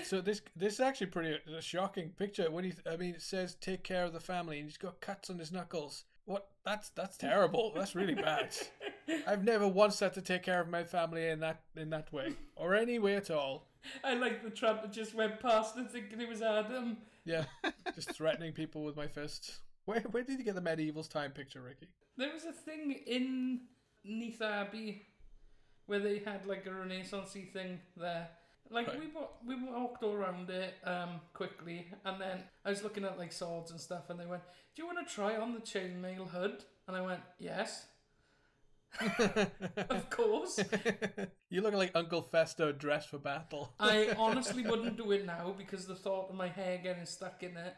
so 0.05 0.21
this 0.21 0.43
this 0.57 0.75
is 0.75 0.81
actually 0.81 1.09
pretty 1.09 1.39
a 1.57 1.61
shocking 1.61 2.11
picture. 2.11 2.51
When 2.51 2.65
he, 2.65 2.73
I 2.91 2.97
mean, 2.97 3.15
it 3.15 3.23
says 3.23 3.57
"take 3.61 3.83
care 3.83 4.05
of 4.05 4.13
the 4.13 4.21
family," 4.21 4.59
and 4.59 4.67
he's 4.67 4.79
got 4.79 5.01
cuts 5.01 5.31
on 5.31 5.39
his 5.39 5.53
knuckles. 5.53 6.05
What? 6.25 6.49
That's 6.65 6.91
that's 6.91 7.17
terrible. 7.17 7.73
That's 7.75 7.95
really 7.95 8.15
bad. 8.15 8.55
I've 9.27 9.45
never 9.45 9.67
once 9.69 10.01
had 10.01 10.15
to 10.15 10.23
take 10.23 10.43
care 10.43 10.61
of 10.61 10.69
my 10.69 10.85
family 10.85 11.29
in 11.29 11.41
that 11.41 11.63
in 11.77 11.91
that 11.91 12.13
way 12.13 12.35
or 12.57 12.75
any 12.75 12.99
way 12.99 13.17
at 13.17 13.31
all. 13.31 13.67
I 14.05 14.15
like 14.15 14.43
the 14.45 14.51
tramp 14.51 14.83
that 14.83 14.93
just 14.93 15.15
went 15.15 15.41
past 15.41 15.77
and 15.77 15.89
thinking 15.91 16.21
it 16.21 16.29
was 16.29 16.43
Adam. 16.43 16.99
Yeah, 17.25 17.45
just 17.95 18.13
threatening 18.15 18.53
people 18.53 18.83
with 18.85 18.97
my 18.97 19.07
fists. 19.07 19.61
Where 19.85 20.01
where 20.11 20.23
did 20.23 20.39
you 20.39 20.45
get 20.45 20.55
the 20.55 20.61
medieval's 20.61 21.09
time 21.09 21.33
picture, 21.33 21.61
Ricky? 21.63 21.89
There 22.17 22.33
was 22.33 22.45
a 22.45 22.53
thing 22.53 22.93
in 23.07 23.61
Neath 24.05 24.43
Abbey 24.43 25.03
where 25.87 25.99
they 25.99 26.19
had 26.19 26.47
like 26.47 26.67
a 26.67 26.71
Renaissancey 26.71 27.53
thing 27.53 27.81
there. 27.97 28.29
Like 28.73 28.87
Right. 28.87 29.01
we 29.01 29.07
wa- 29.09 29.29
we 29.45 29.57
walked 29.57 30.03
all 30.05 30.13
around 30.15 30.49
it 30.51 30.75
um 30.85 31.21
quickly, 31.33 31.89
and 32.05 32.21
then 32.21 32.45
I 32.65 32.71
was 32.71 32.83
looking 32.85 33.05
at 33.05 33.19
like 33.19 33.33
swords 33.33 33.71
and 33.71 33.81
stuff, 33.81 34.11
and 34.11 34.21
they 34.21 34.27
went, 34.27 34.43
"Do 34.77 34.83
you 34.83 34.87
want 34.87 35.07
to 35.07 35.13
try 35.15 35.37
on 35.37 35.55
the 35.55 35.61
chainmail 35.61 36.29
hood?" 36.29 36.65
And 36.87 36.97
I 36.97 37.01
went, 37.01 37.21
"Yes, 37.39 37.87
of 39.91 40.11
course." 40.11 40.61
you 41.51 41.61
look 41.61 41.75
like 41.75 41.93
Uncle 41.95 42.23
Fester 42.23 42.73
dressed 42.73 43.11
for 43.11 43.19
battle. 43.19 43.73
I 43.81 44.15
honestly 44.17 44.63
wouldn't 44.63 44.97
do 44.97 45.13
it 45.13 45.27
now 45.27 45.55
because 45.57 45.87
the 45.87 45.95
thought 45.95 46.31
of 46.31 46.37
my 46.37 46.49
hair 46.49 46.79
getting 46.83 47.07
stuck 47.07 47.43
in 47.43 47.57
it. 47.57 47.77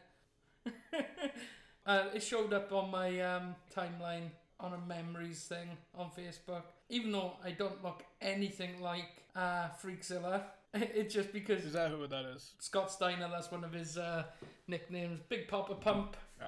uh, 1.87 2.05
it 2.15 2.23
showed 2.23 2.53
up 2.53 2.73
on 2.73 2.91
my 2.91 3.21
um, 3.21 3.55
timeline 3.75 4.31
on 4.61 4.73
a 4.75 4.79
memories 4.79 5.43
thing 5.45 5.69
on 5.95 6.11
Facebook. 6.11 6.63
Even 6.89 7.13
though 7.13 7.33
I 7.45 7.51
don't 7.51 7.83
look 7.83 8.05
anything 8.21 8.81
like 8.81 9.25
uh, 9.35 9.69
Freakzilla, 9.83 10.43
it's 10.75 11.13
just 11.13 11.33
because 11.33 11.65
Is 11.65 11.73
that 11.75 11.91
who 11.91 12.07
that 12.07 12.25
is? 12.25 12.53
Scott 12.59 12.91
Steiner, 12.91 13.29
that's 13.31 13.51
one 13.51 13.65
of 13.65 13.73
his 13.73 13.99
uh, 13.99 14.25
nicknames, 14.69 15.21
Big 15.29 15.49
Poppa 15.49 15.75
Pump. 15.75 16.17
Yeah. 16.41 16.47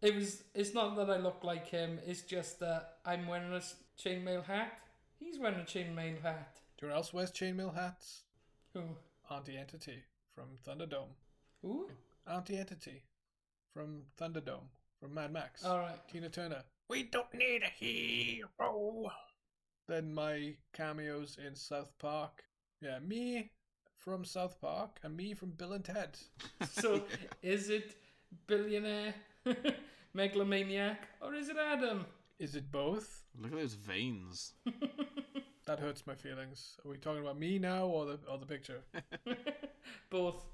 It 0.00 0.16
was. 0.16 0.42
It's 0.54 0.74
not 0.74 0.96
that 0.96 1.08
I 1.08 1.18
look 1.18 1.44
like 1.44 1.68
him. 1.68 2.00
It's 2.04 2.22
just 2.22 2.58
that 2.58 2.96
I'm 3.06 3.28
wearing 3.28 3.52
a 3.52 3.62
chainmail 3.98 4.44
hat. 4.44 4.72
He's 5.18 5.38
wearing 5.38 5.60
a 5.60 5.64
chainmail 5.64 6.22
hat. 6.22 6.58
Do 6.78 6.86
you 6.86 6.88
know 6.88 6.94
who 6.94 6.98
else 6.98 7.12
wears 7.12 7.30
chainmail 7.32 7.74
hats? 7.74 8.22
Who? 8.74 8.82
Auntie 9.30 9.56
Entity 9.56 10.02
from 10.34 10.46
Thunderdome. 10.66 11.14
Who? 11.62 11.88
Auntie 12.26 12.58
Entity 12.58 13.02
from 13.72 14.02
Thunderdome 14.20 14.68
from 15.00 15.14
Mad 15.14 15.32
Max. 15.32 15.64
All 15.64 15.78
right. 15.78 15.98
Tina 16.10 16.28
Turner. 16.28 16.62
We 16.88 17.04
don't 17.04 17.32
need 17.34 17.62
a 17.62 17.84
hero. 17.84 19.10
Then 19.88 20.12
my 20.12 20.54
cameos 20.72 21.38
in 21.44 21.54
South 21.54 21.92
Park. 21.98 22.44
Yeah, 22.80 22.98
me 23.00 23.50
from 23.96 24.24
South 24.24 24.60
Park 24.60 24.98
and 25.02 25.16
me 25.16 25.34
from 25.34 25.50
Bill 25.50 25.72
and 25.72 25.84
Ted. 25.84 26.18
So 26.70 27.04
is 27.42 27.70
it 27.70 27.96
billionaire, 28.46 29.14
megalomaniac, 30.14 31.08
or 31.20 31.34
is 31.34 31.48
it 31.48 31.56
Adam? 31.56 32.06
Is 32.42 32.56
it 32.56 32.72
both? 32.72 33.22
Look 33.38 33.52
at 33.52 33.58
those 33.58 33.74
veins. 33.74 34.52
That 35.64 35.78
hurts 35.78 36.04
my 36.08 36.16
feelings. 36.16 36.76
Are 36.84 36.90
we 36.90 36.96
talking 36.96 37.22
about 37.22 37.38
me 37.38 37.56
now 37.60 37.86
or 37.86 38.04
the 38.04 38.18
or 38.28 38.36
the 38.36 38.46
picture? 38.46 38.80
Both. 40.10 40.44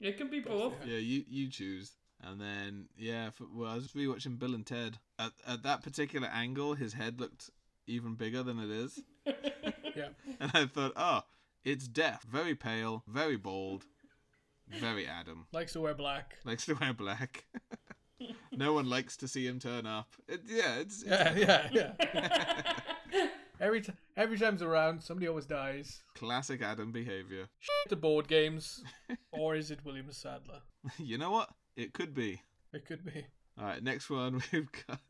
It 0.00 0.18
can 0.18 0.30
be 0.30 0.38
both. 0.38 0.74
Yeah, 0.86 0.98
you 0.98 1.24
you 1.28 1.50
choose. 1.50 1.90
And 2.22 2.40
then 2.40 2.86
yeah, 2.96 3.30
for, 3.30 3.46
well, 3.52 3.72
I 3.72 3.74
was 3.74 3.82
just 3.84 3.96
rewatching 3.96 4.38
Bill 4.38 4.54
and 4.54 4.64
Ted. 4.64 4.98
At 5.18 5.32
at 5.48 5.64
that 5.64 5.82
particular 5.82 6.28
angle, 6.28 6.74
his 6.74 6.92
head 6.92 7.18
looked 7.20 7.50
even 7.88 8.14
bigger 8.14 8.44
than 8.44 8.60
it 8.60 8.70
is, 8.70 9.00
Yeah. 9.96 10.10
and 10.38 10.52
I 10.54 10.66
thought, 10.66 10.92
oh, 10.94 11.22
it's 11.64 11.88
death. 11.88 12.24
Very 12.30 12.54
pale, 12.54 13.02
very 13.08 13.36
bald, 13.36 13.84
very 14.68 15.08
Adam. 15.08 15.48
Likes 15.52 15.72
to 15.72 15.80
wear 15.80 15.94
black. 15.94 16.36
Likes 16.44 16.66
to 16.66 16.74
wear 16.74 16.92
black. 16.94 17.46
No 18.52 18.72
one 18.72 18.88
likes 18.88 19.16
to 19.18 19.28
see 19.28 19.46
him 19.46 19.58
turn 19.58 19.86
up. 19.86 20.08
It, 20.28 20.40
yeah, 20.46 20.76
it's, 20.76 21.02
it's 21.02 21.10
Yeah, 21.38 21.68
yeah, 21.72 21.92
yeah. 22.12 23.26
every 23.60 23.80
t- 23.80 23.92
every 24.16 24.38
time's 24.38 24.62
around, 24.62 25.02
somebody 25.02 25.28
always 25.28 25.46
dies. 25.46 26.02
classic 26.14 26.62
Adam 26.62 26.92
behavior. 26.92 27.48
The 27.88 27.96
board 27.96 28.28
games, 28.28 28.82
or 29.32 29.54
is 29.54 29.70
it 29.70 29.80
William 29.84 30.10
Sadler? 30.10 30.60
you 30.98 31.18
know 31.18 31.30
what? 31.30 31.50
It 31.76 31.92
could 31.92 32.14
be. 32.14 32.42
It 32.72 32.86
could 32.86 33.04
be. 33.04 33.26
All 33.58 33.64
right, 33.66 33.82
next 33.82 34.10
one 34.10 34.42
we've 34.52 34.68
got. 34.86 35.00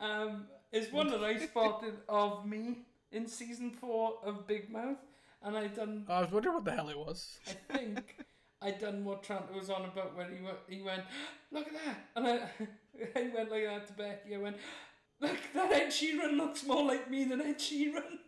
um, 0.00 0.46
is 0.72 0.92
one 0.92 1.08
that 1.10 1.22
I 1.22 1.38
spotted 1.38 1.94
of 2.08 2.46
me 2.46 2.78
in 3.12 3.26
season 3.26 3.70
four 3.70 4.14
of 4.24 4.46
Big 4.46 4.70
Mouth, 4.70 4.98
and 5.42 5.56
I 5.56 5.66
done. 5.68 6.04
I 6.08 6.20
was 6.22 6.30
wondering 6.32 6.54
what 6.54 6.64
the 6.64 6.72
hell 6.72 6.88
it 6.88 6.98
was. 6.98 7.38
I 7.48 7.76
think 7.76 8.24
I 8.66 8.72
done 8.72 9.04
what 9.04 9.22
Trent 9.22 9.54
was 9.54 9.70
on 9.70 9.84
about 9.84 10.16
when 10.16 10.26
he 10.32 10.44
went. 10.44 10.58
He 10.68 10.82
went, 10.82 11.02
look 11.52 11.68
at 11.68 11.72
that, 11.74 11.98
and 12.16 12.26
I, 12.26 12.32
I 13.20 13.30
went 13.32 13.50
like 13.50 13.64
that 13.64 13.86
to 13.86 13.92
Becky. 13.92 14.34
I 14.34 14.38
went, 14.38 14.56
look, 15.20 15.36
that 15.54 15.72
Ed 15.72 15.88
Sheeran 15.88 16.36
looks 16.36 16.66
more 16.66 16.84
like 16.84 17.08
me 17.08 17.24
than 17.24 17.40
Ed 17.40 17.58
Sheeran. 17.58 18.18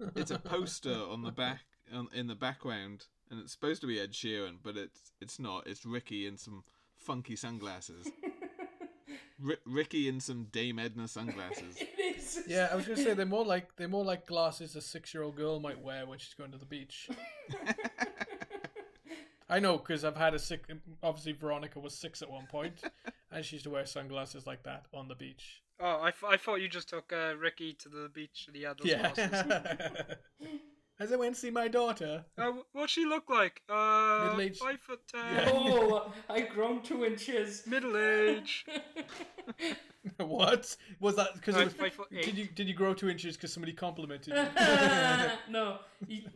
It's 0.14 0.30
a 0.30 0.38
poster 0.38 0.92
on 0.92 1.22
the 1.22 1.30
back 1.32 1.60
on, 1.94 2.08
in 2.12 2.26
the 2.26 2.34
background, 2.34 3.06
and 3.30 3.40
it's 3.40 3.52
supposed 3.52 3.80
to 3.80 3.86
be 3.86 3.98
Ed 3.98 4.12
Sheeran, 4.12 4.56
but 4.62 4.76
it's 4.76 5.12
it's 5.20 5.38
not. 5.38 5.66
It's 5.66 5.86
Ricky 5.86 6.26
in 6.26 6.36
some 6.36 6.62
funky 6.94 7.36
sunglasses. 7.36 8.06
Ri 9.40 9.56
Ricky 9.64 10.08
in 10.08 10.20
some 10.20 10.48
Dame 10.52 10.78
Edna 10.78 11.08
sunglasses. 11.08 11.76
It 11.78 12.16
is. 12.16 12.40
Yeah, 12.46 12.68
I 12.70 12.76
was 12.76 12.86
gonna 12.86 12.98
say 12.98 13.14
they're 13.14 13.24
more 13.24 13.46
like 13.46 13.76
they're 13.76 13.88
more 13.88 14.04
like 14.04 14.26
glasses 14.26 14.76
a 14.76 14.80
six-year-old 14.80 15.36
girl 15.36 15.58
might 15.58 15.80
wear 15.80 16.06
when 16.06 16.18
she's 16.18 16.34
going 16.34 16.52
to 16.52 16.58
the 16.58 16.66
beach. 16.66 17.08
I 19.48 19.58
know 19.60 19.78
because 19.78 20.04
I've 20.04 20.16
had 20.16 20.34
a 20.34 20.38
sick. 20.38 20.64
Obviously, 21.02 21.32
Veronica 21.32 21.78
was 21.80 21.94
six 21.94 22.20
at 22.22 22.30
one 22.30 22.46
point, 22.46 22.82
and 23.32 23.44
she 23.44 23.56
used 23.56 23.64
to 23.64 23.70
wear 23.70 23.86
sunglasses 23.86 24.46
like 24.46 24.62
that 24.64 24.86
on 24.92 25.08
the 25.08 25.14
beach. 25.14 25.62
Oh, 25.80 25.86
I, 26.02 26.12
I 26.26 26.36
thought 26.36 26.56
you 26.60 26.68
just 26.68 26.88
took 26.88 27.12
uh, 27.12 27.34
Ricky 27.36 27.72
to 27.74 27.88
the 27.88 28.10
beach 28.12 28.44
and 28.48 28.56
he 28.56 28.62
had 28.64 28.78
those 28.78 28.88
Yeah. 28.88 29.12
glasses. 29.12 30.16
As 31.00 31.12
I 31.12 31.16
went 31.16 31.36
to 31.36 31.40
see 31.40 31.50
my 31.50 31.68
daughter. 31.68 32.24
Uh, 32.36 32.50
wh- 32.50 32.74
what'd 32.74 32.90
she 32.90 33.04
look 33.06 33.30
like? 33.30 33.62
Uh, 33.68 34.24
Middle-aged. 34.24 34.58
five 34.58 34.80
foot 34.80 34.98
ten. 35.06 35.20
Yeah. 35.36 35.50
Oh, 35.54 36.12
I've 36.28 36.48
grown 36.48 36.82
two 36.82 37.04
inches. 37.04 37.62
Middle 37.68 37.96
age. 37.96 38.66
what 40.16 40.76
was 40.98 41.14
that? 41.14 41.34
Because 41.34 41.54
Five- 41.54 41.72
five 41.74 41.92
did 42.10 42.36
you 42.36 42.48
did 42.52 42.66
you 42.66 42.74
grow 42.74 42.92
two 42.94 43.08
inches 43.08 43.36
because 43.36 43.52
somebody 43.52 43.72
complimented 43.72 44.34
you? 44.34 44.44
no, 45.48 45.78
he, 46.08 46.26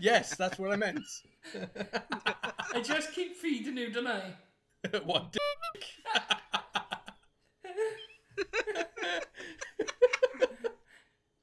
yes, 0.00 0.36
that's 0.36 0.58
what 0.58 0.70
I 0.72 0.76
meant. 0.76 1.00
I 2.74 2.80
just 2.80 3.12
keep 3.12 3.36
feeding 3.36 3.76
you, 3.76 3.90
don't 3.90 4.06
I? 4.06 4.34
what? 5.04 5.36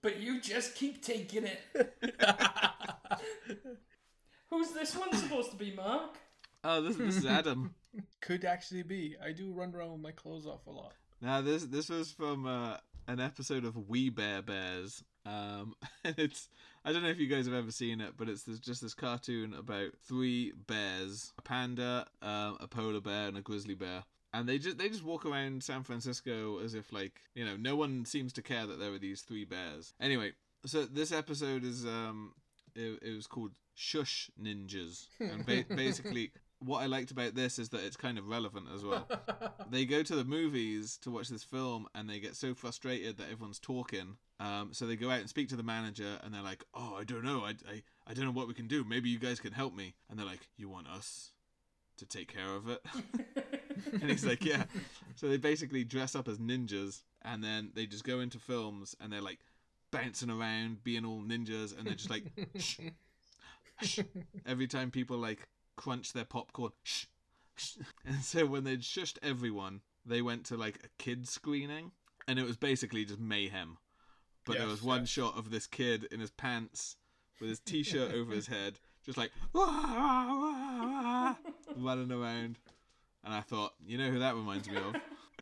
But 0.08 0.22
you 0.22 0.40
just 0.40 0.76
keep 0.76 1.04
taking 1.04 1.44
it. 1.44 1.60
Who's 4.50 4.72
this 4.72 4.96
one 4.96 5.14
supposed 5.14 5.52
to 5.52 5.58
be, 5.58 5.74
Mark? 5.76 6.18
Oh, 6.64 6.82
this 6.82 6.96
this 6.96 7.18
is 7.18 7.26
Adam. 7.26 7.76
Could 8.22 8.46
actually 8.46 8.84
be. 8.84 9.18
I 9.22 9.34
do 9.34 9.52
run 9.52 9.76
around 9.76 9.92
with 9.92 10.02
my 10.02 10.12
clothes 10.12 10.48
off 10.48 10.66
a 10.66 10.72
lot. 10.72 10.94
Now 11.20 11.42
this 11.42 11.66
this 11.66 11.90
was 11.90 12.10
from 12.12 12.46
uh, 12.46 12.78
an 13.10 13.20
episode 13.20 13.66
of 13.66 13.76
We 13.90 14.10
Bare 14.10 14.42
Bears. 14.42 15.04
Um, 15.28 15.76
and 16.04 16.16
it's 16.18 16.50
I 16.86 16.92
don't 16.92 17.04
know 17.04 17.10
if 17.10 17.20
you 17.20 17.28
guys 17.28 17.46
have 17.46 17.56
ever 17.56 17.72
seen 17.72 18.02
it, 18.02 18.14
but 18.18 18.30
it's 18.30 18.44
this, 18.44 18.60
just 18.60 18.82
this 18.82 18.94
cartoon 18.94 19.54
about 19.54 19.92
three 20.08 20.54
bears: 20.68 21.34
a 21.38 21.42
panda, 21.42 22.06
um, 22.22 22.58
a 22.60 22.68
polar 22.68 23.02
bear, 23.02 23.28
and 23.28 23.38
a 23.38 23.42
grizzly 23.42 23.76
bear. 23.76 24.04
And 24.34 24.48
they 24.48 24.58
just 24.58 24.78
they 24.78 24.90
just 24.90 25.04
walk 25.04 25.26
around 25.26 25.64
San 25.64 25.84
Francisco 25.84 26.60
as 26.60 26.74
if 26.74 26.92
like 26.94 27.22
you 27.34 27.46
know 27.46 27.58
no 27.58 27.76
one 27.76 28.06
seems 28.06 28.34
to 28.34 28.42
care 28.42 28.66
that 28.66 28.80
there 28.80 28.94
are 28.94 29.00
these 29.00 29.22
three 29.22 29.46
bears. 29.46 29.94
Anyway, 30.00 30.34
so 30.66 30.86
this 30.86 31.12
episode 31.12 31.64
is 31.64 31.86
um 31.86 32.34
it, 32.76 33.00
it 33.02 33.16
was 33.16 33.28
called 33.28 33.52
Shush 33.74 34.30
Ninjas, 34.42 35.08
and 35.20 35.46
ba- 35.46 35.66
basically 35.76 36.32
what 36.60 36.82
I 36.82 36.88
liked 36.88 37.12
about 37.12 37.36
this 37.36 37.60
is 37.60 37.70
that 37.70 37.84
it's 37.84 37.98
kind 37.98 38.18
of 38.18 38.28
relevant 38.28 38.68
as 38.74 38.84
well. 38.84 39.08
They 39.70 39.84
go 39.84 40.02
to 40.02 40.16
the 40.16 40.24
movies 40.24 40.98
to 41.02 41.12
watch 41.12 41.28
this 41.28 41.44
film 41.44 41.88
and 41.94 42.10
they 42.10 42.22
get 42.22 42.38
so 42.38 42.56
frustrated 42.56 43.18
that 43.18 43.26
everyone's 43.30 43.60
talking 43.60 44.16
um, 44.40 44.70
so 44.72 44.86
they 44.86 44.96
go 44.96 45.10
out 45.10 45.20
and 45.20 45.28
speak 45.28 45.50
to 45.50 45.58
the 45.58 45.64
manager 45.64 46.20
and 46.24 46.34
they're 46.34 46.42
like 46.42 46.64
oh 46.74 46.96
i 46.98 47.04
don't 47.04 47.26
know. 47.26 47.42
I, 47.42 47.50
I, 47.70 47.84
I 48.08 48.14
don't 48.14 48.24
know 48.24 48.32
what 48.32 48.48
we 48.48 48.54
can 48.54 48.68
do. 48.68 48.86
Maybe 48.86 49.10
you 49.10 49.20
guys 49.20 49.42
can 49.42 49.52
help 49.52 49.76
me. 49.76 49.96
And 50.10 50.18
they're 50.18 50.26
like 50.26 50.48
you 50.56 50.70
want 50.70 50.88
us 50.88 51.32
to 51.98 52.06
take 52.06 52.34
care 52.34 52.56
of 52.56 52.70
it? 52.70 52.82
And 53.92 54.10
he's 54.10 54.26
like 54.26 54.44
yeah. 54.44 54.64
So 55.16 55.28
they 55.28 55.38
basically 55.38 55.84
dress 55.84 56.16
up 56.16 56.28
as 56.28 56.40
ninjas 56.40 57.04
and 57.24 57.44
then 57.44 57.72
they 57.76 57.86
just 57.86 58.04
go 58.04 58.22
into 58.22 58.40
films 58.40 58.96
and 59.00 59.12
they're 59.14 59.22
like 59.22 59.40
bouncing 59.92 60.30
around 60.30 60.84
being 60.84 61.06
all 61.06 61.22
ninjas 61.22 61.78
and 61.78 61.86
they're 61.86 61.94
just 61.94 62.10
like 62.10 62.24
shh, 62.58 62.80
shh. 63.82 64.00
every 64.46 64.68
time 64.68 64.92
people 64.92 65.18
like 65.18 65.48
crunch 65.78 66.12
their 66.12 66.26
popcorn 66.26 66.72
shh, 66.84 67.06
shh. 67.56 67.78
and 68.06 68.22
so 68.24 68.46
when 68.46 68.66
they'd 68.66 68.82
shushed 68.82 69.18
everyone 69.24 69.82
they 70.06 70.22
went 70.22 70.46
to 70.46 70.58
like 70.58 70.80
a 70.84 70.90
kid 70.98 71.28
screening 71.28 71.92
and 72.28 72.38
it 72.38 72.46
was 72.46 72.58
basically 72.58 73.06
just 73.06 73.20
mayhem 73.20 73.78
but 74.46 74.58
there 74.58 74.68
was 74.68 74.84
one 74.84 75.02
yes. 75.02 75.10
shot 75.10 75.38
of 75.38 75.52
this 75.52 75.68
kid 75.68 76.06
in 76.12 76.20
his 76.20 76.32
pants 76.32 76.98
with 77.40 77.50
his 77.50 77.60
t-shirt 77.66 78.14
over 78.14 78.34
his 78.34 78.48
head 78.48 78.80
just 79.06 79.18
like 79.18 79.32
"Wah, 79.54 79.66
wah, 79.66 80.28
wah, 80.28 80.84
wah," 80.84 81.36
running 81.78 82.12
around 82.12 82.60
and 83.24 83.34
i 83.34 83.42
thought 83.42 83.74
you 83.86 83.98
know 83.98 84.10
who 84.10 84.20
that 84.20 84.36
reminds 84.36 84.70
me 84.70 84.78
of 84.78 84.96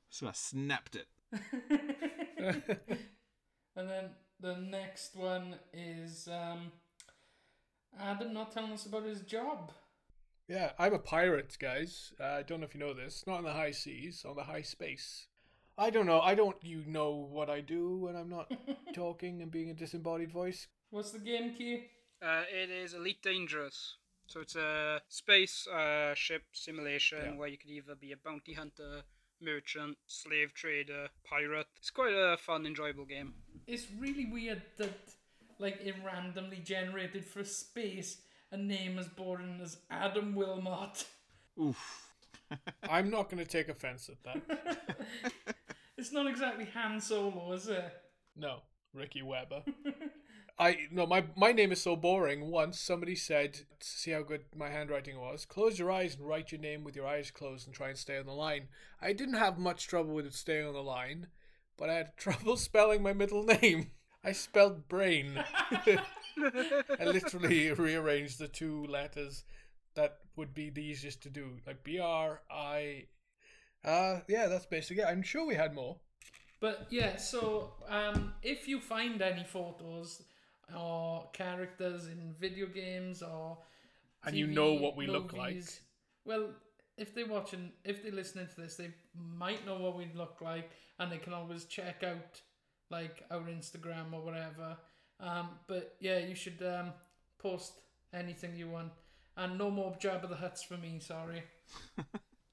so 0.10 0.28
i 0.28 0.32
snapped 0.32 0.96
it 0.96 1.08
And 3.76 3.90
then 3.90 4.10
the 4.40 4.56
next 4.56 5.16
one 5.16 5.56
is 5.74 6.30
um, 6.30 6.72
Adam 8.00 8.34
not 8.34 8.54
telling 8.54 8.72
us 8.72 8.86
about 8.86 9.04
his 9.04 9.22
job. 9.22 9.72
Yeah, 10.48 10.72
I'm 10.78 10.94
a 10.94 11.00
pirate, 11.00 11.58
guys. 11.60 12.14
Uh, 12.20 12.24
I 12.26 12.44
don't 12.44 12.60
know 12.60 12.66
if 12.68 12.76
you 12.76 12.80
know 12.80 12.94
this. 12.94 13.24
Not 13.26 13.40
in 13.40 13.46
the 13.46 13.54
high 13.54 13.72
seas, 13.72 14.24
on 14.28 14.36
the 14.36 14.44
high 14.44 14.62
space. 14.62 15.28
I 15.78 15.90
don't 15.90 16.06
know. 16.06 16.22
I 16.22 16.36
don't. 16.36 16.56
You 16.62 16.84
know 16.86 17.28
what 17.32 17.50
I 17.50 17.62
do 17.62 17.98
when 17.98 18.16
I'm 18.16 18.30
not 18.30 18.52
talking 18.94 19.42
and 19.42 19.52
being 19.52 19.70
a 19.70 19.74
disembodied 19.74 20.32
voice. 20.32 20.68
What's 20.92 21.12
the 21.12 21.20
game 21.20 21.54
key? 21.58 21.88
Uh, 22.22 22.44
it 22.52 22.70
is 22.70 22.94
Elite 22.94 23.22
Dangerous. 23.24 23.96
So 24.28 24.40
it's 24.40 24.56
a 24.56 25.02
space 25.10 25.68
uh, 25.68 26.14
ship 26.16 26.44
simulation 26.54 27.20
Yeah. 27.24 27.36
where 27.38 27.48
you 27.48 27.58
could 27.58 27.70
either 27.70 27.96
be 27.96 28.12
a 28.12 28.18
bounty 28.18 28.54
hunter, 28.54 29.02
merchant, 29.42 29.98
slave 30.08 30.54
trader, 30.54 31.10
pirate. 31.24 31.68
It's 31.78 31.92
quite 31.92 32.14
a 32.14 32.38
fun, 32.38 32.66
enjoyable 32.66 33.06
game. 33.06 33.34
It's 33.68 33.86
really 34.00 34.26
weird 34.26 34.62
that 34.78 34.94
like 35.60 35.80
it 35.84 35.96
randomly 36.06 36.58
generated 36.64 37.26
for 37.26 37.44
space 37.44 38.18
a 38.56 38.58
name 38.58 38.98
as 38.98 39.08
boring 39.08 39.60
as 39.62 39.78
Adam 39.92 40.34
Wilmot. 40.34 41.06
oof 41.62 42.02
I'm 42.90 43.10
not 43.10 43.30
going 43.30 43.44
to 43.44 43.50
take 43.50 43.70
offense 43.70 44.10
at 44.10 44.24
that. 44.24 44.78
It's 45.98 46.12
not 46.12 46.28
exactly 46.28 46.66
Han 46.74 47.00
Solo, 47.00 47.54
is 47.54 47.70
it? 47.70 47.86
No, 48.36 48.64
Ricky 48.94 49.22
Weber. 49.22 49.64
I 50.60 50.88
no, 50.92 51.06
my 51.06 51.24
my 51.38 51.54
name 51.54 51.72
is 51.72 51.82
so 51.82 51.96
boring. 51.96 52.52
Once 52.52 52.82
somebody 52.82 53.16
said, 53.16 53.62
see 53.80 54.12
how 54.12 54.22
good 54.22 54.44
my 54.54 54.70
handwriting 54.70 55.18
was, 55.18 55.46
close 55.46 55.80
your 55.80 55.90
eyes 55.90 56.16
and 56.16 56.28
write 56.28 56.52
your 56.52 56.60
name 56.60 56.84
with 56.84 56.98
your 56.98 57.08
eyes 57.08 57.32
closed 57.32 57.66
and 57.66 57.74
try 57.74 57.88
and 57.88 57.98
stay 57.98 58.18
on 58.18 58.26
the 58.26 58.34
line. 58.34 58.68
I 59.02 59.14
didn't 59.14 59.36
have 59.36 59.58
much 59.58 59.88
trouble 59.88 60.14
with 60.14 60.26
it 60.26 60.34
staying 60.34 60.68
on 60.68 60.74
the 60.74 60.84
line, 60.84 61.28
but 61.78 61.90
I 61.90 61.94
had 61.94 62.18
trouble 62.18 62.58
spelling 62.58 63.02
my 63.02 63.14
middle 63.14 63.44
name. 63.44 63.92
I 64.26 64.32
spelled 64.34 64.88
brain. 64.90 65.44
I 65.72 67.04
literally 67.06 67.72
rearranged 67.72 68.40
the 68.40 68.48
two 68.48 68.86
letters 68.88 69.44
that 69.94 70.20
would 70.36 70.54
be 70.54 70.70
the 70.70 70.84
easiest 70.84 71.22
to 71.24 71.30
do, 71.30 71.58
like 71.66 71.84
B 71.84 72.00
R 72.00 72.42
I. 72.52 73.06
Uh, 73.84 74.22
yeah, 74.28 74.48
that's 74.48 74.66
basically 74.66 75.04
it. 75.04 75.08
I'm 75.08 75.22
sure 75.22 75.46
we 75.46 75.56
had 75.56 75.74
more. 75.76 75.98
But 76.60 76.88
yeah, 76.90 77.18
so 77.18 77.74
um, 77.88 78.34
if 78.42 78.68
you 78.68 78.80
find 78.80 79.22
any 79.22 79.44
photos 79.44 80.24
or 80.76 81.30
characters 81.34 82.08
in 82.08 82.34
video 82.40 82.66
games 82.66 83.22
or 83.22 83.60
And 84.26 84.36
you 84.36 84.48
know 84.48 84.74
what 84.74 84.98
we 84.98 85.06
look 85.06 85.34
like. 85.34 85.64
well, 86.26 86.50
if 86.98 87.14
they're 87.14 87.28
watching, 87.28 87.72
if 87.84 88.02
they're 88.02 88.12
listening 88.12 88.48
to 88.56 88.62
this, 88.62 88.76
they 88.76 88.90
might 89.16 89.66
know 89.66 89.78
what 89.78 89.96
we 89.96 90.10
look 90.16 90.42
like, 90.42 90.72
and 90.98 91.12
they 91.12 91.18
can 91.18 91.34
always 91.34 91.66
check 91.66 92.04
out 92.04 92.42
like 92.90 93.24
our 93.32 93.42
Instagram 93.42 94.14
or 94.14 94.22
whatever. 94.22 94.78
Um, 95.20 95.50
but 95.68 95.96
yeah, 96.00 96.20
you 96.20 96.36
should 96.36 96.62
um, 96.64 96.94
post 97.40 97.74
anything 98.14 98.56
you 98.56 98.70
want, 98.70 98.92
and 99.38 99.58
no 99.58 99.72
more 99.72 99.96
Jabba 100.00 100.30
the 100.30 100.36
Hutts 100.36 100.64
for 100.66 100.78
me. 100.78 101.00
Sorry. 101.00 101.44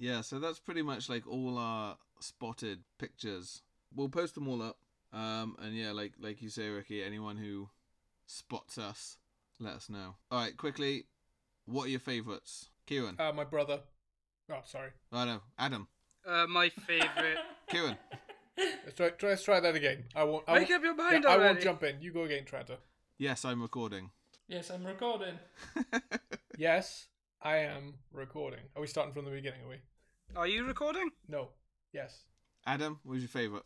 Yeah, 0.02 0.22
so 0.22 0.40
that's 0.40 0.58
pretty 0.58 0.82
much 0.82 1.08
like 1.08 1.28
all 1.28 1.56
our 1.58 1.96
spotted 2.18 2.80
pictures. 2.98 3.62
We'll 3.94 4.08
post 4.08 4.34
them 4.34 4.48
all 4.48 4.60
up. 4.60 4.78
Um, 5.12 5.54
and 5.62 5.76
yeah, 5.76 5.92
like 5.92 6.14
like 6.18 6.42
you 6.42 6.48
say, 6.48 6.70
Ricky, 6.70 7.04
anyone 7.04 7.36
who 7.36 7.68
spots 8.26 8.78
us, 8.78 9.18
let 9.60 9.74
us 9.74 9.88
know. 9.88 10.16
All 10.28 10.40
right, 10.40 10.56
quickly, 10.56 11.04
what 11.66 11.84
are 11.84 11.90
your 11.90 12.00
favourites? 12.00 12.70
Kieran. 12.84 13.14
Uh, 13.20 13.30
my 13.32 13.44
brother. 13.44 13.78
Oh, 14.50 14.62
sorry. 14.64 14.90
I 15.12 15.24
know. 15.24 15.40
Adam. 15.56 15.86
Uh, 16.26 16.46
my 16.48 16.68
favourite. 16.68 17.38
Kieran. 17.68 17.96
Let's 18.56 18.94
try, 18.96 19.10
try, 19.10 19.28
let's 19.30 19.42
try 19.44 19.60
that 19.60 19.74
again. 19.74 20.04
I 20.14 20.24
won't. 20.24 20.44
I 20.48 20.58
Make 20.58 20.68
won't, 20.70 20.80
up 20.80 20.84
your 20.84 20.96
yeah, 20.96 21.10
mind 21.10 21.26
I 21.26 21.30
won't 21.30 21.42
already. 21.42 21.62
jump 21.64 21.82
in. 21.84 22.00
You 22.02 22.12
go 22.12 22.24
again, 22.24 22.44
Trenta. 22.44 22.78
yes, 23.18 23.44
I'm 23.44 23.62
recording. 23.62 24.10
Yes, 24.48 24.70
I'm 24.70 24.84
recording. 24.84 25.38
Yes, 26.58 27.06
I 27.40 27.56
am 27.58 27.94
recording. 28.12 28.60
Are 28.76 28.82
we 28.82 28.86
starting 28.86 29.14
from 29.14 29.24
the 29.24 29.30
beginning? 29.30 29.62
Are 29.64 29.68
we? 29.70 29.76
Are 30.36 30.46
you 30.46 30.64
recording? 30.66 31.08
No. 31.26 31.48
Yes. 31.94 32.24
Adam, 32.66 33.00
what's 33.04 33.20
your 33.20 33.28
favourite? 33.30 33.64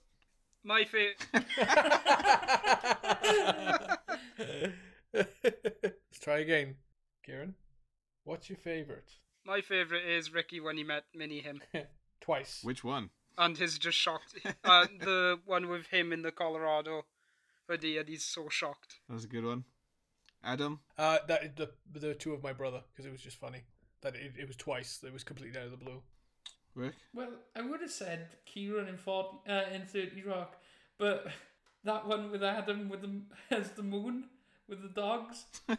My 0.62 0.84
fa- 0.84 1.16
Let's 5.12 6.18
try 6.20 6.38
again. 6.38 6.76
Kieran, 7.24 7.54
what's 8.24 8.48
your 8.48 8.58
favorite? 8.58 9.10
my 9.44 9.60
favorite 9.60 10.04
is 10.06 10.32
Ricky 10.32 10.60
when 10.60 10.76
he 10.76 10.84
met 10.84 11.04
Mini 11.14 11.40
him, 11.40 11.60
Twice. 12.20 12.60
Which 12.62 12.84
one? 12.84 13.10
And 13.38 13.56
he's 13.56 13.78
just 13.78 13.98
shocked. 13.98 14.34
Uh, 14.64 14.86
the 15.00 15.38
one 15.44 15.68
with 15.68 15.86
him 15.88 16.12
in 16.12 16.22
the 16.22 16.32
Colorado 16.32 17.04
hoodie, 17.68 17.98
and 17.98 18.08
he's 18.08 18.24
so 18.24 18.48
shocked. 18.48 18.96
That 19.08 19.14
was 19.14 19.24
a 19.24 19.28
good 19.28 19.44
one. 19.44 19.64
Adam? 20.44 20.80
Uh, 20.96 21.18
that 21.28 21.56
the 21.56 21.70
the 21.92 22.14
two 22.14 22.32
of 22.32 22.42
my 22.42 22.52
brother 22.52 22.82
because 22.92 23.06
it 23.06 23.12
was 23.12 23.20
just 23.20 23.38
funny 23.38 23.62
that 24.02 24.14
it, 24.14 24.34
it 24.38 24.46
was 24.46 24.56
twice. 24.56 25.00
It 25.04 25.12
was 25.12 25.24
completely 25.24 25.58
out 25.58 25.66
of 25.66 25.72
the 25.72 25.76
blue. 25.84 26.02
Rick? 26.74 26.94
Well, 27.14 27.30
I 27.56 27.62
would 27.62 27.80
have 27.80 27.90
said 27.90 28.28
Kieran 28.44 28.86
in 28.86 28.98
40, 28.98 29.28
uh, 29.48 29.62
in 29.72 29.86
30 29.86 30.22
Rock, 30.24 30.56
but 30.98 31.26
that 31.84 32.06
one 32.06 32.30
with 32.30 32.44
Adam 32.44 32.88
with 32.88 33.00
the 33.00 33.22
as 33.50 33.70
the 33.70 33.82
moon 33.82 34.24
with 34.68 34.82
the 34.82 34.88
dogs 34.88 35.46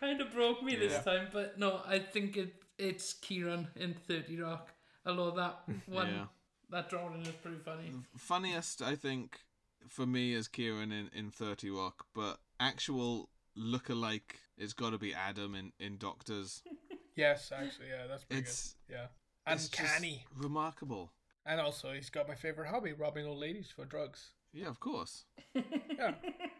kind 0.00 0.20
of 0.20 0.32
broke 0.32 0.62
me 0.62 0.74
this 0.74 1.02
time. 1.04 1.28
But 1.32 1.58
no, 1.58 1.82
I 1.86 1.98
think 1.98 2.36
it 2.36 2.54
it's 2.78 3.12
Kieran 3.12 3.68
in 3.76 3.94
30 3.94 4.40
Rock. 4.40 4.72
Although 5.04 5.32
that 5.32 5.60
one, 5.86 6.08
Yeah. 6.08 6.24
That 6.70 6.88
drawing 6.90 7.22
is 7.22 7.28
pretty 7.42 7.58
funny. 7.58 7.92
Funniest, 8.16 8.82
I 8.82 8.94
think, 8.96 9.40
for 9.88 10.06
me 10.06 10.32
is 10.34 10.48
Kieran 10.48 10.92
in, 10.92 11.10
in 11.14 11.30
30 11.30 11.70
Rock, 11.70 12.06
but 12.14 12.38
actual 12.60 13.28
look-alike, 13.54 14.40
it's 14.58 14.72
got 14.72 14.90
to 14.90 14.98
be 14.98 15.14
Adam 15.14 15.54
in, 15.54 15.72
in 15.78 15.96
Doctors. 15.98 16.62
Yes, 17.18 17.50
actually, 17.50 17.88
yeah, 17.88 18.06
that's 18.06 18.24
pretty 18.24 18.42
It's, 18.42 18.74
good. 18.86 18.94
Yeah, 18.96 19.06
it's 19.54 19.68
just 19.70 19.80
uncanny. 19.80 20.26
remarkable. 20.36 21.12
And 21.46 21.58
also, 21.62 21.92
he's 21.94 22.10
got 22.10 22.28
my 22.28 22.34
favorite 22.34 22.68
hobby: 22.68 22.92
robbing 22.92 23.24
old 23.24 23.38
ladies 23.38 23.70
for 23.74 23.86
drugs. 23.86 24.32
Yeah, 24.52 24.66
of 24.68 24.80
course. 24.80 25.24
Yeah, 25.54 26.12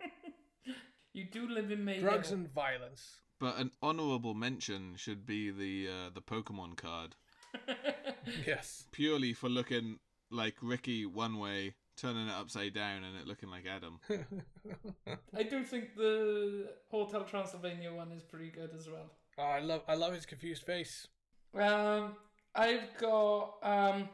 You 1.12 1.24
do 1.24 1.46
live 1.46 1.70
in 1.70 1.84
Mayhill. 1.84 2.00
drugs 2.00 2.30
and 2.30 2.50
violence. 2.52 3.20
But 3.38 3.58
an 3.58 3.70
honourable 3.82 4.32
mention 4.32 4.94
should 4.96 5.26
be 5.26 5.50
the 5.50 5.88
uh, 5.92 6.10
the 6.14 6.22
Pokemon 6.22 6.78
card. 6.78 7.16
Yes. 8.46 8.84
Purely 8.90 9.32
for 9.32 9.48
looking 9.48 9.98
like 10.30 10.56
Ricky 10.60 11.06
one 11.06 11.38
way, 11.38 11.74
turning 11.96 12.26
it 12.26 12.32
upside 12.32 12.74
down 12.74 13.04
and 13.04 13.16
it 13.16 13.26
looking 13.26 13.48
like 13.50 13.64
Adam. 13.66 14.00
I 15.36 15.42
do 15.44 15.62
think 15.62 15.94
the 15.96 16.70
Hotel 16.90 17.24
Transylvania 17.24 17.92
one 17.92 18.10
is 18.12 18.22
pretty 18.22 18.50
good 18.50 18.70
as 18.76 18.88
well. 18.88 19.10
Oh, 19.38 19.42
I 19.42 19.60
love, 19.60 19.82
I 19.86 19.94
love 19.94 20.12
his 20.12 20.26
confused 20.26 20.64
face. 20.64 21.06
Um, 21.54 22.16
I've 22.54 22.96
got 22.98 23.54
um 23.62 24.08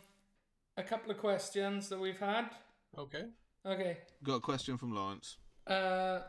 a 0.76 0.82
couple 0.82 1.10
of 1.10 1.18
questions 1.18 1.88
that 1.88 2.00
we've 2.00 2.18
had. 2.18 2.50
Okay. 2.98 3.24
Okay. 3.64 3.98
Got 4.22 4.34
a 4.36 4.40
question 4.40 4.76
from 4.76 4.94
Lawrence. 4.94 5.38
Uh, 5.66 6.20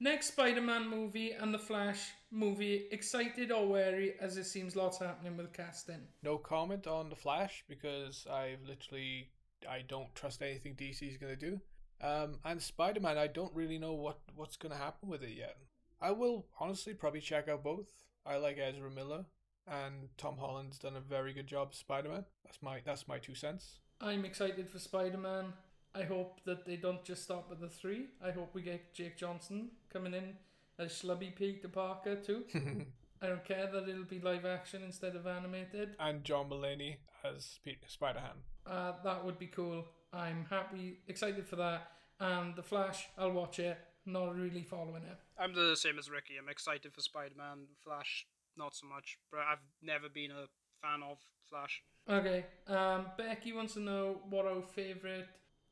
next 0.00 0.28
Spider-Man 0.28 0.88
movie 0.88 1.32
and 1.32 1.52
the 1.52 1.58
Flash 1.58 2.10
movie. 2.30 2.86
Excited 2.90 3.50
or 3.50 3.66
wary 3.66 4.14
as 4.20 4.36
it 4.36 4.44
seems 4.44 4.76
lots 4.76 4.98
happening 4.98 5.36
with 5.36 5.52
casting. 5.52 6.02
No 6.22 6.38
comment 6.38 6.86
on 6.86 7.08
the 7.08 7.16
Flash 7.16 7.64
because 7.68 8.26
I've 8.30 8.62
literally 8.66 9.30
I 9.68 9.82
don't 9.86 10.14
trust 10.14 10.42
anything 10.42 10.74
DC's 10.74 11.16
gonna 11.16 11.36
do. 11.36 11.60
Um, 12.00 12.38
and 12.44 12.60
Spider 12.60 13.00
Man, 13.00 13.16
I 13.18 13.26
don't 13.26 13.54
really 13.54 13.78
know 13.78 13.92
what 13.92 14.18
what's 14.34 14.56
gonna 14.56 14.76
happen 14.76 15.08
with 15.08 15.22
it 15.22 15.36
yet. 15.36 15.56
I 16.00 16.10
will 16.10 16.46
honestly 16.60 16.92
probably 16.94 17.20
check 17.20 17.48
out 17.48 17.64
both. 17.64 17.86
I 18.26 18.36
like 18.36 18.58
Ezra 18.58 18.90
Miller, 18.90 19.24
and 19.66 20.08
Tom 20.16 20.36
Holland's 20.38 20.78
done 20.78 20.96
a 20.96 21.00
very 21.00 21.32
good 21.32 21.46
job 21.46 21.68
as 21.72 21.78
Spider 21.78 22.10
Man. 22.10 22.24
That's 22.44 22.62
my 22.62 22.80
that's 22.84 23.08
my 23.08 23.18
two 23.18 23.34
cents. 23.34 23.78
I'm 24.00 24.24
excited 24.24 24.68
for 24.68 24.78
Spider-Man. 24.78 25.52
I 25.94 26.02
hope 26.04 26.40
that 26.44 26.66
they 26.66 26.76
don't 26.76 27.04
just 27.04 27.22
stop 27.24 27.48
at 27.52 27.60
the 27.60 27.68
three. 27.68 28.06
I 28.24 28.30
hope 28.32 28.54
we 28.54 28.62
get 28.62 28.92
Jake 28.94 29.16
Johnson 29.16 29.70
coming 29.92 30.14
in 30.14 30.34
as 30.78 30.90
Schlubby 30.92 31.34
Peter 31.34 31.68
Parker 31.68 32.16
too. 32.16 32.44
I 33.22 33.28
don't 33.28 33.44
care 33.44 33.68
that 33.72 33.88
it'll 33.88 34.04
be 34.04 34.18
live 34.20 34.44
action 34.44 34.82
instead 34.84 35.14
of 35.16 35.26
animated. 35.26 35.90
and 36.00 36.24
John 36.24 36.50
Mulaney 36.50 36.96
as 37.24 37.58
Spider 37.86 38.20
Ham. 38.20 38.36
Uh, 38.66 38.92
that 39.04 39.24
would 39.24 39.38
be 39.38 39.46
cool. 39.46 39.84
I'm 40.12 40.46
happy, 40.50 40.98
excited 41.08 41.46
for 41.46 41.56
that. 41.56 41.88
And 42.20 42.54
The 42.54 42.62
Flash, 42.62 43.08
I'll 43.18 43.32
watch 43.32 43.58
it. 43.58 43.78
Not 44.06 44.36
really 44.36 44.62
following 44.62 45.02
it. 45.04 45.18
I'm 45.38 45.54
the 45.54 45.74
same 45.76 45.98
as 45.98 46.10
Ricky. 46.10 46.34
I'm 46.38 46.48
excited 46.50 46.92
for 46.92 47.00
Spider-Man. 47.00 47.66
Flash, 47.82 48.26
not 48.58 48.74
so 48.74 48.86
much. 48.86 49.16
But 49.30 49.40
I've 49.40 49.62
never 49.82 50.08
been 50.08 50.30
a 50.30 50.44
fan 50.82 51.02
of 51.02 51.18
Flash. 51.48 51.82
Okay. 52.08 52.44
Um, 52.66 53.06
Becky 53.16 53.52
wants 53.54 53.74
to 53.74 53.80
know 53.80 54.20
what 54.28 54.44
our 54.46 54.60
favorite, 54.62 55.26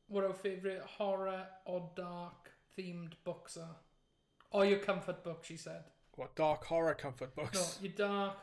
what 0.07 0.23
our 0.23 0.33
favorite 0.33 0.81
horror 0.81 1.45
or 1.65 1.89
dark 1.95 2.51
themed 2.77 3.13
books 3.23 3.57
are, 3.57 3.77
or 4.51 4.65
your 4.65 4.79
comfort 4.79 5.23
book. 5.23 5.43
She 5.43 5.57
said. 5.57 5.83
What 6.15 6.35
dark 6.35 6.63
horror 6.65 6.93
comfort 6.93 7.35
books? 7.35 7.79
No, 7.81 7.87
your 7.87 7.93
dark, 7.97 8.37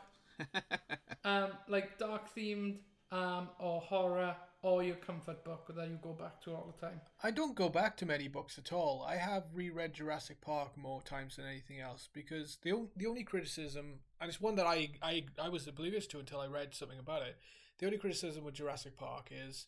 um, 1.23 1.51
like 1.69 1.97
dark 1.97 2.35
themed, 2.35 2.79
um, 3.11 3.47
or 3.59 3.79
horror, 3.79 4.35
or 4.61 4.83
your 4.83 4.97
comfort 4.97 5.43
book 5.43 5.71
that 5.75 5.87
you 5.87 5.97
go 6.01 6.11
back 6.11 6.41
to 6.41 6.51
all 6.51 6.73
the 6.75 6.85
time. 6.85 6.99
I 7.23 7.31
don't 7.31 7.55
go 7.55 7.69
back 7.69 7.97
to 7.97 8.05
many 8.05 8.27
books 8.27 8.57
at 8.57 8.73
all. 8.73 9.05
I 9.07 9.15
have 9.15 9.43
reread 9.53 9.93
Jurassic 9.93 10.41
Park 10.41 10.77
more 10.77 11.01
times 11.01 11.37
than 11.37 11.45
anything 11.45 11.79
else 11.79 12.09
because 12.11 12.57
the 12.61 12.87
the 12.95 13.07
only 13.07 13.23
criticism, 13.23 13.99
and 14.19 14.29
it's 14.29 14.41
one 14.41 14.55
that 14.55 14.67
I, 14.67 14.89
I 15.01 15.25
I 15.41 15.49
was 15.49 15.67
oblivious 15.67 16.07
to 16.07 16.19
until 16.19 16.41
I 16.41 16.47
read 16.47 16.75
something 16.75 16.99
about 16.99 17.23
it. 17.23 17.37
The 17.79 17.85
only 17.85 17.97
criticism 17.97 18.43
with 18.43 18.53
Jurassic 18.53 18.97
Park 18.97 19.29
is 19.31 19.65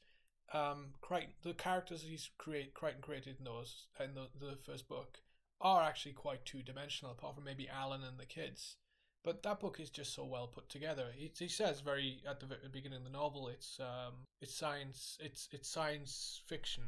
um, 0.54 0.94
Crichton, 1.02 1.34
the 1.44 1.54
characters 1.54 2.04
he's 2.04 2.30
create 2.38 2.74
Crichton 2.74 3.02
created 3.02 3.38
in 3.40 3.46
those 3.46 3.88
in 4.00 4.14
the, 4.14 4.28
the 4.40 4.56
first 4.56 4.88
book 4.88 5.20
are 5.60 5.82
actually 5.82 6.14
quite 6.14 6.46
two 6.46 6.62
dimensional, 6.62 7.14
apart 7.14 7.36
from 7.36 7.46
maybe 7.46 7.70
Alan 7.70 8.04
and 8.04 8.20
the 8.20 8.26
kids. 8.26 8.76
But 9.24 9.42
that 9.44 9.62
book 9.62 9.80
is 9.80 9.90
just 9.90 10.14
so 10.14 10.26
well 10.26 10.48
put 10.48 10.68
together. 10.68 11.08
He, 11.16 11.32
he 11.38 11.48
says 11.48 11.80
very 11.80 12.22
at 12.30 12.40
the 12.40 12.48
beginning 12.72 13.00
of 13.00 13.04
the 13.06 13.10
novel, 13.10 13.48
it's 13.48 13.80
um, 13.80 14.14
it's 14.42 14.54
science, 14.54 15.18
it's 15.20 15.48
it's 15.52 15.70
science 15.70 16.42
fiction, 16.46 16.84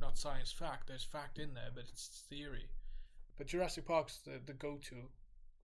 not 0.00 0.18
science 0.18 0.52
fact. 0.52 0.88
There's 0.88 1.04
fact 1.04 1.38
in 1.38 1.54
there, 1.54 1.70
but 1.74 1.84
it's 1.88 2.24
theory. 2.28 2.68
But 3.36 3.46
Jurassic 3.46 3.86
Park's 3.86 4.18
the 4.18 4.38
the 4.44 4.52
go 4.52 4.78
to 4.82 4.94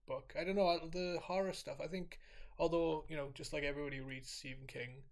book. 0.07 0.33
I 0.39 0.43
don't 0.43 0.55
know 0.55 0.67
uh, 0.67 0.79
the 0.91 1.19
horror 1.21 1.53
stuff. 1.53 1.77
I 1.81 1.87
think, 1.87 2.19
although 2.57 3.05
you 3.07 3.15
know, 3.15 3.29
just 3.33 3.53
like 3.53 3.63
everybody 3.63 3.99
reads 3.99 4.29
Stephen 4.31 4.65
King, 4.67 5.03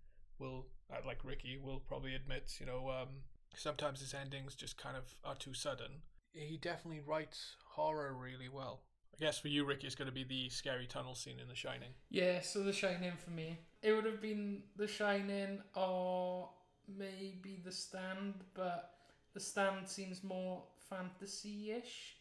will 0.43 0.65
uh, 0.91 0.97
like 1.05 1.23
Ricky 1.23 1.57
will 1.57 1.79
probably 1.79 2.13
admit, 2.13 2.57
you 2.59 2.65
know, 2.65 2.89
um, 2.89 3.07
sometimes 3.55 4.01
his 4.01 4.13
endings 4.13 4.55
just 4.55 4.77
kind 4.77 4.97
of 4.97 5.15
are 5.23 5.35
too 5.35 5.53
sudden. 5.53 6.01
He 6.33 6.57
definitely 6.57 7.01
writes 7.05 7.55
horror 7.65 8.13
really 8.13 8.49
well. 8.49 8.81
I 9.15 9.19
guess 9.19 9.37
for 9.37 9.47
you, 9.47 9.63
Ricky, 9.63 9.85
it's 9.85 9.95
going 9.95 10.07
to 10.07 10.13
be 10.13 10.23
the 10.23 10.49
scary 10.49 10.87
tunnel 10.87 11.13
scene 11.13 11.39
in 11.39 11.47
The 11.47 11.55
Shining. 11.55 11.89
Yeah, 12.09 12.41
so 12.41 12.63
The 12.63 12.73
Shining 12.73 13.13
for 13.23 13.29
me. 13.29 13.59
It 13.83 13.93
would 13.93 14.05
have 14.05 14.21
been 14.21 14.63
The 14.75 14.87
Shining 14.87 15.59
or 15.75 16.49
maybe 16.87 17.61
The 17.63 17.71
Stand, 17.71 18.33
but 18.55 18.91
The 19.33 19.39
Stand 19.39 19.87
seems 19.87 20.23
more 20.23 20.63
fantasy-ish. 20.89 22.15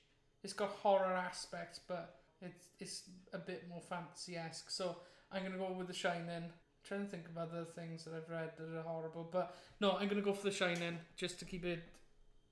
It's 0.45 0.53
got 0.53 0.71
horror 0.71 1.15
aspects, 1.15 1.81
but 1.87 2.17
it's 2.43 2.71
it's 2.79 3.03
a 3.33 3.39
bit 3.39 3.69
more 3.69 3.81
fantasy-esque. 3.81 4.71
So 4.71 4.97
I'm 5.31 5.43
gonna 5.45 5.57
go 5.57 5.73
with 5.73 5.87
The 5.87 5.95
Shining. 5.95 6.51
Trying 6.87 7.05
to 7.05 7.11
think 7.11 7.29
of 7.29 7.37
other 7.37 7.65
things 7.65 8.05
that 8.05 8.15
I've 8.15 8.29
read 8.29 8.53
that 8.59 8.79
are 8.79 8.83
horrible, 8.83 9.29
but 9.31 9.57
no, 9.81 9.93
I'm 9.93 10.09
gonna 10.09 10.21
go 10.21 10.33
for 10.33 10.45
The 10.45 10.53
Shining 10.53 10.99
just 11.17 11.39
to 11.41 11.45
keep 11.45 11.65
it 11.65 11.83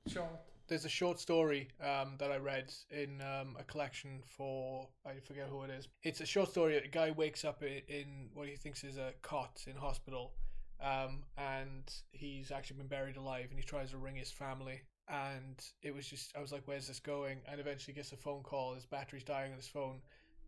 short. 0.09 0.29
There's 0.69 0.85
a 0.85 0.89
short 0.89 1.19
story 1.19 1.69
um, 1.83 2.15
that 2.19 2.31
I 2.31 2.37
read 2.37 2.73
in 2.91 3.21
um, 3.21 3.57
a 3.59 3.65
collection 3.65 4.23
for 4.25 4.89
I 5.05 5.15
forget 5.27 5.49
who 5.49 5.63
it 5.63 5.71
is. 5.71 5.89
It's 6.05 6.21
a 6.21 6.27
short 6.27 6.49
story. 6.51 6.77
A 6.77 6.87
guy 6.87 7.11
wakes 7.11 7.45
up 7.45 7.63
in, 7.65 7.83
in 7.89 8.29
what 8.35 8.47
he 8.47 8.55
thinks 8.55 8.85
is 8.85 8.97
a 8.97 9.13
cot 9.23 9.65
in 9.67 9.75
hospital, 9.75 10.33
um, 10.81 11.25
and 11.37 11.93
he's 12.13 12.53
actually 12.53 12.77
been 12.77 12.87
buried 12.87 13.17
alive. 13.17 13.47
And 13.51 13.59
he 13.59 13.65
tries 13.65 13.91
to 13.91 13.99
ring 13.99 14.15
his 14.15 14.31
family, 14.31 14.81
and 15.09 15.61
it 15.83 15.93
was 15.93 16.07
just 16.07 16.37
I 16.37 16.41
was 16.41 16.53
like, 16.53 16.63
"Where's 16.67 16.87
this 16.87 17.01
going?" 17.01 17.39
And 17.51 17.61
eventually 17.61 17.93
gets 17.93 18.13
a 18.13 18.17
phone 18.17 18.45
call. 18.45 18.75
His 18.75 18.87
battery's 18.87 19.25
dying 19.25 19.51
on 19.51 19.57
his 19.57 19.67
phone. 19.67 20.01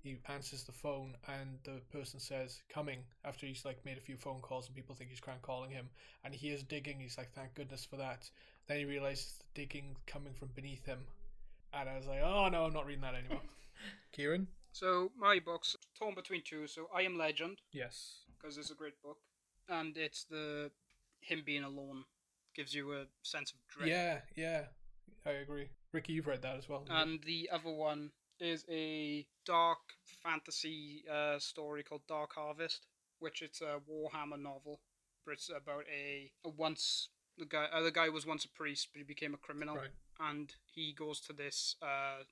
He 0.03 0.19
answers 0.29 0.65
the 0.65 0.73
phone, 0.73 1.17
and 1.29 1.59
the 1.63 1.81
person 1.91 2.19
says, 2.19 2.61
"Coming." 2.69 3.05
After 3.25 3.47
he's 3.47 3.65
like 3.65 3.85
made 3.85 3.99
a 3.99 4.01
few 4.01 4.17
phone 4.17 4.41
calls, 4.41 4.67
and 4.67 4.75
people 4.75 4.95
think 4.97 5.11
he's 5.11 5.21
crank 5.21 5.43
calling 5.43 5.71
him, 5.71 5.89
and 6.25 6.35
he 6.35 6.51
is 6.51 6.65
digging. 6.65 6.99
He's 6.99 7.17
like, 7.17 7.33
"Thank 7.33 7.55
goodness 7.55 7.85
for 7.85 7.97
that." 7.97 8.29
Then 8.67 8.79
he 8.79 8.85
realizes 8.85 9.35
the 9.39 9.45
digging 9.55 9.97
coming 10.07 10.35
from 10.35 10.49
beneath 10.49 10.85
him, 10.85 11.07
and 11.73 11.89
I 11.89 11.97
was 11.97 12.07
like, 12.07 12.21
"Oh 12.21 12.49
no, 12.49 12.65
I'm 12.65 12.73
not 12.73 12.87
reading 12.87 13.03
that 13.03 13.15
anymore." 13.15 13.43
Kieran, 14.13 14.49
So 14.73 15.11
my 15.17 15.39
book's 15.39 15.77
torn 15.99 16.15
between 16.15 16.43
two. 16.43 16.67
So 16.67 16.89
I 16.95 17.03
Am 17.03 17.17
Legend 17.17 17.59
yes, 17.73 18.25
because 18.37 18.59
it's 18.59 18.71
a 18.71 18.75
great 18.75 19.01
book, 19.03 19.19
and 19.69 19.97
it's 19.97 20.25
the 20.25 20.71
him 21.21 21.43
being 21.47 21.63
alone 21.63 22.05
gives 22.55 22.75
you 22.75 22.93
a 22.93 23.07
sense 23.23 23.53
of 23.53 23.59
dread. 23.69 23.89
yeah, 23.89 24.21
yeah, 24.37 24.65
I 25.25 25.31
agree. 25.31 25.69
Ricky, 25.93 26.13
you've 26.15 26.27
read 26.27 26.43
that 26.43 26.57
as 26.57 26.69
well. 26.69 26.85
haven't 26.89 27.07
you? 27.07 27.13
And 27.13 27.23
the 27.25 27.51
other 27.53 27.71
one 27.71 28.11
is 28.43 28.65
a 28.69 29.27
dark 29.47 29.79
fantasy 30.23 31.05
uh, 31.11 31.39
story 31.39 31.83
called 31.83 32.03
Dark 32.09 32.33
Harvest, 32.35 32.87
which 33.21 33.43
it's 33.43 33.61
a 33.61 33.81
Warhammer 33.91 34.41
novel, 34.41 34.81
but 35.25 35.33
it's 35.33 35.49
about 35.49 35.85
a, 35.93 36.31
a 36.45 36.49
once 36.51 37.09
The 37.39 37.47
guy, 37.47 37.67
uh, 37.73 37.81
the 37.83 37.91
guy 37.93 38.09
was 38.09 38.27
once 38.27 38.45
a 38.45 38.49
priest, 38.51 38.89
but 38.93 38.99
he 38.99 39.05
became 39.05 39.35
a 39.35 39.39
criminal, 39.39 39.77
Right. 39.77 39.91
and 40.21 40.53
he 40.67 40.93
goes 40.93 41.21
to 41.23 41.33
this 41.33 41.77
uh, 41.81 42.25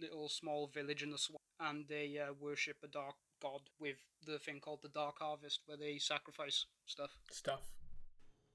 little 0.00 0.28
small 0.28 0.66
village 0.66 1.02
in 1.02 1.10
the 1.10 1.18
swamp, 1.18 1.42
and 1.60 1.86
they 1.88 2.18
uh, 2.18 2.32
worship 2.40 2.76
a 2.82 2.88
dark 2.88 3.14
god 3.40 3.60
with 3.78 3.96
the 4.26 4.38
thing 4.38 4.60
called 4.60 4.80
the 4.82 4.88
Dark 4.88 5.16
Harvest, 5.20 5.60
where 5.66 5.76
they 5.76 5.98
sacrifice 5.98 6.66
stuff. 6.86 7.10
Stuff. 7.30 7.60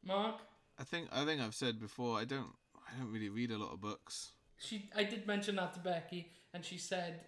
Mark, 0.03 0.35
I 0.77 0.83
think 0.83 1.07
I 1.11 1.23
think 1.25 1.39
I've 1.41 1.55
said 1.55 1.79
before. 1.79 2.19
I 2.19 2.25
don't 2.25 2.51
I 2.75 2.97
don't 2.99 3.11
really 3.13 3.29
read 3.29 3.51
a 3.51 3.57
lot 3.57 3.71
of 3.73 3.79
books. 3.79 4.33
she 4.59 4.89
I 4.95 5.03
did 5.05 5.25
mention 5.25 5.55
that 5.55 5.73
to 5.75 5.79
Becky, 5.79 6.31
and 6.53 6.63
she 6.63 6.77
said 6.77 7.21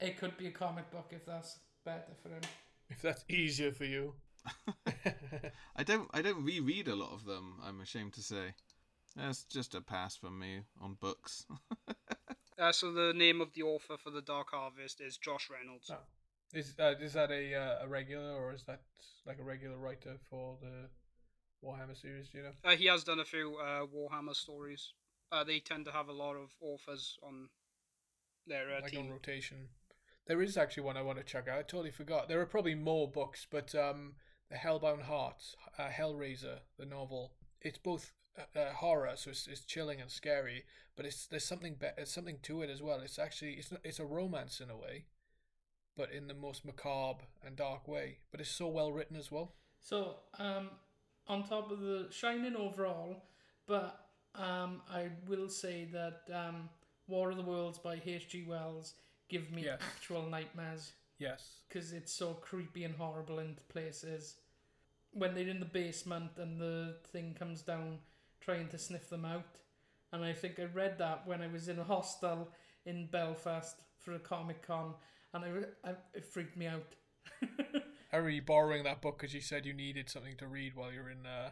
it 0.00 0.18
could 0.18 0.36
be 0.36 0.46
a 0.46 0.50
comic 0.50 0.90
book 0.90 1.08
if 1.10 1.24
that's 1.26 1.58
better 1.84 2.12
for 2.22 2.30
him. 2.30 2.42
If 2.88 3.02
that's 3.02 3.24
easier 3.28 3.72
for 3.72 3.84
you. 3.84 4.14
I 5.76 5.82
don't 5.84 6.08
I 6.12 6.22
don't 6.22 6.44
reread 6.44 6.88
a 6.88 6.96
lot 6.96 7.12
of 7.12 7.24
them. 7.24 7.54
I'm 7.62 7.80
ashamed 7.80 8.14
to 8.14 8.22
say. 8.22 8.54
That's 9.16 9.44
just 9.44 9.74
a 9.74 9.80
pass 9.80 10.16
for 10.16 10.30
me 10.30 10.60
on 10.80 10.94
books. 10.94 11.46
Uh, 12.58 12.70
so 12.70 12.92
the 12.92 13.14
name 13.14 13.40
of 13.40 13.52
the 13.54 13.62
author 13.62 13.96
for 13.96 14.10
the 14.10 14.20
Dark 14.20 14.50
Harvest 14.50 15.00
is 15.00 15.16
Josh 15.16 15.48
Reynolds. 15.50 15.90
Oh. 15.90 15.96
Is 16.52 16.74
uh, 16.78 16.94
is 17.00 17.14
that 17.14 17.30
a 17.30 17.54
uh, 17.54 17.84
a 17.84 17.88
regular 17.88 18.30
or 18.34 18.52
is 18.52 18.62
that 18.64 18.82
like 19.26 19.38
a 19.38 19.42
regular 19.42 19.78
writer 19.78 20.16
for 20.28 20.58
the 20.60 20.88
Warhammer 21.66 22.00
series? 22.00 22.28
Do 22.28 22.38
you 22.38 22.44
know? 22.44 22.50
Uh, 22.62 22.76
he 22.76 22.86
has 22.86 23.04
done 23.04 23.20
a 23.20 23.24
few 23.24 23.56
uh, 23.56 23.86
Warhammer 23.86 24.36
stories. 24.36 24.92
Uh, 25.32 25.42
they 25.42 25.60
tend 25.60 25.86
to 25.86 25.92
have 25.92 26.08
a 26.08 26.12
lot 26.12 26.36
of 26.36 26.50
authors 26.60 27.18
on 27.22 27.48
their 28.46 28.76
uh, 28.76 28.80
like 28.82 28.96
on 28.96 29.10
rotation. 29.10 29.68
There 30.26 30.42
is 30.42 30.56
actually 30.56 30.84
one 30.84 30.96
I 30.96 31.02
want 31.02 31.18
to 31.18 31.24
check 31.24 31.48
out. 31.48 31.58
I 31.58 31.62
totally 31.62 31.90
forgot. 31.90 32.28
There 32.28 32.40
are 32.40 32.46
probably 32.46 32.74
more 32.74 33.10
books, 33.10 33.46
but 33.50 33.74
um, 33.74 34.14
the 34.50 34.56
Hellbound 34.56 35.02
Hearts, 35.02 35.56
uh, 35.78 35.88
Hellraiser, 35.88 36.58
the 36.78 36.86
novel. 36.86 37.32
It's 37.60 37.78
both 37.78 38.12
uh, 38.38 38.58
uh, 38.58 38.72
horror, 38.72 39.12
so 39.16 39.30
it's, 39.30 39.46
it's 39.46 39.64
chilling 39.64 40.00
and 40.00 40.10
scary, 40.10 40.64
but 40.96 41.06
it's 41.06 41.26
there's 41.26 41.44
something 41.44 41.74
be- 41.74 41.88
there's 41.96 42.12
something 42.12 42.38
to 42.42 42.62
it 42.62 42.70
as 42.70 42.82
well. 42.82 43.00
It's 43.00 43.18
actually 43.18 43.54
it's 43.54 43.72
not, 43.72 43.80
it's 43.84 43.98
a 43.98 44.04
romance 44.04 44.60
in 44.60 44.70
a 44.70 44.76
way, 44.76 45.06
but 45.96 46.12
in 46.12 46.28
the 46.28 46.34
most 46.34 46.64
macabre 46.64 47.24
and 47.44 47.56
dark 47.56 47.88
way. 47.88 48.18
But 48.30 48.40
it's 48.40 48.50
so 48.50 48.68
well 48.68 48.92
written 48.92 49.16
as 49.16 49.30
well. 49.30 49.54
So, 49.80 50.16
um, 50.38 50.70
on 51.26 51.42
top 51.42 51.70
of 51.72 51.80
the 51.80 52.06
shining 52.10 52.54
overall, 52.54 53.24
but 53.66 54.06
um, 54.34 54.82
I 54.88 55.08
will 55.28 55.48
say 55.48 55.88
that 55.92 56.20
um, 56.32 56.68
War 57.06 57.30
of 57.30 57.36
the 57.36 57.42
Worlds 57.42 57.78
by 57.78 58.00
H.G. 58.04 58.44
Wells 58.48 58.94
give 59.28 59.50
me 59.50 59.64
Yes. 59.64 59.80
actual 59.96 60.22
nightmares 60.26 60.92
Yes. 61.18 61.58
because 61.68 61.92
it's 61.92 62.12
so 62.12 62.34
creepy 62.34 62.84
and 62.84 62.94
horrible 62.94 63.38
in 63.38 63.56
places. 63.68 64.36
When 65.12 65.34
they're 65.34 65.48
in 65.48 65.60
the 65.60 65.66
basement 65.66 66.32
and 66.38 66.60
the 66.60 66.96
thing 67.12 67.34
comes 67.34 67.62
down 67.62 67.98
trying 68.40 68.68
to 68.68 68.78
sniff 68.78 69.08
them 69.10 69.24
out. 69.24 69.58
And 70.12 70.24
I 70.24 70.32
think 70.32 70.58
I 70.58 70.64
read 70.64 70.98
that 70.98 71.26
when 71.26 71.40
I 71.42 71.46
was 71.46 71.68
in 71.68 71.78
a 71.78 71.84
hostel 71.84 72.50
in 72.84 73.06
Belfast 73.06 73.76
for 73.98 74.12
a 74.14 74.18
Comic 74.18 74.62
Con, 74.66 74.94
and 75.32 75.44
I, 75.44 75.88
I, 75.90 75.94
it 76.14 76.24
freaked 76.26 76.56
me 76.56 76.66
out. 76.66 76.94
Remember 78.12 78.30
you 78.30 78.42
borrowing 78.42 78.84
that 78.84 79.00
book 79.00 79.18
because 79.18 79.32
you 79.32 79.40
said 79.40 79.64
you 79.64 79.72
needed 79.72 80.10
something 80.10 80.36
to 80.36 80.46
read 80.46 80.74
while 80.74 80.92
you're 80.92 81.08
in 81.08 81.24
uh, 81.24 81.50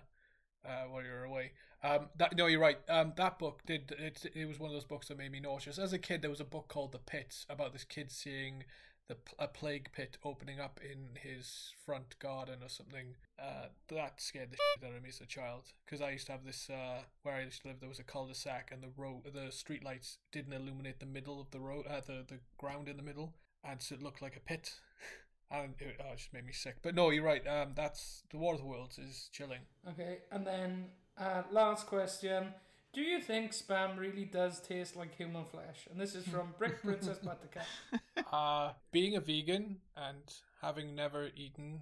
uh 0.65 0.85
while 0.89 1.03
you're 1.03 1.25
away. 1.25 1.53
Um, 1.83 2.09
that 2.17 2.37
no, 2.37 2.47
you're 2.47 2.61
right. 2.61 2.79
Um, 2.89 3.13
that 3.17 3.39
book 3.39 3.63
did 3.67 3.95
it. 3.99 4.27
It 4.35 4.47
was 4.47 4.59
one 4.59 4.71
of 4.71 4.75
those 4.75 4.85
books 4.85 5.09
that 5.09 5.19
made 5.19 5.33
me 5.33 5.41
nauseous. 5.41 5.79
As 5.79 5.93
a 5.93 5.99
kid, 5.99 6.23
there 6.23 6.31
was 6.31 6.41
a 6.41 6.45
book 6.45 6.69
called 6.69 6.93
The 6.93 6.99
Pit 6.99 7.47
about 7.49 7.73
this 7.73 7.85
kid 7.85 8.11
seeing 8.11 8.65
the 9.09 9.17
a 9.39 9.49
plague 9.49 9.91
pit 9.93 10.17
opening 10.25 10.61
up 10.61 10.79
in 10.83 11.19
his 11.21 11.73
front 11.85 12.19
garden 12.19 12.59
or 12.63 12.69
something. 12.69 13.17
Uh, 13.39 13.67
that 13.89 14.21
scared 14.21 14.51
the 14.51 14.57
shit 14.57 14.89
out 14.89 14.97
of 14.97 15.03
me 15.03 15.09
as 15.09 15.21
a 15.21 15.27
child 15.27 15.73
because 15.85 16.01
I 16.01 16.11
used 16.11 16.27
to 16.27 16.33
have 16.33 16.45
this 16.45 16.71
uh 16.71 17.03
where 17.23 17.35
I 17.35 17.43
used 17.43 17.63
to 17.63 17.69
live. 17.69 17.81
There 17.81 17.89
was 17.89 17.99
a 17.99 18.05
cul-de-sac 18.05 18.71
and 18.73 18.83
the 18.83 18.93
road, 18.97 19.23
the 19.35 19.51
street 19.51 19.85
lights 19.85 20.19
didn't 20.33 20.53
illuminate 20.53 21.01
the 21.01 21.07
middle 21.07 21.41
of 21.41 21.51
the 21.51 21.61
road, 21.61 21.87
uh, 21.89 22.01
the 22.07 22.25
the 22.29 22.41
ground 22.59 22.89
in 22.89 22.97
the 22.97 23.03
middle, 23.03 23.35
and 23.65 23.83
so 23.83 23.95
it 23.95 24.03
looked 24.03 24.23
like 24.23 24.37
a 24.37 24.41
pit. 24.41 24.75
And 25.51 25.75
it, 25.81 25.97
oh, 26.01 26.13
it 26.13 26.17
just 26.19 26.33
made 26.33 26.47
me 26.47 26.53
sick. 26.53 26.77
But 26.83 26.95
no, 26.95 27.11
you're 27.11 27.25
right. 27.25 27.47
Um, 27.47 27.71
that's 27.75 28.23
the 28.31 28.39
War 28.39 28.55
of 28.55 28.61
the 28.61 28.67
Worlds 28.67 28.99
is 28.99 29.29
chilling. 29.33 29.61
Okay, 29.89 30.19
and 30.31 30.47
then 30.47 30.87
uh, 31.19 31.43
last 31.51 31.87
question. 31.87 32.55
Do 32.93 33.03
you 33.03 33.21
think 33.21 33.53
spam 33.53 33.99
really 33.99 34.25
does 34.25 34.61
taste 34.61 34.97
like 34.97 35.15
human 35.17 35.45
flesh? 35.45 35.87
And 35.91 36.01
this 36.01 36.15
is 36.15 36.27
from 36.27 36.55
Brick 36.59 36.83
Princess 36.83 37.19
Buttercup. 37.19 37.67
Uh, 38.33 38.73
being 38.93 39.17
a 39.17 39.21
vegan 39.21 39.79
and 39.97 40.23
having 40.63 40.95
never 40.95 41.31
eaten 41.35 41.81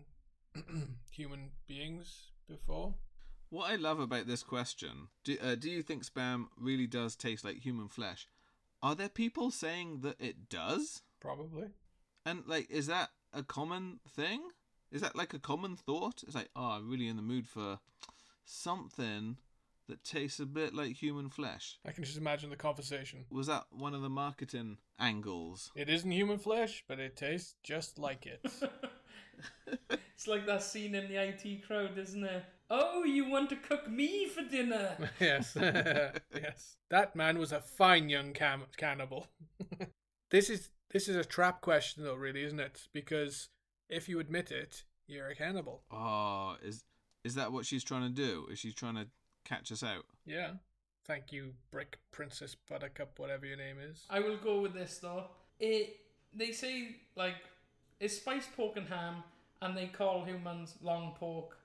human 1.10 1.50
beings 1.66 2.30
before, 2.48 2.94
What 3.50 3.70
I 3.70 3.76
love 3.76 4.00
about 4.00 4.26
this 4.26 4.42
question, 4.42 5.08
do, 5.24 5.36
uh, 5.42 5.56
do 5.56 5.68
you 5.68 5.82
think 5.82 6.04
spam 6.06 6.46
really 6.56 6.86
does 6.86 7.16
taste 7.16 7.44
like 7.44 7.58
human 7.58 7.88
flesh? 7.88 8.28
Are 8.82 8.94
there 8.94 9.08
people 9.10 9.50
saying 9.50 10.00
that 10.02 10.18
it 10.20 10.48
does? 10.48 11.02
probably. 11.20 11.66
And 12.24 12.44
like, 12.46 12.70
is 12.70 12.86
that 12.86 13.10
a 13.38 13.42
common 13.42 14.00
thing? 14.08 14.42
Is 14.90 15.00
that 15.02 15.16
like 15.16 15.34
a 15.34 15.38
common 15.38 15.76
thought? 15.76 16.22
It's 16.26 16.34
like, 16.34 16.50
oh, 16.56 16.72
I'm 16.72 16.90
really 16.90 17.08
in 17.08 17.16
the 17.16 17.22
mood 17.22 17.46
for 17.46 17.78
something 18.44 19.36
that 19.88 20.04
tastes 20.04 20.40
a 20.40 20.46
bit 20.46 20.74
like 20.74 20.96
human 20.96 21.30
flesh. 21.30 21.78
I 21.86 21.92
can 21.92 22.04
just 22.04 22.18
imagine 22.18 22.50
the 22.50 22.56
conversation. 22.56 23.24
Was 23.30 23.46
that 23.46 23.64
one 23.70 23.94
of 23.94 24.02
the 24.02 24.10
marketing 24.10 24.78
angles? 24.98 25.70
It 25.74 25.88
isn't 25.88 26.10
human 26.10 26.38
flesh, 26.38 26.84
but 26.86 26.98
it 26.98 27.16
tastes 27.16 27.54
just 27.62 27.98
like 27.98 28.26
it. 28.26 28.44
it's 30.14 30.26
like 30.26 30.46
that 30.46 30.62
scene 30.62 30.94
in 30.94 31.08
the 31.08 31.16
IT 31.16 31.66
crowd, 31.66 31.96
isn't 31.98 32.24
it? 32.24 32.44
Oh, 32.70 33.04
you 33.04 33.28
want 33.28 33.48
to 33.50 33.56
cook 33.56 33.88
me 33.88 34.26
for 34.26 34.42
dinner? 34.42 34.96
yes, 35.20 35.56
yes. 35.56 36.76
That 36.90 37.16
man 37.16 37.38
was 37.38 37.52
a 37.52 37.60
fine 37.60 38.08
young 38.08 38.32
cam- 38.32 38.66
cannibal. 38.76 39.26
this 40.30 40.50
is 40.50 40.70
this 40.90 41.08
is 41.08 41.16
a 41.16 41.24
trap 41.24 41.60
question, 41.60 42.04
though, 42.04 42.14
really, 42.14 42.44
isn't 42.44 42.60
it? 42.60 42.88
Because 42.92 43.48
if 43.88 44.08
you 44.08 44.20
admit 44.20 44.50
it, 44.50 44.84
you're 45.06 45.28
a 45.28 45.34
cannibal. 45.34 45.82
Oh, 45.90 46.56
is 46.62 46.84
is 47.24 47.34
that 47.34 47.52
what 47.52 47.66
she's 47.66 47.84
trying 47.84 48.02
to 48.02 48.08
do? 48.08 48.46
Is 48.50 48.58
she 48.58 48.72
trying 48.72 48.94
to 48.94 49.06
catch 49.44 49.72
us 49.72 49.82
out? 49.82 50.04
Yeah. 50.24 50.52
Thank 51.06 51.32
you, 51.32 51.54
Brick 51.70 51.98
Princess 52.12 52.54
Buttercup, 52.54 53.18
whatever 53.18 53.46
your 53.46 53.56
name 53.56 53.76
is. 53.80 54.04
I 54.10 54.20
will 54.20 54.36
go 54.36 54.60
with 54.60 54.74
this 54.74 54.98
though. 54.98 55.24
It 55.58 55.96
they 56.34 56.52
say 56.52 56.96
like 57.16 57.36
it's 57.98 58.16
spiced 58.16 58.54
pork 58.54 58.76
and 58.76 58.86
ham, 58.88 59.24
and 59.62 59.76
they 59.76 59.86
call 59.86 60.24
humans 60.24 60.74
long 60.82 61.14
pork. 61.18 61.56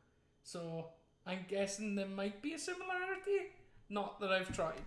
So 0.44 0.88
I'm 1.26 1.46
guessing 1.48 1.96
there 1.96 2.08
might 2.08 2.42
be 2.42 2.54
a 2.54 2.60
similarity. 2.60 3.52
Not 3.90 4.20
that 4.22 4.32
I've 4.32 4.56
tried. 4.56 4.82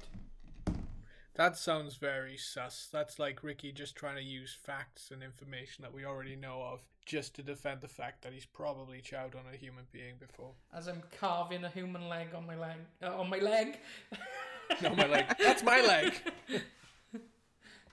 That 1.36 1.58
sounds 1.58 1.96
very 1.96 2.38
sus. 2.38 2.88
That's 2.90 3.18
like 3.18 3.44
Ricky 3.44 3.70
just 3.70 3.94
trying 3.94 4.16
to 4.16 4.22
use 4.22 4.56
facts 4.58 5.10
and 5.10 5.22
information 5.22 5.82
that 5.82 5.92
we 5.92 6.06
already 6.06 6.34
know 6.34 6.62
of 6.62 6.80
just 7.04 7.34
to 7.36 7.42
defend 7.42 7.82
the 7.82 7.88
fact 7.88 8.22
that 8.22 8.32
he's 8.32 8.46
probably 8.46 9.02
chowed 9.02 9.36
on 9.36 9.44
a 9.52 9.56
human 9.56 9.84
being 9.92 10.14
before. 10.18 10.52
As 10.74 10.88
I'm 10.88 11.02
carving 11.20 11.62
a 11.64 11.68
human 11.68 12.08
leg 12.08 12.28
on 12.34 12.46
my 12.46 12.56
leg, 12.56 12.78
uh, 13.02 13.18
on 13.18 13.28
my 13.30 13.38
leg. 13.38 13.78
No, 14.82 14.96
my 14.96 15.06
leg. 15.06 15.26
That's 15.38 15.62
my 15.62 15.80
leg. 15.80 16.12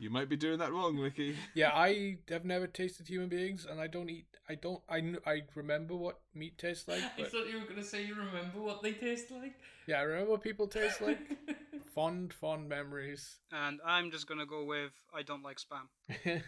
You 0.04 0.10
might 0.10 0.28
be 0.28 0.36
doing 0.36 0.60
that 0.60 0.74
wrong, 0.74 0.98
Ricky. 0.98 1.38
Yeah, 1.54 1.72
I 1.74 2.18
have 2.28 2.44
never 2.44 2.68
tasted 2.68 3.08
human 3.08 3.30
beings, 3.30 3.66
and 3.66 3.80
I 3.80 3.88
don't 3.88 4.10
eat. 4.10 4.26
I 4.50 4.56
don't. 4.56 4.82
I 4.90 5.00
kn- 5.00 5.20
I 5.26 5.44
remember 5.56 5.96
what 5.96 6.20
meat 6.36 6.58
tastes 6.58 6.90
like, 6.90 7.02
I 7.02 7.12
but 7.20 7.32
thought 7.32 7.48
you 7.50 7.58
were 7.58 7.66
gonna 7.66 7.86
say 7.86 8.04
you 8.04 8.14
remember 8.14 8.60
what 8.60 8.84
they 8.84 8.92
taste 8.92 9.32
like. 9.32 9.54
yeah, 9.88 10.00
I 10.00 10.02
remember 10.02 10.32
what 10.32 10.42
people 10.44 10.68
taste 10.68 11.00
like. 11.00 11.20
fond, 11.96 12.34
fond 12.34 12.68
memories. 12.68 13.38
And 13.54 13.80
I'm 13.86 14.12
just 14.12 14.28
gonna 14.28 14.46
go 14.46 14.66
with 14.66 14.92
I 15.16 15.22
don't 15.22 15.42
like 15.42 15.58
spam. 15.58 16.42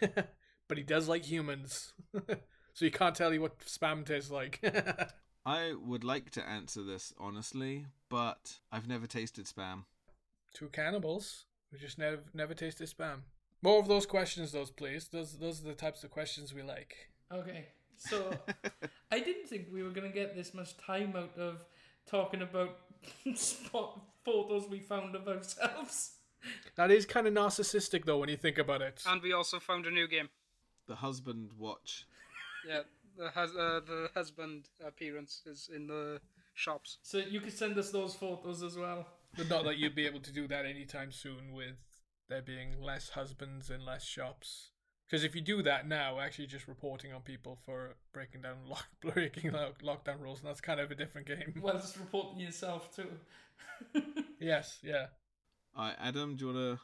but 0.68 0.78
he 0.78 0.84
does 0.84 1.08
like 1.08 1.24
humans, 1.24 1.94
so 2.74 2.84
you 2.84 2.92
can't 2.92 3.16
tell 3.16 3.34
you 3.34 3.40
what 3.40 3.60
spam 3.60 4.06
tastes 4.06 4.32
like. 4.32 4.60
I 5.46 5.76
would 5.82 6.04
like 6.04 6.30
to 6.32 6.46
answer 6.46 6.84
this 6.84 7.14
honestly, 7.18 7.86
but 8.10 8.60
I've 8.70 8.90
never 8.90 9.08
tasted 9.08 9.46
spam. 9.46 9.86
Two 10.54 10.68
cannibals 10.68 11.46
who 11.72 11.78
just 11.78 11.98
never 11.98 12.20
never 12.34 12.54
tasted 12.54 12.90
spam. 12.90 13.22
More 13.66 13.80
of 13.80 13.88
those 13.88 14.06
questions, 14.06 14.52
those 14.52 14.70
please. 14.70 15.08
Those 15.08 15.40
those 15.40 15.60
are 15.60 15.68
the 15.70 15.74
types 15.74 16.04
of 16.04 16.12
questions 16.12 16.54
we 16.54 16.62
like. 16.62 17.10
Okay, 17.32 17.66
so 17.98 18.30
I 19.12 19.20
didn't 19.20 19.48
think 19.48 19.70
we 19.74 19.82
were 19.82 19.90
gonna 19.90 20.10
get 20.10 20.36
this 20.36 20.54
much 20.54 20.78
time 20.78 21.16
out 21.16 21.36
of 21.36 21.66
talking 22.06 22.44
about 22.44 22.78
spot 23.34 24.00
photos 24.24 24.70
we 24.70 24.80
found 24.80 25.16
of 25.16 25.28
ourselves. 25.28 26.12
That 26.76 26.92
is 26.92 27.08
kind 27.08 27.26
of 27.26 27.34
narcissistic, 27.34 28.06
though, 28.06 28.20
when 28.20 28.30
you 28.30 28.38
think 28.38 28.60
about 28.60 28.84
it. 28.84 29.02
And 29.08 29.20
we 29.20 29.34
also 29.34 29.60
found 29.60 29.88
a 29.88 29.92
new 29.92 30.08
game. 30.08 30.30
The 30.88 30.96
husband 30.96 31.50
watch. 31.58 32.06
Yeah, 32.68 32.82
the 33.18 33.30
hus- 33.30 33.56
uh, 33.56 33.80
the 33.86 34.10
husband 34.16 34.70
appearance 34.86 35.42
is 35.46 35.70
in 35.76 35.88
the 35.88 36.20
shops. 36.54 36.98
So 37.04 37.18
you 37.18 37.40
could 37.40 37.58
send 37.58 37.78
us 37.80 37.90
those 37.92 38.14
photos 38.16 38.62
as 38.62 38.76
well. 38.76 39.08
But 39.38 39.50
not 39.50 39.66
that 39.66 39.78
you'd 39.78 39.96
be 39.96 40.06
able 40.08 40.22
to 40.22 40.32
do 40.32 40.48
that 40.48 40.66
anytime 40.66 41.12
soon 41.12 41.54
with 41.54 41.78
there 42.30 42.42
being 42.42 42.82
less 42.82 43.10
husbands 43.10 43.70
and 43.70 43.84
less 43.84 44.04
shops. 44.04 44.72
Because 45.08 45.24
if 45.24 45.36
you 45.36 45.42
do 45.42 45.62
that 45.62 45.88
now, 45.88 46.20
actually 46.20 46.48
just 46.48 46.68
reporting 46.68 47.14
on 47.14 47.22
people 47.22 47.60
for 47.66 47.96
breaking 48.14 48.42
down 48.42 48.58
lock, 48.68 48.88
breaking 49.02 49.52
lock, 49.52 49.82
lockdown 49.82 50.20
rules, 50.20 50.40
and 50.40 50.50
that's 50.50 50.62
kind 50.62 50.80
of 50.80 50.92
a 50.92 50.96
different 50.96 51.28
game. 51.28 51.54
Well, 51.62 51.78
it's 51.78 51.98
reporting 51.98 52.40
yourself 52.40 52.96
too. 52.96 53.10
yes, 54.40 54.80
yeah. 54.84 55.08
All 55.76 55.86
right, 55.86 55.96
Adam, 56.00 56.36
do 56.36 56.48
you 56.48 56.54
want 56.54 56.80
to 56.80 56.84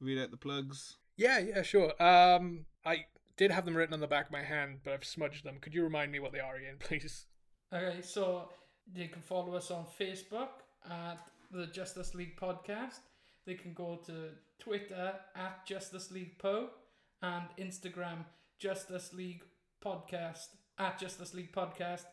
read 0.00 0.18
out 0.18 0.30
the 0.30 0.36
plugs? 0.36 0.96
Yeah, 1.16 1.38
yeah, 1.38 1.62
sure. 1.62 1.90
Um, 2.02 2.64
I 2.84 3.04
did 3.36 3.50
have 3.50 3.64
them 3.64 3.76
written 3.76 3.94
on 3.94 4.00
the 4.00 4.06
back 4.06 4.26
of 4.26 4.32
my 4.32 4.42
hand, 4.42 4.78
but 4.82 4.92
I've 4.92 5.04
smudged 5.04 5.44
them. 5.44 5.58
Could 5.60 5.74
you 5.74 5.84
remind 5.84 6.10
me 6.10 6.18
what 6.18 6.32
they 6.32 6.40
are 6.40 6.56
again, 6.56 6.76
please? 6.80 7.26
Okay, 7.72 8.00
so 8.02 8.48
they 8.92 9.06
can 9.06 9.22
follow 9.22 9.54
us 9.54 9.70
on 9.70 9.86
Facebook 9.98 10.48
at 10.90 11.18
the 11.50 11.66
Justice 11.66 12.14
League 12.14 12.36
Podcast. 12.36 13.00
They 13.46 13.54
can 13.54 13.72
go 13.72 14.00
to 14.06 14.30
Twitter 14.62 15.14
at 15.34 15.66
Justice 15.66 16.12
League 16.12 16.38
Po 16.38 16.68
and 17.20 17.46
Instagram 17.58 18.24
Justice 18.60 19.12
League 19.12 19.42
Podcast 19.84 20.50
at 20.78 21.00
Justice 21.00 21.34
League 21.34 21.52
Podcast. 21.52 22.04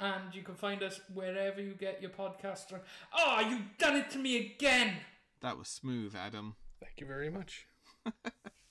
And 0.00 0.34
you 0.34 0.42
can 0.42 0.54
find 0.54 0.82
us 0.82 1.00
wherever 1.14 1.62
you 1.62 1.72
get 1.72 2.02
your 2.02 2.10
podcast 2.10 2.68
from. 2.68 2.80
Oh, 3.16 3.40
you've 3.48 3.78
done 3.78 3.96
it 3.96 4.10
to 4.10 4.18
me 4.18 4.36
again! 4.36 4.96
That 5.40 5.56
was 5.56 5.68
smooth, 5.68 6.14
Adam. 6.14 6.56
Thank 6.78 7.00
you 7.00 7.06
very 7.06 7.30
much. 7.30 7.66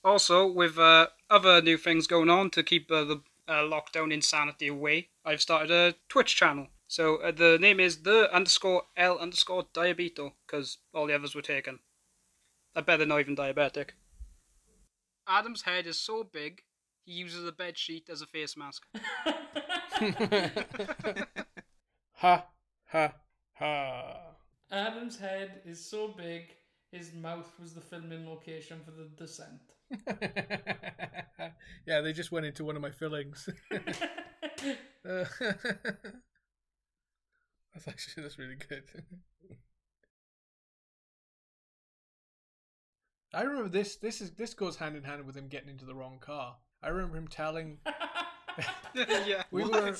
Also, 0.04 0.46
with 0.46 0.78
uh, 0.78 1.06
other 1.30 1.62
new 1.62 1.78
things 1.78 2.06
going 2.06 2.28
on 2.28 2.50
to 2.50 2.62
keep 2.62 2.90
uh, 2.90 3.04
the 3.04 3.22
uh, 3.48 3.62
lockdown 3.62 4.12
insanity 4.12 4.68
away, 4.68 5.08
I've 5.24 5.40
started 5.40 5.70
a 5.70 5.94
Twitch 6.10 6.36
channel. 6.36 6.66
So 6.86 7.16
uh, 7.22 7.32
the 7.32 7.56
name 7.58 7.80
is 7.80 8.02
the 8.02 8.30
underscore 8.30 8.82
L 8.98 9.16
underscore 9.18 9.64
diabeto 9.72 10.32
because 10.46 10.76
all 10.92 11.06
the 11.06 11.14
others 11.14 11.34
were 11.34 11.40
taken. 11.40 11.78
I 12.76 12.80
bet 12.80 12.98
they're 12.98 13.06
not 13.06 13.20
even 13.20 13.36
diabetic. 13.36 13.90
Adam's 15.28 15.62
head 15.62 15.86
is 15.86 15.98
so 15.98 16.24
big, 16.24 16.62
he 17.04 17.12
uses 17.12 17.46
a 17.46 17.52
bed 17.52 17.78
sheet 17.78 18.08
as 18.10 18.20
a 18.20 18.26
face 18.26 18.56
mask. 18.56 18.82
Ha, 22.16 22.46
ha, 22.86 23.12
ha. 23.54 24.16
Adam's 24.70 25.18
head 25.18 25.60
is 25.66 25.84
so 25.84 26.08
big, 26.08 26.54
his 26.90 27.12
mouth 27.12 27.50
was 27.60 27.74
the 27.74 27.80
filming 27.80 28.26
location 28.26 28.80
for 28.84 28.92
The 28.92 29.08
Descent. 29.16 29.60
yeah, 31.86 32.00
they 32.00 32.12
just 32.12 32.32
went 32.32 32.46
into 32.46 32.64
one 32.64 32.76
of 32.76 32.82
my 32.82 32.90
fillings. 32.90 33.48
Uh, 35.06 35.24
that's 37.74 37.88
actually 37.88 38.22
that's 38.22 38.38
really 38.38 38.56
good. 38.56 38.84
I 43.34 43.42
remember 43.42 43.68
this. 43.68 43.96
This 43.96 44.20
is 44.20 44.30
this 44.32 44.54
goes 44.54 44.76
hand 44.76 44.96
in 44.96 45.02
hand 45.02 45.24
with 45.26 45.36
him 45.36 45.48
getting 45.48 45.70
into 45.70 45.84
the 45.84 45.94
wrong 45.94 46.18
car. 46.20 46.56
I 46.82 46.88
remember 46.88 47.16
him 47.16 47.28
telling. 47.28 47.78
yeah. 48.94 49.42
We 49.50 49.64
were. 49.64 49.96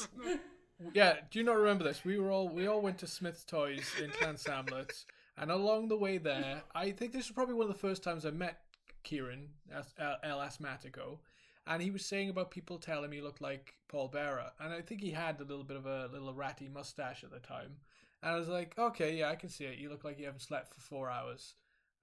Yeah, 0.93 1.15
do 1.31 1.39
you 1.39 1.45
not 1.45 1.57
remember 1.57 1.85
this? 1.85 2.05
We 2.05 2.19
were 2.19 2.31
all 2.31 2.49
we 2.49 2.67
all 2.67 2.81
went 2.81 2.99
to 2.99 3.07
Smyths 3.07 3.45
Toys 3.45 3.91
in 4.03 4.11
Llansamlet, 4.11 5.05
and 5.39 5.51
along 5.51 5.89
the 5.89 5.97
way 5.97 6.19
there, 6.19 6.63
I 6.75 6.91
think 6.91 7.13
this 7.13 7.29
was 7.29 7.35
probably 7.35 7.55
one 7.55 7.67
of 7.69 7.73
the 7.73 7.79
first 7.79 8.03
times 8.03 8.27
I 8.27 8.31
met 8.31 8.61
Kieran 9.03 9.49
as- 9.73 9.95
uh, 9.99 10.17
El 10.23 10.39
Asmatico, 10.39 11.19
and 11.67 11.81
he 11.81 11.91
was 11.91 12.05
saying 12.05 12.29
about 12.29 12.51
people 12.51 12.79
telling 12.79 13.11
me 13.11 13.17
he 13.17 13.23
looked 13.23 13.41
like 13.41 13.75
Paul 13.89 14.09
Bearer, 14.09 14.51
and 14.61 14.73
I 14.73 14.81
think 14.81 15.01
he 15.01 15.11
had 15.13 15.41
a 15.41 15.45
little 15.45 15.65
bit 15.65 15.77
of 15.77 15.87
a 15.87 16.09
little 16.13 16.35
ratty 16.35 16.69
mustache 16.69 17.23
at 17.25 17.31
the 17.31 17.39
time, 17.39 17.77
and 18.23 18.33
I 18.33 18.39
was 18.39 18.49
like, 18.49 18.77
okay, 18.77 19.17
yeah, 19.17 19.31
I 19.31 19.37
can 19.37 19.49
see 19.49 19.65
it. 19.65 19.79
You 19.79 19.91
look 19.91 20.05
like 20.05 20.19
you 20.19 20.27
haven't 20.27 20.41
slept 20.41 20.75
for 20.75 20.81
four 20.81 21.09
hours. 21.09 21.55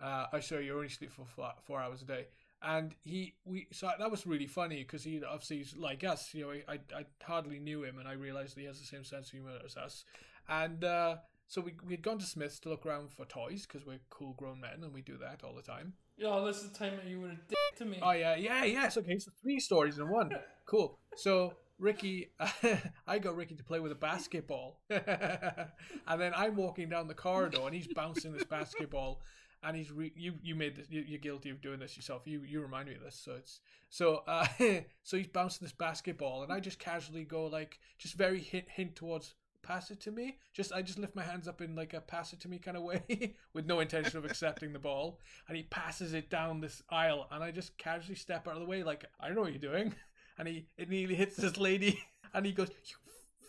Uh, 0.02 0.26
I 0.34 0.40
sure 0.40 0.62
you 0.62 0.76
only 0.76 0.90
sleep 0.90 1.12
for 1.12 1.26
four, 1.26 1.52
four 1.64 1.80
hours 1.80 2.02
a 2.02 2.06
day. 2.06 2.26
And 2.64 2.94
he, 3.04 3.34
we, 3.46 3.68
so 3.72 3.90
that 3.98 4.12
was 4.12 4.28
really 4.28 4.48
funny 4.48 4.84
because 4.84 5.04
he 5.04 5.22
obviously 5.24 5.58
he's 5.58 5.76
like 5.76 6.04
us. 6.04 6.34
You 6.34 6.46
know, 6.46 6.52
I, 6.68 6.80
I 6.96 7.06
hardly 7.24 7.60
knew 7.60 7.84
him, 7.84 7.98
and 7.98 8.08
I 8.08 8.14
realized 8.14 8.56
he 8.56 8.66
has 8.66 8.80
the 8.80 8.86
same 8.86 9.04
sense 9.04 9.28
of 9.28 9.32
humor 9.32 9.58
as 9.66 9.76
us. 9.78 10.06
And 10.48 10.84
uh, 10.84 11.18
so 11.48 11.60
we 11.60 11.74
we 11.86 11.94
had 11.94 12.02
gone 12.02 12.20
to 12.20 12.26
Smith's 12.26 12.60
to 12.62 12.70
look 12.70 12.86
around 12.86 13.12
for 13.12 13.26
toys 13.26 13.66
because 13.66 13.86
we're 13.86 14.00
cool 14.10 14.34
grown 14.38 14.62
men 14.62 14.84
and 14.84 14.94
we 14.94 15.02
do 15.02 15.18
that 15.18 15.44
all 15.44 15.56
the 15.56 15.62
time. 15.62 15.94
Oh, 16.24 16.46
this 16.46 16.58
is 16.58 16.70
the 16.70 16.78
time 16.78 16.96
that 16.98 17.08
you 17.08 17.20
were 17.20 17.30
a 17.30 17.36
dick 17.36 17.58
to 17.78 17.86
me. 17.86 18.00
Oh 18.02 18.12
yeah, 18.12 18.36
yeah, 18.36 18.64
yes. 18.64 18.96
Okay, 18.98 19.18
so 19.18 19.32
three 19.42 19.60
stories 19.60 19.98
in 19.98 20.10
one. 20.10 20.32
Cool. 20.68 20.98
So 21.18 21.56
Ricky, 21.80 22.32
I 23.08 23.20
got 23.20 23.36
Ricky 23.36 23.56
to 23.56 23.64
play 23.64 23.82
with 23.82 23.92
a 23.92 23.96
basketball, 23.96 24.80
and 24.90 26.22
then 26.22 26.32
I'm 26.34 26.56
walking 26.56 26.88
down 26.88 27.10
the 27.10 27.14
corridor 27.14 27.60
and 27.66 27.76
he's 27.76 27.88
bouncing 27.88 28.32
this 28.32 28.46
basketball, 28.46 29.22
and 29.64 29.76
he's 29.76 29.92
re- 29.92 30.14
you 30.16 30.34
you 30.42 30.56
made 30.56 30.76
this 30.76 30.88
you, 30.90 31.04
you're 31.08 31.20
guilty 31.20 31.50
of 31.50 31.62
doing 31.62 31.80
this 31.80 31.96
yourself. 31.96 32.24
You 32.26 32.42
you 32.42 32.62
remind 32.62 32.90
me 32.90 32.96
of 32.96 33.02
this. 33.02 33.20
So 33.24 33.34
it's 33.34 33.60
so 33.90 34.24
uh 34.28 34.48
so 35.04 35.18
he's 35.18 35.28
bouncing 35.28 35.66
this 35.66 35.74
basketball, 35.74 36.44
and 36.44 36.52
I 36.52 36.60
just 36.60 36.80
casually 36.80 37.24
go 37.24 37.46
like 37.46 37.80
just 37.98 38.16
very 38.16 38.40
hint 38.40 38.66
hint 38.70 38.96
towards 38.96 39.36
pass 39.64 39.92
it 39.92 40.00
to 40.02 40.12
me. 40.12 40.38
Just 40.54 40.74
I 40.74 40.82
just 40.82 41.00
lift 41.00 41.16
my 41.16 41.24
hands 41.24 41.48
up 41.48 41.62
in 41.62 41.76
like 41.76 41.94
a 41.94 42.02
pass 42.02 42.34
it 42.34 42.40
to 42.42 42.50
me 42.50 42.58
kind 42.58 42.78
of 42.78 42.84
way 42.84 43.36
with 43.54 43.66
no 43.66 43.80
intention 43.80 44.18
of 44.18 44.26
accepting 44.26 44.74
the 44.74 44.80
ball. 44.80 45.20
And 45.48 45.56
he 45.56 45.64
passes 45.64 46.14
it 46.14 46.30
down 46.30 46.62
this 46.62 46.82
aisle 46.90 47.28
and 47.32 47.44
I 47.44 47.52
just 47.52 47.78
casually 47.78 48.16
step 48.16 48.48
out 48.48 48.56
of 48.56 48.62
the 48.62 48.68
way 48.68 48.84
like 48.84 49.06
I 49.20 49.28
don't 49.28 49.36
know 49.36 49.42
what 49.42 49.52
you're 49.52 49.60
doing. 49.60 49.96
And 50.38 50.48
he 50.48 50.66
it 50.76 50.90
nearly 50.90 51.14
hits 51.14 51.36
this 51.36 51.58
lady 51.58 52.00
and 52.34 52.46
he 52.46 52.52
goes, 52.52 52.70
You 52.86 52.96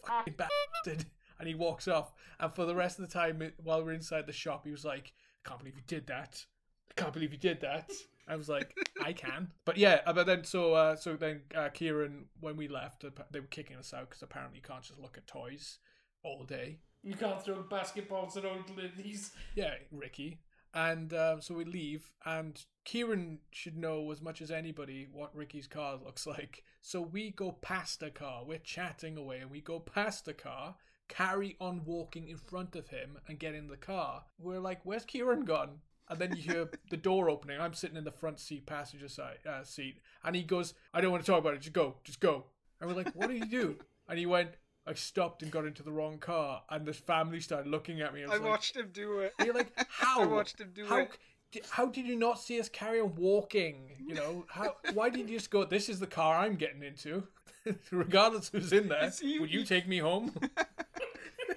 fucking 0.05 0.35
bastard 0.37 1.07
and 1.39 1.49
he 1.49 1.55
walks 1.55 1.89
off. 1.89 2.13
And 2.39 2.53
for 2.53 2.67
the 2.67 2.75
rest 2.75 2.99
of 2.99 3.07
the 3.07 3.13
time 3.13 3.41
while 3.63 3.83
we're 3.83 3.93
inside 3.93 4.27
the 4.27 4.33
shop, 4.33 4.67
he 4.67 4.73
was 4.73 4.85
like, 4.85 5.13
I 5.45 5.49
can't 5.49 5.61
believe 5.61 5.77
you 5.77 5.83
did 5.87 6.07
that. 6.09 6.45
I 6.91 7.01
can't 7.01 7.13
believe 7.13 7.33
you 7.33 7.39
did 7.39 7.61
that. 7.63 7.91
I 8.29 8.37
was 8.37 8.49
like, 8.49 8.77
I 9.03 9.13
can. 9.13 9.49
But 9.65 9.77
yeah, 9.77 10.01
uh, 10.07 10.13
but 10.13 10.27
then 10.27 10.45
so 10.45 10.75
uh, 10.75 10.97
so 10.97 11.17
then 11.17 11.43
uh, 11.55 11.69
Kieran, 11.71 12.27
when 12.41 12.57
we 12.57 12.69
left, 12.69 13.05
uh, 13.05 13.11
they 13.31 13.41
were 13.41 13.47
kicking 13.47 13.77
us 13.77 13.93
out 13.93 14.11
because 14.11 14.23
apparently 14.23 14.59
you 14.59 14.63
can't 14.63 14.83
just 14.83 15.01
look 15.01 15.17
at 15.17 15.27
toys 15.27 15.79
all 16.23 16.45
day. 16.45 16.79
You 17.03 17.15
can't 17.15 17.43
throw 17.43 17.63
basketballs 17.65 18.37
at 18.37 18.45
old 18.45 18.77
ladies. 18.77 19.33
Yeah, 19.55 19.75
Ricky. 19.91 20.39
And 20.75 21.13
um, 21.13 21.43
so 21.43 21.55
we 21.55 21.65
leave, 21.65 22.13
and 22.25 22.65
Kieran 22.85 23.41
should 23.51 23.77
know 23.77 24.11
as 24.11 24.23
much 24.23 24.41
as 24.41 24.51
anybody 24.51 25.07
what 25.13 25.37
Ricky's 25.37 25.67
car 25.67 25.99
looks 26.03 26.27
like. 26.37 26.63
So 26.81 27.03
we 27.03 27.31
go 27.31 27.53
past 27.53 28.03
a 28.03 28.11
car, 28.11 28.45
we're 28.47 28.59
chatting 28.59 29.19
away, 29.19 29.41
and 29.41 29.51
we 29.51 29.61
go 29.61 29.81
past 29.81 30.25
the 30.25 30.33
car, 30.33 30.77
carry 31.09 31.57
on 31.61 31.83
walking 31.85 32.29
in 32.29 32.37
front 32.37 32.75
of 32.77 32.89
him, 32.89 33.19
and 33.29 33.39
get 33.39 33.55
in 33.55 33.69
the 33.69 33.77
car. 33.77 34.25
We're 34.39 34.61
like, 34.61 34.81
where's 34.85 35.05
Kieran 35.05 35.45
gone? 35.45 35.81
And 36.09 36.19
then 36.21 36.35
you 36.37 36.43
hear 36.43 36.69
the 36.91 36.97
door 36.97 37.31
opening. 37.31 37.61
I'm 37.61 37.75
sitting 37.75 37.97
in 37.97 38.05
the 38.05 38.11
front 38.11 38.39
seat, 38.39 38.67
passenger 38.67 39.09
side 39.09 39.39
uh, 39.49 39.65
seat, 39.65 39.99
and 40.25 40.37
he 40.37 40.43
goes, 40.43 40.75
"I 40.93 41.01
don't 41.01 41.11
want 41.11 41.25
to 41.25 41.31
talk 41.31 41.41
about 41.41 41.55
it. 41.55 41.61
Just 41.61 41.73
go, 41.73 41.95
just 42.05 42.21
go." 42.21 42.45
And 42.81 42.91
we're 42.91 42.97
like, 42.97 43.15
"What 43.15 43.29
did 43.29 43.39
you 43.39 43.47
do?" 43.47 43.77
And 44.09 44.19
he 44.19 44.27
went, 44.27 44.51
"I 44.87 44.93
stopped 44.95 45.43
and 45.43 45.51
got 45.51 45.65
into 45.65 45.83
the 45.83 45.93
wrong 45.93 46.19
car." 46.19 46.65
And 46.69 46.85
the 46.85 46.93
family 46.93 47.41
started 47.41 47.71
looking 47.71 48.01
at 48.03 48.13
me. 48.13 48.23
And 48.23 48.33
I 48.33 48.35
like, 48.37 48.45
watched 48.45 48.77
him 48.77 48.91
do 48.93 49.21
it. 49.21 49.33
you're 49.43 49.55
like, 49.55 49.73
how? 49.89 50.23
I 50.23 50.27
watched 50.27 50.61
him 50.61 50.71
do 50.75 50.85
how, 50.85 50.99
it. 50.99 51.67
How 51.71 51.87
did 51.87 52.07
you 52.07 52.17
not 52.17 52.41
see 52.41 52.59
us 52.61 52.69
carry 52.69 53.01
on 53.01 53.15
walking? 53.15 53.93
You 54.05 54.15
know, 54.15 54.45
how? 54.51 54.77
Why 54.93 55.09
did 55.09 55.31
you 55.31 55.39
just 55.39 55.51
go? 55.51 55.65
This 55.65 55.89
is 55.89 56.01
the 56.01 56.07
car 56.07 56.37
I'm 56.37 56.57
getting 56.57 56.83
into, 56.83 57.27
regardless 57.91 58.51
who's 58.51 58.73
in 58.73 58.89
there. 58.89 59.11
You- 59.23 59.41
Would 59.43 59.55
you 59.55 59.65
take 59.65 59.87
me 59.87 59.99
home? 59.99 60.35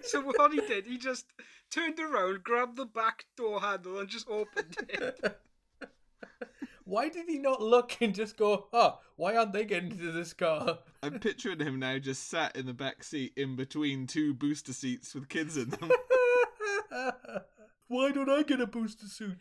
So 0.10 0.22
what 0.22 0.54
he 0.54 0.62
did, 0.62 0.86
he 0.86 0.98
just 0.98 1.26
turned 1.72 2.00
around, 2.00 2.44
grabbed 2.44 2.78
the 2.78 2.86
back 2.86 3.26
door 3.36 3.60
handle, 3.60 3.98
and 3.98 4.08
just 4.08 4.30
opened 4.30 4.78
it. 4.88 5.40
why 6.86 7.10
did 7.10 7.28
he 7.28 7.40
not 7.40 7.62
look 7.62 7.98
and 8.02 8.14
just 8.14 8.38
go? 8.38 8.68
Oh, 8.72 9.00
why 9.16 9.36
aren't 9.36 9.54
they 9.54 9.66
getting 9.66 9.92
into 9.92 10.12
this 10.12 10.34
car? 10.34 10.80
I'm 11.04 11.20
picturing 11.20 11.60
him 11.60 11.80
now 11.80 11.98
just 11.98 12.30
sat 12.30 12.56
in 12.56 12.68
the 12.68 12.74
back 12.74 13.04
seat 13.04 13.34
in 13.36 13.56
between 13.56 14.06
two 14.06 14.34
booster 14.36 14.74
seats 14.74 15.16
with 15.16 15.28
kids 15.28 15.58
in 15.58 15.70
them. 15.72 15.92
why 17.88 18.12
don't 18.12 18.30
I 18.30 18.44
get 18.44 18.62
a 18.62 18.68
booster 18.68 19.08
suit? 19.08 19.40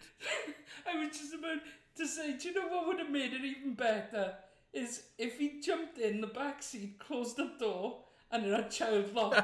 I 0.90 0.98
was 0.98 1.18
just 1.18 1.34
about 1.34 1.58
to 1.96 2.06
say, 2.06 2.38
do 2.38 2.48
you 2.48 2.54
know 2.54 2.68
what 2.68 2.86
would 2.86 2.98
have 2.98 3.10
made 3.10 3.34
it 3.34 3.44
even 3.44 3.74
better? 3.74 4.34
Is 4.72 5.04
if 5.18 5.38
he 5.38 5.60
jumped 5.60 5.98
in 5.98 6.20
the 6.20 6.26
back 6.26 6.62
seat, 6.62 6.98
closed 6.98 7.36
the 7.36 7.52
door, 7.60 8.04
and 8.34 8.46
it 8.46 8.52
had 8.52 8.70
child 8.70 9.14
lock. 9.14 9.34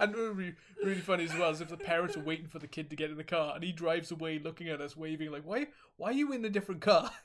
And 0.00 0.12
it 0.16 0.18
would 0.18 0.36
be 0.36 0.52
really 0.82 1.00
funny 1.00 1.24
as 1.24 1.34
well 1.34 1.50
is 1.50 1.60
if 1.60 1.68
the 1.68 1.76
parents 1.76 2.16
are 2.16 2.20
waiting 2.20 2.48
for 2.48 2.58
the 2.58 2.66
kid 2.66 2.90
to 2.90 2.96
get 2.96 3.12
in 3.12 3.16
the 3.16 3.22
car 3.22 3.54
and 3.54 3.62
he 3.62 3.70
drives 3.70 4.10
away 4.10 4.40
looking 4.40 4.68
at 4.68 4.80
us 4.80 4.96
waving 4.96 5.30
like 5.30 5.44
why 5.44 5.68
why 5.96 6.08
are 6.08 6.12
you 6.12 6.32
in 6.32 6.44
a 6.44 6.50
different 6.50 6.80
car? 6.80 7.10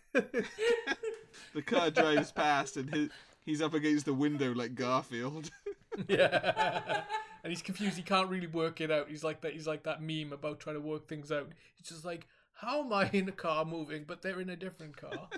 The 1.53 1.61
car 1.61 1.89
drives 1.89 2.31
past 2.31 2.77
and 2.77 2.93
his, 2.93 3.09
he's 3.45 3.61
up 3.61 3.73
against 3.73 4.05
the 4.05 4.13
window 4.13 4.53
like 4.53 4.75
Garfield. 4.75 5.49
yeah. 6.07 7.03
And 7.43 7.51
he's 7.51 7.61
confused. 7.61 7.95
He 7.95 8.03
can't 8.03 8.29
really 8.29 8.47
work 8.47 8.81
it 8.81 8.91
out. 8.91 9.09
He's 9.09 9.23
like 9.23 9.41
that 9.41 9.53
he's 9.53 9.67
like 9.67 9.83
that 9.83 10.01
meme 10.01 10.33
about 10.33 10.59
trying 10.59 10.75
to 10.75 10.81
work 10.81 11.07
things 11.07 11.31
out. 11.31 11.49
He's 11.75 11.89
just 11.89 12.05
like 12.05 12.27
how 12.53 12.83
am 12.83 12.93
I 12.93 13.09
in 13.13 13.27
a 13.29 13.31
car 13.31 13.65
moving 13.65 14.03
but 14.07 14.21
they're 14.21 14.41
in 14.41 14.49
a 14.49 14.55
different 14.55 14.97
car 14.97 15.29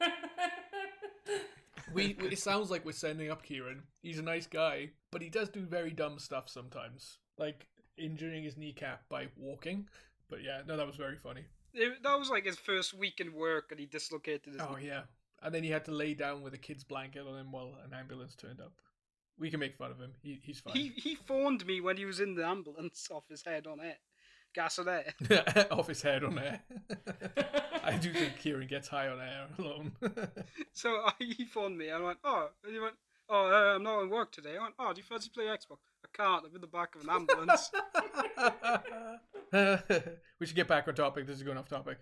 we, 1.92 2.16
we 2.20 2.28
it 2.28 2.38
sounds 2.38 2.70
like 2.70 2.84
we're 2.84 2.92
sending 2.92 3.30
up 3.30 3.42
Kieran 3.42 3.82
he's 4.02 4.18
a 4.18 4.22
nice 4.22 4.46
guy 4.46 4.90
but 5.10 5.22
he 5.22 5.28
does 5.28 5.48
do 5.48 5.60
very 5.60 5.90
dumb 5.90 6.18
stuff 6.18 6.48
sometimes 6.48 7.18
like 7.38 7.66
injuring 7.96 8.42
his 8.44 8.56
kneecap 8.56 9.08
by 9.08 9.28
walking 9.36 9.88
but 10.28 10.42
yeah 10.42 10.60
no 10.66 10.76
that 10.76 10.86
was 10.86 10.96
very 10.96 11.16
funny 11.16 11.42
It- 11.74 12.02
that 12.02 12.18
was 12.18 12.30
like 12.30 12.44
his 12.46 12.58
first 12.58 12.94
week 12.94 13.20
in 13.20 13.32
work, 13.34 13.70
and 13.70 13.78
he 13.78 13.86
dislocated 13.86 14.54
his. 14.54 14.62
Oh 14.62 14.76
yeah, 14.80 15.02
and 15.42 15.54
then 15.54 15.62
he 15.62 15.68
had 15.70 15.84
to 15.84 15.90
lay 15.92 16.14
down 16.14 16.40
with 16.42 16.54
a 16.54 16.58
kid's 16.58 16.84
blanket 16.84 17.26
on 17.26 17.38
him 17.38 17.52
while 17.52 17.74
an 17.84 17.92
ambulance 17.92 18.34
turned 18.34 18.60
up. 18.60 18.72
We 19.38 19.50
can 19.50 19.60
make 19.60 19.76
fun 19.76 19.90
of 19.90 19.98
him. 20.00 20.12
He, 20.22 20.40
he's 20.42 20.60
fine. 20.60 20.74
He 20.74 20.88
he 20.96 21.14
phoned 21.14 21.66
me 21.66 21.82
when 21.82 21.98
he 21.98 22.06
was 22.06 22.18
in 22.20 22.34
the 22.34 22.46
ambulance 22.46 23.08
off 23.10 23.28
his 23.28 23.42
head 23.42 23.66
on 23.66 23.80
air, 23.80 23.98
gas 24.56 24.78
on 24.78 24.88
air. 24.88 25.14
off 25.70 25.86
his 25.86 26.02
head 26.02 26.24
on 26.24 26.38
air. 26.38 26.60
I 27.84 27.96
do 27.96 28.12
think 28.12 28.38
Kieran 28.38 28.66
gets 28.66 28.88
high 28.88 29.06
on 29.08 29.20
air 29.20 29.46
alone. 29.58 29.92
So 30.72 30.90
I, 30.90 31.12
he 31.18 31.44
phoned 31.46 31.78
me. 31.78 31.88
and 31.88 32.02
I 32.02 32.06
went, 32.06 32.18
oh, 32.22 32.48
and 32.64 32.72
he 32.72 32.78
went, 32.78 32.94
oh, 33.30 33.46
uh, 33.46 33.76
I'm 33.76 33.82
not 33.82 34.02
in 34.02 34.10
work 34.10 34.30
today. 34.30 34.56
I 34.58 34.62
went, 34.62 34.74
oh, 34.78 34.92
do 34.92 34.98
you 34.98 35.04
fancy 35.04 35.30
play 35.32 35.44
Xbox? 35.44 35.78
I 36.04 36.08
can't. 36.12 36.44
I'm 36.44 36.54
in 36.54 36.60
the 36.60 36.66
back 36.66 36.94
of 36.94 37.02
an 37.02 37.10
ambulance. 37.10 37.70
we 40.38 40.46
should 40.46 40.56
get 40.56 40.68
back 40.68 40.86
on 40.86 40.94
topic. 40.94 41.26
This 41.26 41.36
is 41.36 41.42
going 41.42 41.56
off 41.56 41.68
topic. 41.68 41.98